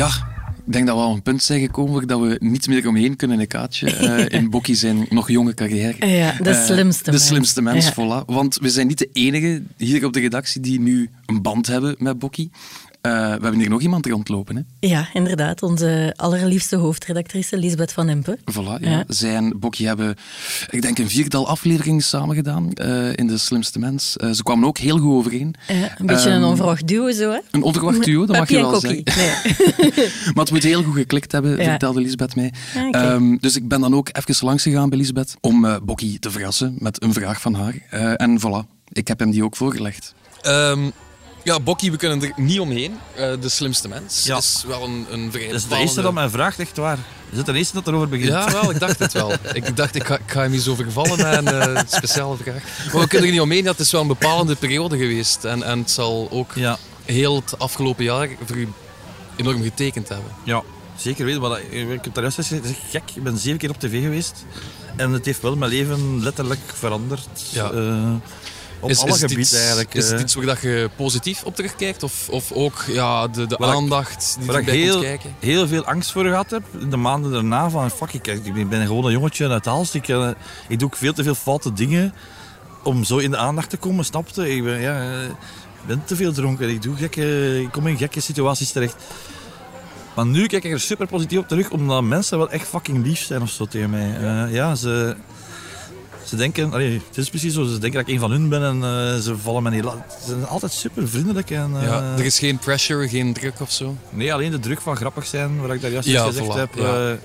Ja, 0.00 0.08
ik 0.66 0.72
denk 0.72 0.86
dat 0.86 0.96
we 0.96 1.02
al 1.02 1.14
een 1.14 1.22
punt 1.22 1.42
zijn 1.42 1.60
gekomen 1.60 2.06
dat 2.06 2.20
we 2.20 2.36
niet 2.38 2.68
meer 2.68 2.88
omheen 2.88 3.16
kunnen, 3.16 3.40
een 3.40 3.46
kaatje. 3.46 3.90
eh, 3.96 4.38
in 4.40 4.50
Bokkie 4.50 4.74
zijn 4.74 5.06
nog 5.10 5.28
jonge 5.30 5.54
carrière. 5.54 6.06
Ja, 6.06 6.32
de 6.42 6.50
Eh, 6.50 6.64
slimste 6.64 7.04
De 7.04 7.10
mens. 7.10 7.26
slimste 7.26 7.62
mens, 7.62 7.86
Ja. 7.86 7.92
voilà. 7.92 8.24
Want 8.26 8.58
we 8.60 8.70
zijn 8.70 8.86
niet 8.86 8.98
de 8.98 9.08
enige 9.12 9.62
hier 9.76 10.04
op 10.04 10.12
de 10.12 10.20
redactie 10.20 10.60
die 10.60 10.80
nu 10.80 11.10
een 11.26 11.42
band 11.42 11.66
hebben 11.66 11.94
met 11.98 12.18
Bokkie. 12.18 12.50
Eh, 13.00 13.12
we 13.12 13.18
hebben 13.42 13.58
hier 13.58 13.68
nog 13.68 13.80
iemand 13.80 14.06
rondlopen. 14.06 14.56
Hè? 14.56 14.62
Ja, 14.88 15.08
inderdaad. 15.12 15.62
Onze 15.62 16.12
allerliefste 16.16 16.76
hoofdredactrice 16.76 17.56
Lisbeth 17.58 17.92
van 17.92 18.08
Impe. 18.08 18.38
Voilà, 18.52 18.80
ja. 18.80 18.90
Ja. 18.90 19.04
Zij 19.08 19.34
en 19.36 19.58
Bokkie 19.58 19.86
hebben, 19.86 20.14
ik 20.70 20.82
denk, 20.82 20.98
een 20.98 21.08
viertal 21.10 21.48
afleveringen 21.48 22.00
samen 22.02 22.34
gedaan 22.36 22.72
eh, 22.72 23.16
in 23.16 23.26
De 23.26 23.38
Slimste 23.38 23.78
Mens. 23.78 24.16
Eh, 24.16 24.30
ze 24.30 24.42
kwamen 24.42 24.68
ook 24.68 24.78
heel 24.78 24.98
goed 24.98 25.12
overeen. 25.14 25.54
Een 25.98 26.06
beetje 26.06 26.28
Ehm, 26.30 26.36
een 26.38 26.44
onverwacht 26.44 26.88
duo 26.88 27.10
zo, 27.12 27.30
hè? 27.30 27.38
Een 27.50 27.62
onverwacht 27.62 28.04
duo, 28.04 28.26
dat 28.26 28.36
mag 28.36 28.48
je 28.48 28.56
wel 28.56 28.70
Kokkie. 28.70 29.02
zeggen. 29.04 29.54
Nee. 29.94 30.08
Maar 30.34 30.44
het 30.44 30.50
moet 30.50 30.62
heel 30.62 30.82
goed 30.82 30.94
geklikt 30.94 31.32
hebben, 31.32 31.56
Ja. 31.56 31.64
vertelde 31.64 32.00
Lisbeth 32.00 32.34
mij. 32.36 32.52
Ehm, 32.90 33.36
dus 33.36 33.56
ik 33.56 33.68
ben 33.68 33.80
dan 33.80 33.94
ook 33.94 34.08
even 34.12 34.46
langs 34.46 34.62
gegaan 34.62 34.88
bij 34.88 34.98
Lisbeth 34.98 35.36
om 35.40 35.64
eh 35.64 35.76
Bokkie 35.82 36.18
te 36.18 36.30
verrassen 36.30 36.74
met 36.78 37.02
een 37.02 37.12
vraag 37.12 37.40
van 37.40 37.54
haar. 37.54 37.74
Eh, 37.90 38.12
en 38.16 38.38
voilà, 38.40 38.68
ik 38.92 39.08
heb 39.08 39.18
hem 39.18 39.30
die 39.30 39.44
ook 39.44 39.56
voorgelegd. 39.56 40.14
Ehm, 40.42 40.90
ja, 41.44 41.60
Bokkie, 41.60 41.90
we 41.90 41.96
kunnen 41.96 42.22
er 42.22 42.32
niet 42.36 42.60
omheen. 42.60 42.98
Eh, 43.14 43.32
de 43.40 43.48
slimste 43.48 43.88
mens 43.88 44.24
Ja. 44.24 44.36
is 44.36 44.64
wel 44.66 44.84
een, 44.84 45.06
een 45.10 45.30
vrij 45.32 45.46
Dat 45.46 45.54
is 45.54 45.66
de 45.68 45.76
eerste 45.76 46.02
dat 46.02 46.12
mij 46.12 46.28
vraagt, 46.28 46.58
echt 46.58 46.76
waar. 46.76 46.98
Is 47.30 47.36
het 47.36 47.46
de 47.46 47.52
eerste 47.52 47.74
dat 47.74 47.86
erover 47.86 48.08
begint? 48.08 48.28
Ja, 48.28 48.52
wel, 48.52 48.70
ik 48.70 48.78
dacht 48.80 48.98
het 48.98 49.12
wel. 49.12 49.32
Ik 49.52 49.76
dacht, 49.76 49.94
ik 49.94 50.04
ga, 50.06 50.14
ik 50.14 50.30
ga 50.30 50.40
hem 50.40 50.52
eens 50.52 50.68
overvallen 50.68 51.16
met 51.44 51.54
een 51.54 51.76
eh, 51.76 51.82
speciale 51.86 52.36
vraag. 52.36 52.62
Maar 52.92 53.02
we 53.02 53.08
kunnen 53.08 53.26
er 53.26 53.32
niet 53.32 53.42
omheen, 53.42 53.64
dat 53.64 53.76
het 53.76 53.86
is 53.86 53.92
wel 53.92 54.00
een 54.00 54.06
bepalende 54.06 54.54
periode 54.56 54.98
geweest. 54.98 55.44
En, 55.44 55.62
en 55.62 55.78
het 55.78 55.90
zal 55.90 56.28
ook 56.30 56.52
Ja, 56.54 56.78
heel 57.04 57.36
het 57.36 57.58
afgelopen 57.58 58.04
jaar 58.04 58.28
voor 58.46 58.56
u 58.56 58.68
enorm 59.36 59.62
getekend 59.62 60.08
hebben. 60.08 60.30
ja. 60.44 60.62
zeker 60.96 61.24
weten. 61.24 61.40
Maar 61.40 61.50
dat- 61.50 61.60
ik 61.72 62.04
heb 62.04 62.14
daar 62.14 62.22
juist 62.22 62.36
gezegd, 62.36 62.64
is 62.64 62.70
gek. 62.90 63.02
Ik 63.14 63.22
ben 63.22 63.38
zeven 63.38 63.58
keer 63.58 63.70
op 63.70 63.78
tv 63.80 64.02
geweest. 64.02 64.44
En 64.96 65.10
het 65.12 65.24
heeft 65.24 65.42
wel 65.42 65.56
mijn 65.56 65.70
leven 65.70 66.22
letterlijk 66.22 66.60
veranderd. 66.74 67.28
Ja. 67.50 67.70
Eh, 67.70 68.12
op 68.80 68.90
alle 68.90 69.10
het 69.10 69.20
gebieden 69.20 69.38
iets, 69.38 69.52
eigenlijk. 69.52 69.94
Is 69.94 70.04
het 70.04 70.14
eh. 70.14 70.20
iets 70.20 70.34
waar 70.34 70.46
dat 70.46 70.60
je 70.60 70.90
positief 70.96 71.42
op 71.44 71.54
terugkijkt? 71.54 72.02
Of, 72.02 72.28
of 72.28 72.52
ook 72.52 72.84
ja, 72.88 73.28
de, 73.28 73.46
de 73.46 73.56
Waar 73.58 73.68
ik- 73.68 73.74
aandacht 73.74 74.36
die 74.38 74.48
ik 74.50 74.54
erbij 74.56 74.72
komt 74.74 74.84
heel, 74.84 75.00
kijken? 75.00 75.34
heel 75.38 75.68
veel 75.68 75.84
angst 75.84 76.10
voor 76.12 76.24
gehad 76.24 76.50
heb, 76.50 76.62
de 76.90 76.96
maanden 76.96 77.32
daarna, 77.32 77.70
van 77.70 77.90
fuck, 77.90 78.12
ik, 78.12 78.26
ik 78.26 78.68
ben 78.68 78.86
gewoon 78.86 79.04
een 79.04 79.12
jongetje 79.12 79.48
uit 79.48 79.66
Aalst. 79.66 79.94
Ik, 79.94 80.08
eh, 80.08 80.28
ik 80.68 80.78
doe 80.78 80.88
ook 80.88 80.96
veel 80.96 81.12
te 81.12 81.22
veel 81.22 81.34
foute 81.34 81.72
dingen 81.72 82.14
om 82.82 83.04
zo 83.04 83.16
in 83.16 83.30
de 83.30 83.36
aandacht 83.36 83.70
te 83.70 83.76
komen, 83.76 84.04
snapte? 84.04 84.54
Ik 84.54 84.64
ben, 84.64 84.80
ja, 84.80 85.00
eh, 85.00 85.24
ik 85.24 85.86
ben 85.86 86.02
te 86.04 86.16
veel 86.16 86.32
dronken, 86.32 86.68
ik, 86.68 86.82
doe 86.82 86.96
gekke, 86.96 87.60
ik 87.62 87.72
kom 87.72 87.86
in 87.86 87.96
gekke 87.96 88.20
situaties 88.20 88.70
terecht. 88.70 88.96
Maar 90.14 90.26
nu 90.26 90.46
kijk 90.46 90.64
ik 90.64 90.72
er 90.72 90.80
super 90.80 91.06
positief 91.06 91.38
op 91.38 91.48
terug, 91.48 91.70
omdat 91.70 92.02
mensen 92.02 92.38
wel 92.38 92.50
echt 92.50 92.68
fucking 92.68 93.06
lief 93.06 93.20
zijn 93.24 93.42
of 93.42 93.50
zo 93.50 93.66
tegen 93.66 93.90
mij. 93.90 94.16
Eh, 94.16 94.54
ja, 94.54 94.74
ze, 94.74 95.16
ze 96.30 96.36
denken, 96.36 96.72
allee, 96.72 97.00
het 97.08 97.16
is 97.16 97.28
precies 97.28 97.54
zo, 97.54 97.64
ze 97.64 97.78
denken 97.78 97.92
dat 98.00 98.08
ik 98.08 98.14
een 98.14 98.20
van 98.20 98.30
hun 98.30 98.48
ben 98.48 98.62
en 98.62 98.74
eh, 98.84 99.20
ze 99.20 99.36
vallen 99.42 99.62
me 99.62 99.70
niet 99.70 99.84
Ze 99.84 100.26
zijn 100.26 100.46
altijd 100.46 100.72
super 100.72 101.08
vriendelijk 101.08 101.50
en... 101.50 101.70
eh, 101.76 101.82
Ja, 101.82 102.14
er 102.18 102.24
is 102.24 102.38
geen 102.38 102.58
pressure, 102.58 103.08
geen 103.08 103.32
druk 103.32 103.60
of 103.60 103.70
zo. 103.72 103.96
Nee, 104.10 104.32
alleen 104.34 104.50
de 104.50 104.58
druk 104.58 104.80
van 104.80 104.96
grappig 104.96 105.26
zijn, 105.26 105.60
wat 105.60 105.70
ik 105.72 105.80
daar 105.80 105.90
juist 105.90 106.08
Ja, 106.08 106.24
gezegd 106.24 106.46
voilà, 106.46 106.54
heb, 106.54 106.74
ja. 106.74 107.10
eh, 107.10 107.16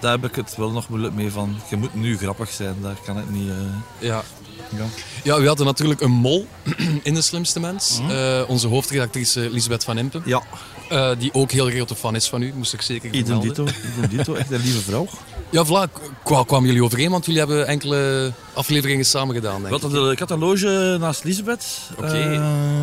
daar 0.00 0.12
heb 0.12 0.24
ik 0.24 0.34
het 0.34 0.56
wel 0.56 0.70
nog 0.70 0.88
moeilijk 0.88 1.14
mee 1.14 1.30
van. 1.30 1.56
Je 1.70 1.76
moet 1.76 1.94
nu 1.94 2.16
grappig 2.18 2.50
zijn, 2.50 2.74
daar 2.82 2.96
kan 3.04 3.16
het 3.16 3.30
niet. 3.30 3.48
eh, 3.48 3.54
Ja. 4.08 4.22
ja. 4.76 4.84
Ja, 5.24 5.40
we 5.40 5.46
hadden 5.46 5.66
natuurlijk 5.66 6.00
een 6.00 6.10
mol 6.10 6.46
in 7.02 7.14
De 7.14 7.22
Slimste 7.22 7.60
Mens. 7.60 7.98
Mhm. 8.00 8.10
Eh, 8.10 8.42
onze 8.48 8.68
hoofdredactrice 8.68 9.50
Lisbeth 9.50 9.84
van 9.84 9.98
Impen. 9.98 10.22
ja, 10.24 10.42
eh, 10.88 11.10
die 11.18 11.34
ook 11.34 11.50
heel 11.50 11.70
grote 11.70 11.94
fan 11.94 12.14
is 12.14 12.28
van 12.28 12.42
u, 12.42 12.52
moest 12.56 12.72
ik 12.72 12.82
zeker 12.82 13.08
idem 13.14 13.26
vermelden. 13.42 13.64
dito, 13.64 13.78
idem 13.98 14.16
dito, 14.16 14.34
echt 14.34 14.50
een 14.50 14.60
lieve 14.60 14.80
vrouw. 14.80 15.06
Ja, 15.50 15.64
voilà. 15.66 15.92
Kwa- 16.24 16.44
kwamen 16.44 16.66
jullie 16.66 16.82
overeen? 16.84 17.10
Want 17.10 17.24
jullie 17.24 17.40
hebben 17.40 17.66
enkele 17.66 18.32
afleveringen 18.54 19.04
samen 19.04 19.34
gedaan, 19.34 19.62
denk 19.62 19.74
Ik 19.74 19.82
ik. 19.82 19.82
had, 19.82 19.92
een- 19.92 20.10
ik 20.10 20.18
had 20.18 20.30
een 20.30 20.38
loge 20.38 20.96
naast 21.00 21.24
Lisbeth. 21.24 21.66
Oké. 21.98 22.06
Eh, 22.06 22.82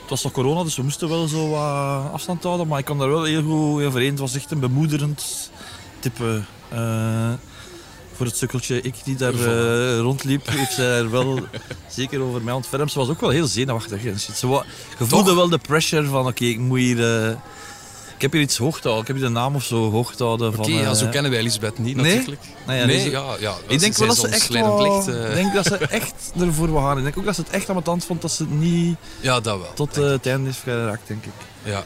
het 0.00 0.10
was 0.10 0.22
nog 0.22 0.32
corona, 0.32 0.62
dus 0.62 0.76
we 0.76 0.82
moesten 0.82 1.08
wel 1.08 1.26
zo 1.28 1.48
wat 1.48 2.12
afstand 2.12 2.42
houden, 2.42 2.66
maar 2.68 2.78
ik 2.78 2.84
kwam 2.84 2.98
daar 2.98 3.08
wel 3.08 3.24
heel 3.24 3.42
goed 3.42 3.84
overeen. 3.84 4.10
Het 4.10 4.18
was 4.18 4.34
echt 4.34 4.50
een 4.50 4.60
bemoederend 4.60 5.50
type. 6.00 6.42
eh, 6.68 7.32
voor 8.16 8.26
het 8.26 8.36
sukkeltje 8.36 8.80
ik 8.80 8.94
die 9.04 9.16
daar 9.16 9.34
eh, 9.34 9.98
rondliep, 9.98 10.48
heeft 10.50 10.72
zij 10.72 10.96
er 10.98 11.10
wel 11.10 11.38
zeker 11.96 12.20
over 12.20 12.42
mij 12.42 12.54
ontfermd. 12.54 12.92
Ze 12.92 12.98
was 12.98 13.08
ook 13.08 13.20
wel 13.20 13.30
heel 13.30 13.46
zenuwachtig. 13.46 14.04
en 14.04 14.20
shit. 14.20 14.36
Ze 14.36 14.46
wa- 14.46 14.64
je 14.98 15.04
voelde 15.04 15.34
wel 15.34 15.48
de 15.48 15.58
pressure 15.58 16.06
van, 16.06 16.26
oké, 16.26 16.44
ik 16.44 16.58
moet 16.58 16.78
hier... 16.78 17.24
eh, 17.26 17.30
ik 18.16 18.22
heb 18.22 18.32
hier 18.32 18.40
iets 18.40 18.56
hoog 18.56 18.80
te 18.80 18.88
houden. 18.88 19.00
Ik 19.00 19.06
heb 19.06 19.16
hier 19.16 19.26
de 19.26 19.32
naam 19.40 19.54
of 19.54 19.64
zo 19.64 19.90
hoog 19.90 20.14
te 20.14 20.24
houden. 20.24 20.58
Oké, 20.58 20.70
ja, 20.70 20.82
eh, 20.90 20.92
zo 20.94 21.06
kennen 21.08 21.30
wij 21.30 21.40
Elisabeth 21.40 21.78
niet 21.78 21.96
Nee? 21.96 22.14
natuurlijk. 22.16 22.42
Nou 22.66 22.78
ja, 22.78 22.84
nee, 22.84 23.10
ja, 23.10 23.24
ja. 23.40 23.54
Ik 23.66 23.80
denk 23.80 23.96
wel 23.96 24.06
dat 24.08 24.16
ze 24.16 24.28
echt 24.28 24.48
wel- 24.48 25.06
Ik 25.06 25.34
denk 25.34 25.54
dat 25.54 25.64
ze 25.66 25.76
echt 25.76 26.14
ervoor 26.40 26.70
wil 26.72 26.80
gaan. 26.80 26.96
Ik 26.96 27.02
denk 27.04 27.18
ook 27.18 27.24
dat 27.24 27.34
ze 27.34 27.40
het 27.40 27.50
echt 27.50 27.66
aan 27.68 27.72
mijn 27.74 27.84
tand 27.86 28.04
vond 28.04 28.22
dat 28.22 28.30
ze 28.32 28.42
het 28.42 28.52
niet 28.52 28.96
Ja, 29.20 29.40
dat 29.40 29.58
wel. 29.58 29.72
tot 29.74 29.94
het 29.96 30.26
einde 30.26 30.44
heeft 30.46 30.58
geraakt, 30.62 31.06
denk 31.08 31.24
ik. 31.24 31.32
Ja, 31.62 31.84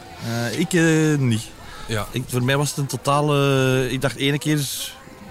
ik 0.51 0.73
niet. 1.19 1.43
ja. 1.87 2.07
Ik, 2.11 2.23
voor 2.29 2.43
mij 2.43 2.57
was 2.57 2.69
het 2.69 2.79
een 2.79 2.87
totale... 2.87 3.89
ik 3.91 4.01
dacht 4.01 4.17
ene 4.17 4.39
keer... 4.39 4.69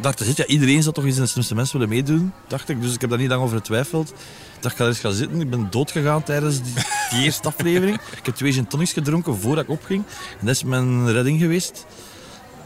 dacht, 0.02 0.20
zit, 0.24 0.38
ja, 0.38 0.46
iedereen 0.46 0.82
zou 0.84 0.96
toch 0.96 1.06
eens 1.06 1.16
in 1.16 1.22
de 1.22 1.28
slimste 1.28 1.56
mensen 1.56 1.80
willen 1.80 1.94
meedoen, 1.94 2.34
dacht 2.48 2.70
ik. 2.70 2.82
Dus 2.82 2.94
ik 2.94 3.02
heb 3.02 3.10
daar 3.10 3.20
niet 3.20 3.30
lang 3.30 3.42
over 3.42 3.58
getwijfeld. 3.58 4.10
Ik 4.10 4.64
dacht, 4.64 4.74
ik 4.74 4.80
ga 4.80 4.84
er 4.84 4.90
eens 4.90 5.00
gaan 5.00 5.12
zitten. 5.14 5.42
Ik 5.42 5.50
ben 5.50 5.68
dood 5.70 5.92
gegaan 5.92 6.24
tijdens 6.24 6.62
die, 6.62 6.74
die 7.10 7.24
eerste 7.24 7.48
aflevering. 7.58 8.00
Ik 8.18 8.26
heb 8.26 8.36
twee 8.36 8.54
gin 8.54 8.68
tonics 8.68 8.94
gedronken 8.94 9.38
voordat 9.40 9.64
ik 9.64 9.70
opging. 9.70 10.04
En 10.40 10.46
dat 10.46 10.56
is 10.56 10.64
mijn 10.64 11.12
redding 11.12 11.40
geweest. 11.40 11.86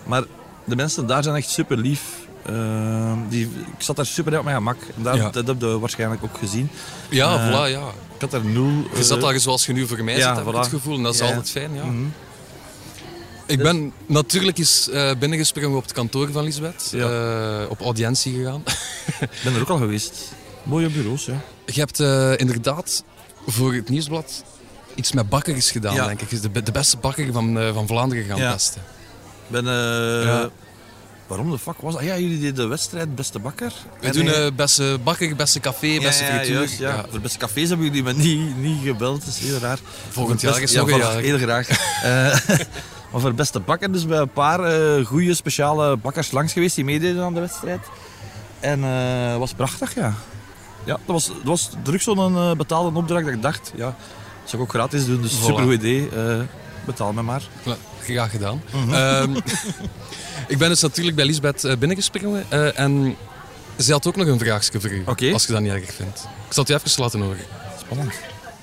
Maar 0.05 0.23
de 0.65 0.75
mensen 0.75 1.07
daar 1.07 1.23
zijn 1.23 1.35
echt 1.35 1.49
super 1.49 1.77
lief. 1.77 2.01
Ehm, 2.45 3.17
die, 3.29 3.43
ik 3.77 3.83
zat 3.83 3.95
daar 3.95 4.05
super 4.05 4.37
op 4.37 4.43
mijn 4.43 4.55
gemak. 4.55 4.77
En 4.97 5.03
dat, 5.03 5.15
Ja. 5.15 5.29
dat 5.29 5.47
heb 5.47 5.61
je 5.61 5.79
waarschijnlijk 5.79 6.23
ook 6.23 6.37
gezien. 6.37 6.69
ja 7.09 7.33
Eh, 7.35 7.47
voilà, 7.49 7.71
ja. 7.71 7.87
Ik 8.15 8.21
had 8.21 8.31
daar 8.31 8.45
nul... 8.45 8.71
Je 8.95 9.03
zat 9.03 9.17
eh, 9.17 9.23
daar 9.23 9.39
zoals 9.39 9.65
je 9.65 9.73
nu 9.73 9.87
voor 9.87 10.03
mij 10.03 10.17
ja, 10.17 10.27
zit, 10.27 10.37
heb 10.37 10.45
ik 10.47 10.53
voilà. 10.53 10.57
het 10.57 10.67
gevoel. 10.67 10.95
En 10.95 11.03
dat 11.03 11.13
is 11.13 11.19
Ja, 11.19 11.25
altijd 11.25 11.49
fijn, 11.51 11.73
ja. 11.73 11.83
mhm. 11.83 12.03
Ik 13.51 13.57
ben 13.63 13.93
natuurlijk 14.05 14.57
eens 14.57 14.89
eh, 14.89 15.11
binnengesprongen 15.19 15.77
op 15.77 15.83
het 15.83 15.91
kantoor 15.91 16.31
van 16.31 16.43
Lisbeth. 16.43 16.89
Ja. 16.91 17.09
eh, 17.63 17.69
op 17.69 17.81
audiëntie 17.81 18.33
gegaan. 18.35 18.63
Ik 19.19 19.39
ben 19.43 19.55
er 19.55 19.61
ook 19.61 19.69
al 19.69 19.77
geweest. 19.77 20.31
Mooie 20.63 20.89
bureaus, 20.89 21.25
ja. 21.25 21.41
Je 21.65 21.79
hebt 21.79 21.99
eh, 21.99 22.33
inderdaad 22.37 23.03
voor 23.47 23.73
het 23.73 23.89
nieuwsblad 23.89 24.43
iets 24.95 25.11
met 25.11 25.29
bakkers 25.29 25.71
gedaan, 25.71 25.95
Ja. 25.95 26.05
denk 26.07 26.21
ik. 26.21 26.29
Je 26.29 26.35
is 26.35 26.41
de, 26.41 26.63
de 26.63 26.71
beste 26.71 26.97
bakker 26.97 27.31
van, 27.33 27.59
van 27.73 27.87
Vlaanderen 27.87 28.23
gaan 28.25 28.37
Ja. 28.37 28.53
testen. 28.53 28.81
Ik 29.47 29.51
ben... 29.63 29.65
Ja. 30.25 30.49
Waarom 31.27 31.51
de 31.51 31.59
fuck 31.59 31.75
was 31.81 31.93
dat? 31.93 32.01
Ah, 32.01 32.07
ja, 32.07 32.17
jullie 32.17 32.39
deden 32.39 32.55
de 32.55 32.67
wedstrijd 32.67 33.15
Beste 33.15 33.39
Bakker. 33.39 33.71
We 33.99 34.07
En, 34.07 34.13
doen 34.13 34.55
beste 34.55 34.97
bakker, 35.03 35.35
beste 35.35 35.59
café, 35.59 35.99
beste 36.01 36.23
ja, 36.23 36.29
ja, 36.29 36.35
frituur. 36.37 36.55
juist, 36.55 36.77
ja. 36.79 36.89
Ja. 36.89 37.05
Voor 37.09 37.19
beste 37.19 37.37
cafés 37.37 37.69
hebben 37.69 37.85
jullie 37.87 38.03
me 38.03 38.13
niet, 38.13 38.57
niet 38.57 38.77
gebeld. 38.83 39.25
Dat 39.25 39.33
is 39.33 39.39
heel 39.39 39.57
raar. 39.57 39.79
Volgend 40.09 40.41
jaar 40.41 40.51
best- 40.51 40.63
is 40.63 40.73
nog 40.73 40.91
een 40.91 40.97
jaar. 40.97 41.17
Heel 41.17 41.37
graag. 41.37 41.67
Maar 43.11 43.21
voor 43.21 43.33
beste 43.33 43.59
bakker 43.59 43.91
dus 43.91 44.05
bij 44.05 44.17
een 44.19 44.29
paar 44.29 44.59
eh 44.63 45.05
goede 45.05 45.33
speciale 45.33 45.97
bakkers 45.97 46.31
langs 46.31 46.53
geweest 46.53 46.75
die 46.75 46.83
meededen 46.85 47.23
aan 47.23 47.33
de 47.33 47.39
wedstrijd. 47.39 47.79
En 48.59 48.83
eh 48.83 49.37
was 49.37 49.53
prachtig, 49.53 49.95
ja. 49.95 50.13
Ja, 50.83 50.93
dat 51.05 51.15
was, 51.15 51.27
dat 51.27 51.35
was 51.43 51.69
terug 51.83 52.01
zo'n 52.01 52.35
eh, 52.37 52.51
betaalde 52.51 52.97
opdracht 52.97 53.25
dat 53.25 53.33
ik 53.33 53.41
dacht, 53.41 53.71
ja, 53.75 53.85
dat 53.85 53.95
zou 54.49 54.61
ik 54.61 54.67
ook 54.67 54.73
gratis 54.73 55.05
doen. 55.05 55.21
Dus 55.21 55.37
Voilà. 55.37 55.43
super 55.43 55.63
goed 55.63 55.73
idee. 55.73 56.09
eh, 56.09 56.39
betaal 56.85 57.13
me 57.13 57.21
maar. 57.21 57.41
Ja, 57.63 57.75
Graag 58.01 58.31
gedaan. 58.31 58.61
Mhm. 58.73 58.93
Ehm, 58.93 59.35
ik 60.53 60.57
ben 60.57 60.69
dus 60.69 60.81
natuurlijk 60.81 61.15
bij 61.15 61.25
Lisbeth 61.25 61.63
eh, 61.63 61.77
binnengesprongen. 61.77 62.45
eh, 62.49 62.79
en 62.79 63.15
ze 63.77 63.91
had 63.91 64.07
ook 64.07 64.15
nog 64.15 64.27
een 64.27 64.39
vraagje 64.39 64.79
voor 64.81 64.91
u. 64.91 65.03
Als 65.33 65.45
je 65.45 65.51
dat 65.51 65.61
niet 65.61 65.71
erg 65.71 65.93
vindt. 65.93 66.19
Ik 66.47 66.53
zal 66.53 66.63
het 66.63 66.67
je 66.67 66.79
even 66.89 67.01
laten 67.03 67.21
horen. 67.21 67.37
Spannend. 67.79 68.13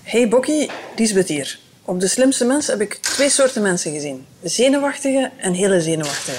Hey 0.02 0.28
Bokkie, 0.28 0.70
Lisbeth 0.96 1.28
hier. 1.28 1.58
Op 1.88 2.00
De 2.00 2.08
Slimste 2.08 2.44
Mens 2.44 2.66
heb 2.66 2.80
ik 2.80 2.94
twee 2.94 3.30
soorten 3.30 3.62
mensen 3.62 3.92
gezien. 3.92 4.26
Zenuwachtige 4.42 5.30
en 5.36 5.52
hele 5.52 5.80
zenuwachtige. 5.80 6.38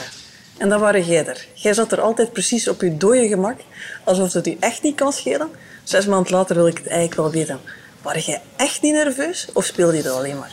En 0.57 0.69
dat 0.69 0.79
waren 0.79 1.05
jij 1.05 1.25
er. 1.25 1.45
Jij 1.53 1.73
zat 1.73 1.91
er 1.91 2.01
altijd 2.01 2.33
precies 2.33 2.67
op 2.67 2.81
je 2.81 2.97
dode 2.97 3.27
gemak, 3.27 3.59
alsof 4.03 4.33
het 4.33 4.47
u 4.47 4.57
echt 4.59 4.83
niet 4.83 4.95
kan 4.95 5.13
schelen. 5.13 5.49
Zes 5.83 6.05
maanden 6.05 6.31
later 6.31 6.55
wil 6.55 6.67
ik 6.67 6.77
het 6.77 6.87
eigenlijk 6.87 7.15
wel 7.15 7.31
weten. 7.31 7.59
Waren 8.01 8.21
jij 8.21 8.41
echt 8.55 8.81
niet 8.81 8.93
nerveus 8.93 9.47
of 9.53 9.65
speelde 9.65 9.97
je 9.97 10.03
dat 10.03 10.15
alleen 10.15 10.37
maar? 10.39 10.51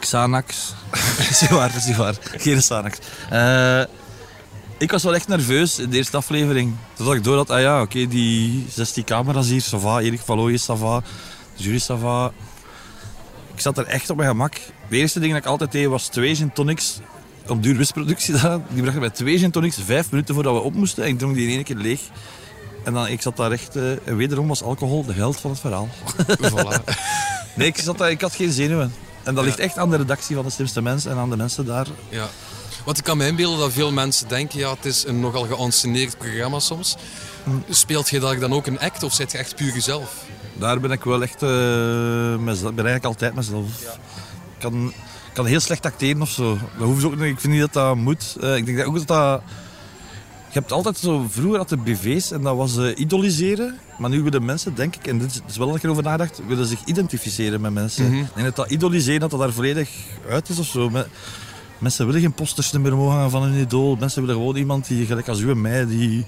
Xanax. 0.00 0.74
dat 1.18 1.28
is 1.30 1.40
niet 1.40 1.50
waar, 1.50 1.72
dat 1.72 1.76
is 1.76 1.86
niet. 1.86 2.42
Geen 2.42 2.58
Xanax. 2.58 2.98
Eh, 3.30 3.82
ik 4.78 4.90
was 4.90 5.02
wel 5.02 5.14
echt 5.14 5.28
nerveus 5.28 5.78
in 5.78 5.90
de 5.90 5.96
eerste 5.96 6.16
aflevering. 6.16 6.76
Totdat 6.94 7.14
ik 7.14 7.24
door 7.24 7.36
had, 7.36 7.50
ah 7.50 7.60
ja, 7.60 7.82
oké, 7.82 8.06
die 8.06 8.66
16 8.70 9.04
camera's 9.04 9.48
hier, 9.48 9.62
ça 9.62 9.78
va, 9.78 10.00
Erik 10.00 10.20
Vallooy 10.20 10.52
is 10.52 10.64
ça 10.70 10.74
va, 10.78 11.02
de 11.56 11.62
jury 11.62 11.76
is 11.76 11.90
ça 11.90 11.98
va. 12.00 12.26
Ik 12.26 12.51
zat 13.62 13.78
er 13.78 13.86
echt 13.86 14.10
op 14.10 14.16
mijn 14.16 14.28
gemak. 14.28 14.54
De 14.88 14.96
eerste 14.96 15.20
ding 15.20 15.32
dat 15.32 15.42
ik 15.42 15.48
altijd 15.48 15.72
deed 15.72 15.86
was 15.86 16.06
twee 16.06 16.34
gin 16.36 16.52
tonics 16.52 16.98
op 17.48 17.62
duur 17.62 17.76
wisproductie 17.76 18.34
gedaan. 18.34 18.64
Die 18.72 18.80
brachten 18.80 19.00
bij 19.00 19.10
twee 19.10 19.38
gin 19.38 19.50
tonics 19.50 19.78
vijf 19.84 20.10
minuten 20.10 20.34
voordat 20.34 20.54
we 20.54 20.60
op 20.60 20.74
moesten. 20.74 21.04
En 21.04 21.08
ik 21.10 21.18
dronk 21.18 21.34
die 21.34 21.48
in 21.48 21.54
één 21.54 21.64
keer 21.64 21.76
leeg. 21.76 22.00
En 22.84 22.92
dan, 22.92 23.08
ik 23.08 23.22
zat 23.22 23.36
daar 23.36 23.52
echt... 23.52 23.76
eh, 23.76 23.90
en 24.08 24.16
wederom 24.16 24.48
was 24.48 24.62
alcohol 24.62 25.04
de 25.04 25.12
held 25.12 25.40
van 25.40 25.50
het 25.50 25.60
verhaal. 25.60 25.88
voilà. 26.52 26.84
Nee, 27.54 27.66
ik, 27.66 27.78
zat 27.78 27.98
daar, 27.98 28.10
ik 28.10 28.20
had 28.20 28.34
geen 28.34 28.52
zenuwen. 28.52 28.94
En 29.22 29.34
dat 29.34 29.44
ligt 29.44 29.58
echt 29.58 29.78
aan 29.78 29.90
de 29.90 29.96
redactie 29.96 30.34
van 30.34 30.44
de 30.44 30.50
slimste 30.50 30.82
mensen 30.82 31.10
en 31.10 31.16
aan 31.16 31.30
de 31.30 31.36
mensen 31.36 31.66
daar. 31.66 31.86
Ja. 32.08 32.28
Want 32.84 32.98
ik 32.98 33.04
kan 33.04 33.16
me 33.16 33.26
inbeelden 33.26 33.58
dat 33.58 33.72
veel 33.72 33.92
mensen 33.92 34.28
denken, 34.28 34.58
ja, 34.58 34.70
het 34.74 34.84
is 34.84 35.04
een 35.06 35.20
nogal 35.20 35.46
geanceneerd 35.46 36.18
programma 36.18 36.58
soms. 36.58 36.96
Speelt 37.68 38.10
je 38.10 38.20
daar 38.20 38.38
dan 38.38 38.52
ook 38.52 38.66
een 38.66 38.78
act 38.78 39.02
of 39.02 39.12
zit 39.12 39.32
je 39.32 39.38
echt 39.38 39.56
puur 39.56 39.72
jezelf? 39.72 40.24
Daar 40.54 40.80
ben 40.80 40.90
ik 40.90 41.04
wel 41.04 41.22
echt 41.22 41.42
uh, 41.42 41.48
mezelf. 42.36 42.74
Ben 42.74 42.84
eigenlijk 42.84 43.04
altijd 43.04 43.34
mezelf. 43.34 43.66
Ik 44.54 44.58
kan, 44.58 44.92
kan 45.32 45.46
heel 45.46 45.60
slecht 45.60 45.86
acteren 45.86 46.22
of 46.22 46.30
zo. 46.30 46.58
Dat 46.78 46.86
hoeft 46.86 47.04
ook 47.04 47.16
niet. 47.16 47.24
Ik 47.24 47.40
vind 47.40 47.52
niet 47.52 47.62
dat 47.62 47.72
dat 47.72 47.96
moet. 47.96 48.36
Uh, 48.42 48.56
ik 48.56 48.66
denk 48.66 48.78
dat 48.78 48.86
ook 48.86 48.94
dat 48.98 49.06
dat... 49.06 49.42
Je 50.52 50.58
hebt 50.58 50.72
altijd 50.72 50.96
zo... 50.98 51.26
Vroeger 51.30 51.58
had 51.58 51.68
de 51.68 51.76
BV's 51.76 52.30
en 52.30 52.42
dat 52.42 52.56
was 52.56 52.76
uh, 52.76 52.98
idoliseren. 52.98 53.78
Maar 53.98 54.10
nu 54.10 54.22
willen 54.22 54.44
mensen, 54.44 54.74
denk 54.74 54.96
ik, 54.96 55.06
en 55.06 55.18
dit 55.18 55.42
is 55.48 55.56
wel 55.56 55.66
dat 55.66 55.76
ik 55.76 55.82
erover 55.82 56.02
nagedacht, 56.02 56.40
willen 56.46 56.66
zich 56.66 56.84
identificeren 56.84 57.60
met 57.60 57.72
mensen. 57.72 58.04
Mhm. 58.06 58.20
Ik 58.20 58.26
denk 58.34 58.46
dat 58.46 58.56
dat 58.56 58.70
idoliseren, 58.70 59.20
dat 59.20 59.30
dat 59.30 59.40
daar 59.40 59.52
volledig 59.52 59.90
uit 60.28 60.48
is 60.48 60.58
of 60.58 60.66
zo. 60.66 60.90
Me- 60.90 61.06
Mensen 61.78 62.06
willen 62.06 62.20
geen 62.20 62.32
posters 62.32 62.72
meer 62.72 62.92
omhoog 62.92 63.12
hangen 63.12 63.30
van 63.30 63.42
hun 63.42 63.60
idool. 63.60 63.96
Mensen 64.00 64.20
willen 64.20 64.36
gewoon 64.36 64.56
iemand 64.56 64.86
die, 64.86 65.06
gelijk 65.06 65.28
als 65.28 65.40
u 65.40 65.50
en 65.50 65.60
mij, 65.60 65.86
die... 65.86 66.24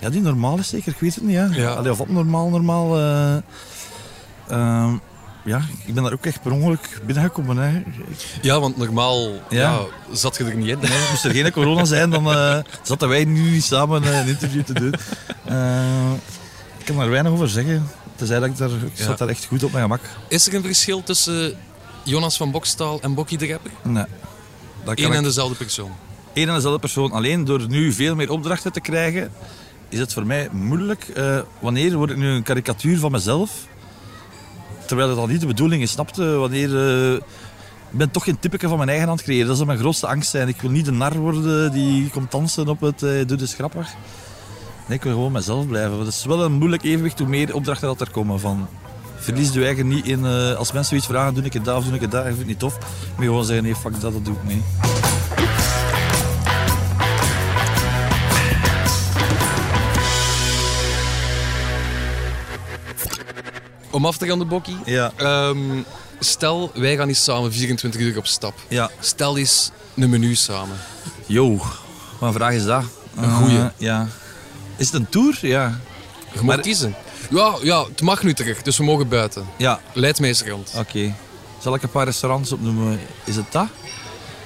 Ja, 0.00 0.10
die 0.10 0.20
normaal 0.20 0.58
is 0.58 0.68
zeker. 0.68 0.92
Ik 0.92 0.98
weet 1.00 1.14
het 1.14 1.24
niet, 1.24 1.36
hè. 1.36 1.44
Ja. 1.44 1.72
Allee, 1.72 1.90
of 1.92 1.98
wat 1.98 2.08
normaal, 2.08 2.48
normaal... 2.48 2.96
eh, 2.98 3.36
ehm, 4.48 4.94
ja, 5.44 5.60
ik 5.86 5.94
ben 5.94 6.02
daar 6.02 6.12
ook 6.12 6.26
echt 6.26 6.42
per 6.42 6.52
ongeluk 6.52 7.00
binnengekomen. 7.06 7.56
Hè. 7.56 7.82
Ja, 8.42 8.60
want 8.60 8.76
normaal 8.76 9.28
ja. 9.32 9.38
Ja. 9.48 9.78
zat 10.12 10.36
je 10.36 10.44
er 10.44 10.56
niet 10.56 10.68
in. 10.68 10.78
Nee, 10.78 10.98
moest 11.10 11.24
er 11.24 11.30
geen 11.30 11.52
corona 11.52 11.84
zijn, 11.84 12.10
dan 12.10 12.26
eh, 12.32 12.58
zaten 12.82 13.08
wij 13.08 13.24
nu 13.24 13.50
niet 13.50 13.64
samen 13.64 14.02
eh, 14.04 14.18
een 14.18 14.26
interview 14.28 14.62
te 14.62 14.72
doen. 14.72 14.94
Ik 16.78 16.84
kan 16.84 16.96
daar 16.96 17.10
weinig 17.10 17.32
over 17.32 17.48
zeggen. 17.48 17.88
Tenzij 18.16 18.38
dat 18.40 18.48
ik 18.48 18.56
daar, 18.56 18.70
ik 18.70 18.90
Ja. 18.98 19.04
zat 19.04 19.18
daar 19.18 19.28
echt 19.28 19.44
goed 19.44 19.62
op 19.64 19.70
mijn 19.72 19.82
gemak. 19.82 20.00
Is 20.28 20.46
er 20.46 20.54
een 20.54 20.62
verschil 20.62 21.02
tussen 21.02 21.54
Jonas 22.02 22.36
van 22.36 22.50
Bokstaal 22.50 23.00
en 23.00 23.14
Bokkie 23.14 23.38
de 23.38 23.46
Rapper? 23.48 23.70
Nee. 23.82 24.04
Dat 24.84 24.94
kan 24.94 25.04
Eén 25.04 25.12
en 25.12 25.18
ik- 25.18 25.24
dezelfde 25.24 25.54
persoon. 25.56 25.90
één 26.32 26.48
en 26.48 26.54
dezelfde 26.54 26.78
persoon. 26.80 27.12
Alleen 27.12 27.44
door 27.44 27.68
nu 27.68 27.92
veel 27.92 28.14
meer 28.14 28.30
opdrachten 28.30 28.72
te 28.72 28.80
krijgen, 28.80 29.32
is 29.88 29.98
het 29.98 30.12
voor 30.12 30.26
mij 30.26 30.48
moeilijk. 30.52 31.08
eh, 31.08 31.38
wanneer 31.58 31.96
word 31.96 32.10
ik 32.10 32.16
nu 32.16 32.28
een 32.28 32.42
karikatuur 32.42 32.98
van 32.98 33.10
mezelf? 33.12 33.50
Terwijl 34.86 35.08
het 35.08 35.18
al 35.18 35.26
niet 35.26 35.40
de 35.40 35.46
bedoeling 35.46 35.82
is, 35.82 35.90
snapte? 35.90 36.24
Wanneer... 36.24 36.76
eh, 36.76 37.12
ik 37.90 37.98
ben 37.98 38.10
toch 38.10 38.24
geen 38.24 38.38
typeke 38.38 38.68
van 38.68 38.76
mijn 38.76 38.88
eigen 38.88 39.08
hand 39.08 39.22
creëren. 39.22 39.46
Dat 39.46 39.56
zou 39.56 39.68
mijn 39.68 39.78
grootste 39.78 40.06
angst 40.06 40.30
zijn. 40.30 40.48
Ik 40.48 40.60
wil 40.60 40.70
niet 40.70 40.84
de 40.84 40.92
nar 40.92 41.16
worden 41.16 41.72
die 41.72 42.10
komt 42.10 42.30
dansen 42.30 42.68
op 42.68 42.80
het 42.80 43.02
eh 43.02 43.26
Doe 43.26 43.36
dus 43.36 43.54
grappig. 43.54 43.88
Nee, 44.88 44.96
ik 44.96 45.02
wil 45.04 45.12
gewoon 45.12 45.32
mezelf 45.32 45.66
blijven. 45.66 45.98
Het 45.98 46.08
is 46.08 46.24
wel 46.24 46.44
een 46.44 46.52
moeilijk 46.52 46.82
evenwicht 46.82 47.18
hoe 47.18 47.28
meer 47.28 47.54
opdrachten 47.54 47.88
dat 47.88 48.00
er 48.00 48.10
komen. 48.10 48.40
Van, 48.40 48.68
verlies 49.16 49.52
je 49.52 49.64
eigen 49.64 49.88
niet 49.88 50.06
in... 50.06 50.24
eh, 50.24 50.54
als 50.54 50.72
mensen 50.72 50.96
iets 50.96 51.06
vragen, 51.06 51.34
doe 51.34 51.44
ik 51.44 51.52
het 51.52 51.64
dat 51.64 51.76
of 51.76 51.84
doe 51.84 51.94
ik 51.94 52.00
het 52.00 52.10
dat. 52.10 52.20
Ik 52.20 52.26
vind 52.26 52.38
het 52.38 52.48
niet 52.48 52.58
tof. 52.58 52.78
Maar 53.16 53.24
gewoon 53.26 53.44
zeggen, 53.44 53.64
nee, 53.64 53.74
fuck 53.74 54.00
dat, 54.00 54.12
dat 54.12 54.24
doe 54.24 54.34
ik 54.34 54.54
niet. 54.54 54.62
Om 64.06 64.12
af 64.12 64.18
te 64.18 64.26
gaan, 64.26 64.38
de 64.38 64.44
Bokkie. 64.44 64.76
Ja. 64.84 65.12
Ehm, 65.16 65.58
stel, 66.20 66.70
wij 66.74 66.96
gaan 66.96 67.08
eens 67.08 67.24
samen 67.24 67.52
24 67.52 68.00
uur 68.00 68.16
op 68.18 68.26
stap. 68.26 68.54
Ja. 68.68 68.90
Stel 69.00 69.38
eens 69.38 69.70
een 69.96 70.10
menu 70.10 70.34
samen. 70.34 70.76
Yo, 71.26 71.56
wat 72.18 72.28
een 72.28 72.32
vraag 72.32 72.52
is 72.52 72.64
dat? 72.64 72.82
Een 73.16 73.30
goeie. 73.32 73.58
Eh, 73.58 73.66
ja. 73.76 74.08
Is 74.76 74.86
het 74.86 74.94
een 74.94 75.08
tour? 75.08 75.38
Ja. 75.40 75.80
Je 76.32 76.36
mag 76.36 76.42
Maar- 76.44 76.60
kiezen. 76.60 76.94
Ja, 77.30 77.56
ja, 77.62 77.84
het 77.84 78.00
mag 78.02 78.22
nu 78.22 78.34
terug, 78.34 78.62
dus 78.62 78.76
we 78.76 78.84
mogen 78.84 79.08
buiten. 79.08 79.46
Ja, 79.56 79.80
Leid 79.92 80.20
mij 80.20 80.28
eens 80.28 80.42
rond. 80.42 80.72
oké. 80.76 81.14
Zal 81.62 81.74
ik 81.74 81.82
een 81.82 81.90
paar 81.90 82.04
restaurants 82.04 82.52
opnoemen? 82.52 83.00
Is 83.24 83.36
het 83.36 83.52
dat? 83.52 83.66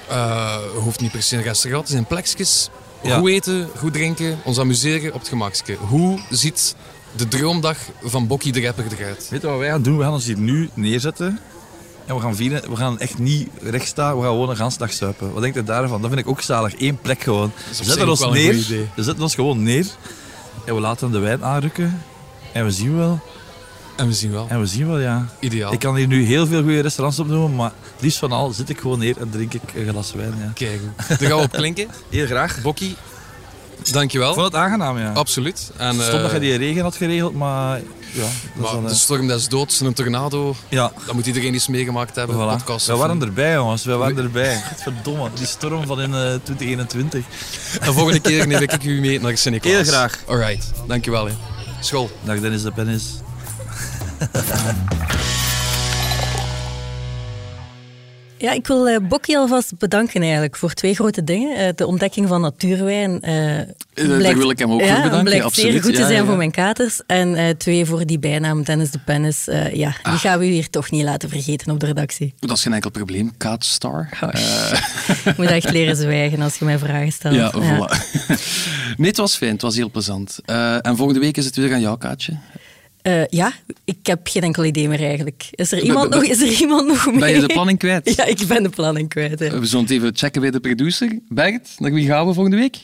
Eh, 0.07 0.55
hoeft 0.75 0.99
niet 0.99 1.11
per 1.11 1.23
se 1.23 1.35
een 1.35 1.43
restaurant, 1.43 1.83
het 1.83 1.91
zijn 1.93 2.05
plekjes. 2.05 2.69
Ja. 3.03 3.17
Goed 3.17 3.29
eten, 3.29 3.69
goed 3.77 3.93
drinken, 3.93 4.39
ons 4.43 4.59
amuseren 4.59 5.13
op 5.13 5.19
het 5.19 5.29
gemakske. 5.29 5.75
Hoe 5.79 6.19
ziet 6.29 6.75
de 7.15 7.27
droomdag 7.27 7.77
van 8.03 8.27
Bokkie 8.27 8.51
de 8.51 8.61
Rapper 8.61 8.85
eruit? 8.97 9.27
Weet 9.29 9.41
je 9.41 9.47
wat 9.47 9.59
wij 9.59 9.69
gaan 9.69 9.81
doen? 9.81 9.97
We 9.97 10.03
gaan 10.03 10.13
ons 10.13 10.25
hier 10.25 10.37
nu 10.37 10.69
neerzetten. 10.73 11.39
En 12.05 12.15
we 12.15 12.21
gaan, 12.21 12.35
vieren, 12.35 12.69
we 12.69 12.75
gaan 12.75 12.99
echt 12.99 13.17
niet 13.17 13.49
recht 13.61 13.87
staan, 13.87 14.15
we 14.15 14.21
gaan 14.21 14.31
gewoon 14.31 14.49
een 14.49 14.55
ganse 14.55 14.77
dag 14.77 14.93
suipen. 14.93 15.33
Wat 15.33 15.41
denkt 15.41 15.57
u 15.57 15.63
daarvan? 15.63 16.01
Dat 16.01 16.09
vind 16.09 16.21
ik 16.21 16.29
ook 16.29 16.41
zalig. 16.41 16.79
Eén 16.79 16.97
plek 16.97 17.23
gewoon. 17.23 17.51
We 17.77 17.83
zetten 17.83 18.09
ons 18.09 18.29
neer. 18.29 18.53
We 18.95 19.03
zetten 19.03 19.23
ons 19.23 19.35
gewoon 19.35 19.63
neer. 19.63 19.85
En 20.65 20.75
we 20.75 20.81
laten 20.81 21.11
de 21.11 21.19
wijn 21.19 21.43
aanrukken. 21.43 22.01
En 22.53 22.65
we 22.65 22.71
zien 22.71 22.97
wel. 22.97 23.19
En 23.95 24.07
we 24.07 24.13
zien 24.13 24.31
wel. 24.31 24.45
En 24.49 24.59
we 24.59 24.65
zien 24.65 24.87
wel, 24.87 24.99
ja. 24.99 25.27
Ideaal. 25.39 25.73
Ik 25.73 25.79
kan 25.79 25.95
hier 25.95 26.07
nu 26.07 26.23
heel 26.23 26.47
veel 26.47 26.61
goede 26.61 26.79
restaurants 26.79 27.19
opnoemen, 27.19 27.55
maar 27.55 27.71
liefst 27.99 28.19
van 28.19 28.31
al 28.31 28.51
zit 28.51 28.69
ik 28.69 28.79
gewoon 28.79 28.99
neer 28.99 29.17
en 29.17 29.29
drink 29.29 29.53
ik 29.53 29.61
een 29.75 29.87
glas 29.87 30.13
wijn. 30.13 30.33
Ja. 30.39 30.51
Kijk, 30.53 30.81
daar 31.07 31.17
gaan 31.17 31.37
we 31.37 31.43
op 31.43 31.51
klinken. 31.51 31.87
Heel 32.09 32.25
graag. 32.25 32.61
Bokkie, 32.61 32.95
dankjewel. 33.91 34.29
Ik 34.29 34.33
vond 34.33 34.45
het 34.45 34.55
aangenaam, 34.55 34.97
ja. 34.97 35.11
Absoluut. 35.11 35.71
En, 35.77 35.93
Stom 35.93 36.21
dat 36.21 36.27
eh, 36.27 36.33
je 36.33 36.39
die 36.39 36.57
regen 36.57 36.81
had 36.81 36.95
geregeld, 36.95 37.33
maar 37.33 37.81
ja. 38.13 38.21
Dat 38.21 38.29
is 38.55 38.61
maar 38.61 38.71
dan, 38.71 38.83
de 38.83 38.89
eh, 38.89 38.95
storm 38.95 39.27
des 39.27 39.47
doods 39.47 39.79
en 39.79 39.85
een 39.85 39.93
tornado, 39.93 40.55
ja. 40.69 40.91
dat 41.05 41.13
moet 41.13 41.25
iedereen 41.25 41.53
iets 41.53 41.67
meegemaakt 41.67 42.15
hebben. 42.15 42.35
Voilà. 42.35 42.57
Podcast 42.57 42.87
We 42.87 42.95
waren 42.95 43.21
erbij, 43.21 43.53
jongens. 43.53 43.83
We 43.83 43.95
waren 43.95 44.17
erbij. 44.17 44.61
Verdomme, 44.75 45.29
die 45.33 45.45
storm 45.45 45.85
van 45.85 46.01
in 46.01 46.13
eh, 46.13 46.33
2021. 46.43 47.25
En 47.81 47.93
volgende 47.99 48.19
keer 48.19 48.47
neem 48.47 48.61
ik 48.61 48.83
u 48.83 48.99
mee 48.99 49.19
naar 49.19 49.37
Sint-Niklaas. 49.37 49.73
Heel 49.73 49.83
graag. 49.83 50.19
Alright, 50.27 50.71
dankjewel. 50.87 51.25
Hè. 51.25 51.33
School. 51.79 52.09
Dag 52.23 52.39
Dennis 52.39 52.61
de 52.61 52.71
Pennis. 52.71 53.03
Ja, 58.41 58.51
ik 58.51 58.67
wil 58.67 58.87
eh 58.87 58.97
Bokkie 59.07 59.37
alvast 59.37 59.77
bedanken 59.77 60.21
eigenlijk 60.21 60.55
voor 60.55 60.73
twee 60.73 60.93
grote 60.95 61.23
dingen. 61.23 61.57
Eh, 61.57 61.69
de 61.75 61.85
ontdekking 61.85 62.27
van 62.27 62.41
natuurwijn. 62.41 63.21
eh, 63.21 63.57
daar 63.93 64.37
wil 64.37 64.49
ik 64.49 64.59
hem 64.59 64.71
ook 64.71 64.79
voor 64.79 64.87
ja, 64.89 64.95
bedanken, 65.01 65.23
blijkt 65.23 65.43
absoluut. 65.45 65.71
zeer 65.71 65.81
goed 65.83 65.93
te 65.95 66.01
zijn 66.01 66.13
ja, 66.13 66.25
voor 66.25 66.37
mijn 66.37 66.51
katers. 66.51 67.01
En 67.07 67.57
twee, 67.57 67.85
voor 67.85 68.05
die 68.05 68.19
bijnaam 68.19 68.63
Dennis 68.63 68.91
de 68.91 68.99
Pennis. 69.05 69.47
Ja, 69.73 69.95
Ah. 70.01 70.11
die 70.11 70.19
gaan 70.19 70.39
we 70.39 70.45
hier 70.45 70.69
toch 70.69 70.91
niet 70.91 71.03
laten 71.03 71.29
vergeten 71.29 71.71
op 71.71 71.79
de 71.79 71.85
redactie. 71.85 72.33
Dat 72.39 72.57
is 72.57 72.63
geen 72.63 72.73
enkel 72.73 72.89
probleem. 72.91 73.31
Kaatstar. 73.37 74.09
Oh, 74.23 74.29
Ik 75.25 75.37
moet 75.37 75.47
echt 75.47 75.71
leren 75.71 75.95
zwijgen 75.95 76.41
als 76.41 76.55
je 76.57 76.65
mij 76.65 76.77
vragen 76.79 77.11
stelt. 77.11 77.35
ja, 77.35 77.51
voilà. 77.53 77.95
nee, 78.97 79.07
het 79.07 79.17
was 79.17 79.35
fijn. 79.35 79.51
Het 79.51 79.61
was 79.61 79.75
heel 79.75 79.91
plezant. 79.91 80.39
En 80.81 80.95
volgende 80.97 81.19
week 81.19 81.37
is 81.37 81.45
het 81.45 81.55
weer 81.55 81.73
aan 81.73 81.81
jou, 81.81 81.97
Kaatje. 81.97 82.37
Eh, 83.01 83.25
ja, 83.27 83.53
ik 83.85 84.05
heb 84.05 84.27
geen 84.27 84.41
enkel 84.41 84.65
idee 84.65 84.87
meer 84.87 85.03
eigenlijk. 85.03 85.47
Is 85.51 85.71
er 85.71 85.79
iemand, 85.83 86.09
nog, 86.09 86.23
is 86.23 86.41
er 86.41 86.61
iemand 86.61 86.87
nog 86.87 87.05
mee? 87.05 87.19
Ben 87.19 87.29
je 87.33 87.39
de 87.39 87.45
planning 87.53 87.79
kwijt? 87.79 88.13
Ja, 88.15 88.25
ik 88.25 88.47
ben 88.47 88.63
de 88.63 88.69
planning 88.69 89.09
kwijt. 89.09 89.39
ja. 89.39 89.59
We 89.59 89.65
zullen 89.65 89.85
het 89.85 89.93
even 89.93 90.11
checken 90.15 90.41
bij 90.41 90.51
de 90.51 90.59
producer. 90.59 91.19
Bert, 91.29 91.69
naar 91.77 91.93
wie 91.93 92.07
gaan 92.07 92.27
we 92.27 92.33
volgende 92.33 92.57
week? 92.57 92.77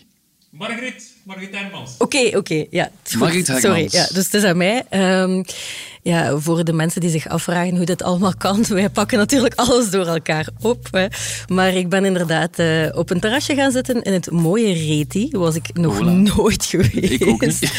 Margriet, 0.52 1.14
Margriet 1.28 1.56
Hermans. 1.56 1.96
Oké, 1.98 2.38
oké. 2.38 2.66
ja. 2.70 2.90
Margriet 3.18 3.46
Sorry. 3.46 3.62
Hermans. 3.62 3.92
Ja, 3.92 4.08
dus 4.14 4.24
het 4.24 4.34
is 4.34 4.44
aan 4.44 4.58
mij. 4.58 4.84
Ehm, 4.90 5.44
ja, 6.02 6.38
voor 6.38 6.64
de 6.64 6.74
mensen 6.74 7.02
die 7.02 7.10
zich 7.10 7.28
afvragen 7.28 7.76
hoe 7.76 7.86
dit 7.86 8.04
allemaal 8.04 8.34
kan, 8.38 8.66
wij 8.70 8.90
pakken 8.90 9.18
natuurlijk 9.18 9.56
alles 9.56 9.90
door 9.90 10.06
elkaar 10.06 10.48
op. 10.62 10.88
Hè. 10.92 11.08
Maar 11.48 11.74
ik 11.74 11.90
ben 11.90 12.06
inderdaad 12.06 12.60
eh, 12.60 12.88
op 12.92 13.10
een 13.10 13.20
terrasje 13.20 13.56
gaan 13.56 13.72
zitten 13.72 14.02
in 14.02 14.14
het 14.14 14.32
mooie 14.32 14.74
Reti. 14.74 15.30
Was 15.32 15.56
ik 15.56 15.70
nog 15.74 16.02
nooit 16.06 16.66
geweest. 16.72 17.12
Ik 17.12 17.28
ook 17.28 17.42
niet. 17.42 17.72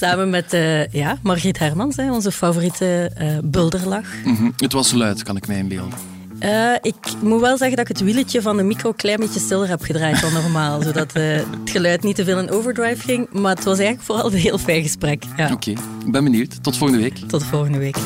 Samen 0.00 0.30
met 0.30 0.52
eh, 0.52 0.86
ja, 0.86 1.18
Margriet 1.22 1.58
Hermans, 1.58 1.96
hè, 1.96 2.12
onze 2.12 2.32
favoriete 2.32 3.10
eh 3.14 3.38
bulderlach. 3.44 4.08
Mhm. 4.24 4.50
Het 4.56 4.72
was 4.72 4.92
luid, 4.92 5.22
kan 5.22 5.36
ik 5.36 5.46
mij 5.46 5.58
inbeelden. 5.58 6.19
Eh, 6.40 6.74
ik 6.82 6.94
moet 7.22 7.40
wel 7.40 7.56
zeggen 7.56 7.76
dat 7.76 7.88
ik 7.88 7.96
het 7.96 8.04
wieletje 8.04 8.42
van 8.42 8.56
de 8.56 8.62
micro 8.62 8.92
klein 8.92 9.20
beetje 9.20 9.40
stiller 9.40 9.68
heb 9.68 9.82
gedraaid 9.82 10.20
dan 10.20 10.32
normaal. 10.32 10.82
Zodat 10.92 11.12
eh, 11.12 11.22
het 11.34 11.46
geluid 11.64 12.02
niet 12.02 12.16
te 12.16 12.24
veel 12.24 12.38
in 12.38 12.50
overdrive 12.50 13.02
ging. 13.02 13.28
Maar 13.32 13.54
het 13.54 13.64
was 13.64 13.78
eigenlijk 13.78 14.06
vooral 14.06 14.32
een 14.32 14.38
heel 14.38 14.58
fijn 14.58 14.82
gesprek. 14.82 15.24
Ja. 15.36 15.52
Oké, 15.52 15.70
ik 15.70 16.12
ben 16.12 16.24
benieuwd. 16.24 16.62
Tot 16.62 16.76
volgende 16.76 17.02
week. 17.02 17.16
Tot 17.16 17.44
volgende 17.44 17.78
week. 17.78 17.96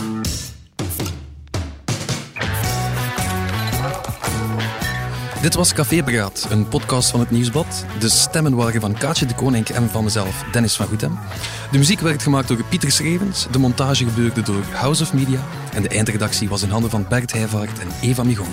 Dit 5.45 5.55
was 5.55 5.73
Café 5.73 6.03
Braat, 6.03 6.47
een 6.51 6.69
podcast 6.69 7.11
van 7.11 7.21
het 7.21 7.31
Nieuwsblad. 7.31 7.85
De 8.01 8.09
stemmen 8.09 8.55
waren 8.55 8.81
van 8.81 8.95
Kaatje 8.95 9.27
de 9.27 9.35
Koning 9.35 9.69
en 9.69 9.91
van 9.91 10.05
mezelf, 10.05 10.45
Dennis 10.53 10.77
van 10.77 10.87
Goethem. 10.87 11.19
De 11.71 11.79
muziek 11.79 12.01
werd 12.01 12.23
gemaakt 12.23 12.49
door 12.49 12.65
Pieter 12.65 12.91
Schrevens, 12.91 13.47
de 13.51 13.59
montage 13.59 14.05
gebeurde 14.05 14.43
door 14.43 14.63
House 14.73 15.03
of 15.03 15.13
Media 15.13 15.41
en 15.75 15.83
de 15.83 15.89
eindredactie 15.89 16.49
was 16.49 16.63
in 16.63 16.71
handen 16.71 16.91
van 16.91 17.07
Bert 17.09 17.33
Heijvaart 17.33 17.79
en 17.79 17.89
Eva 18.01 18.23
Migon. 18.23 18.47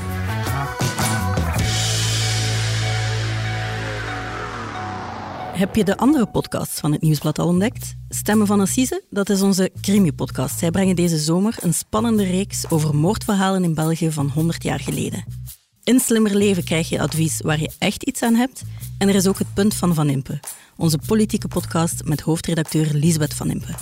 Heb 5.53 5.75
je 5.75 5.83
de 5.83 5.97
andere 5.97 6.25
podcasts 6.25 6.79
van 6.79 6.91
het 6.91 7.01
Nieuwsblad 7.01 7.39
al 7.39 7.47
ontdekt? 7.47 7.95
Stemmen 8.09 8.47
van 8.47 8.59
Assise, 8.59 9.03
dat 9.09 9.29
is 9.29 9.41
onze 9.41 9.71
crimi-podcast. 9.81 10.59
Zij 10.59 10.71
brengen 10.71 10.95
deze 10.95 11.17
zomer 11.17 11.55
een 11.59 11.73
spannende 11.73 12.23
reeks 12.23 12.69
over 12.69 12.95
moordverhalen 12.95 13.63
in 13.63 13.73
België 13.73 14.11
van 14.11 14.31
100 14.33 14.63
jaar 14.63 14.79
geleden. 14.79 15.40
In 15.83 15.99
Slimmer 15.99 16.35
Leven 16.35 16.63
krijg 16.63 16.89
je 16.89 17.01
advies 17.01 17.41
waar 17.41 17.59
je 17.59 17.71
echt 17.77 18.03
iets 18.03 18.21
aan 18.21 18.33
hebt. 18.35 18.63
En 18.97 19.09
er 19.09 19.15
is 19.15 19.27
ook 19.27 19.39
het 19.39 19.53
Punt 19.53 19.75
van 19.75 19.93
Van 19.93 20.09
Impe, 20.09 20.39
onze 20.75 20.97
politieke 21.05 21.47
podcast 21.47 22.03
met 22.03 22.21
hoofdredacteur 22.21 22.87
Lisbeth 22.93 23.33
Van 23.33 23.49
Impe. 23.49 23.75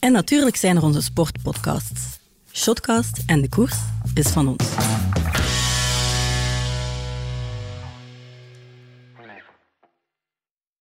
En 0.00 0.12
natuurlijk 0.12 0.56
zijn 0.56 0.76
er 0.76 0.82
onze 0.82 1.02
sportpodcasts. 1.02 2.18
Shotcast 2.52 3.22
en 3.26 3.40
De 3.40 3.48
Koers 3.48 3.76
is 4.14 4.28
van 4.28 4.48
ons. 4.48 4.64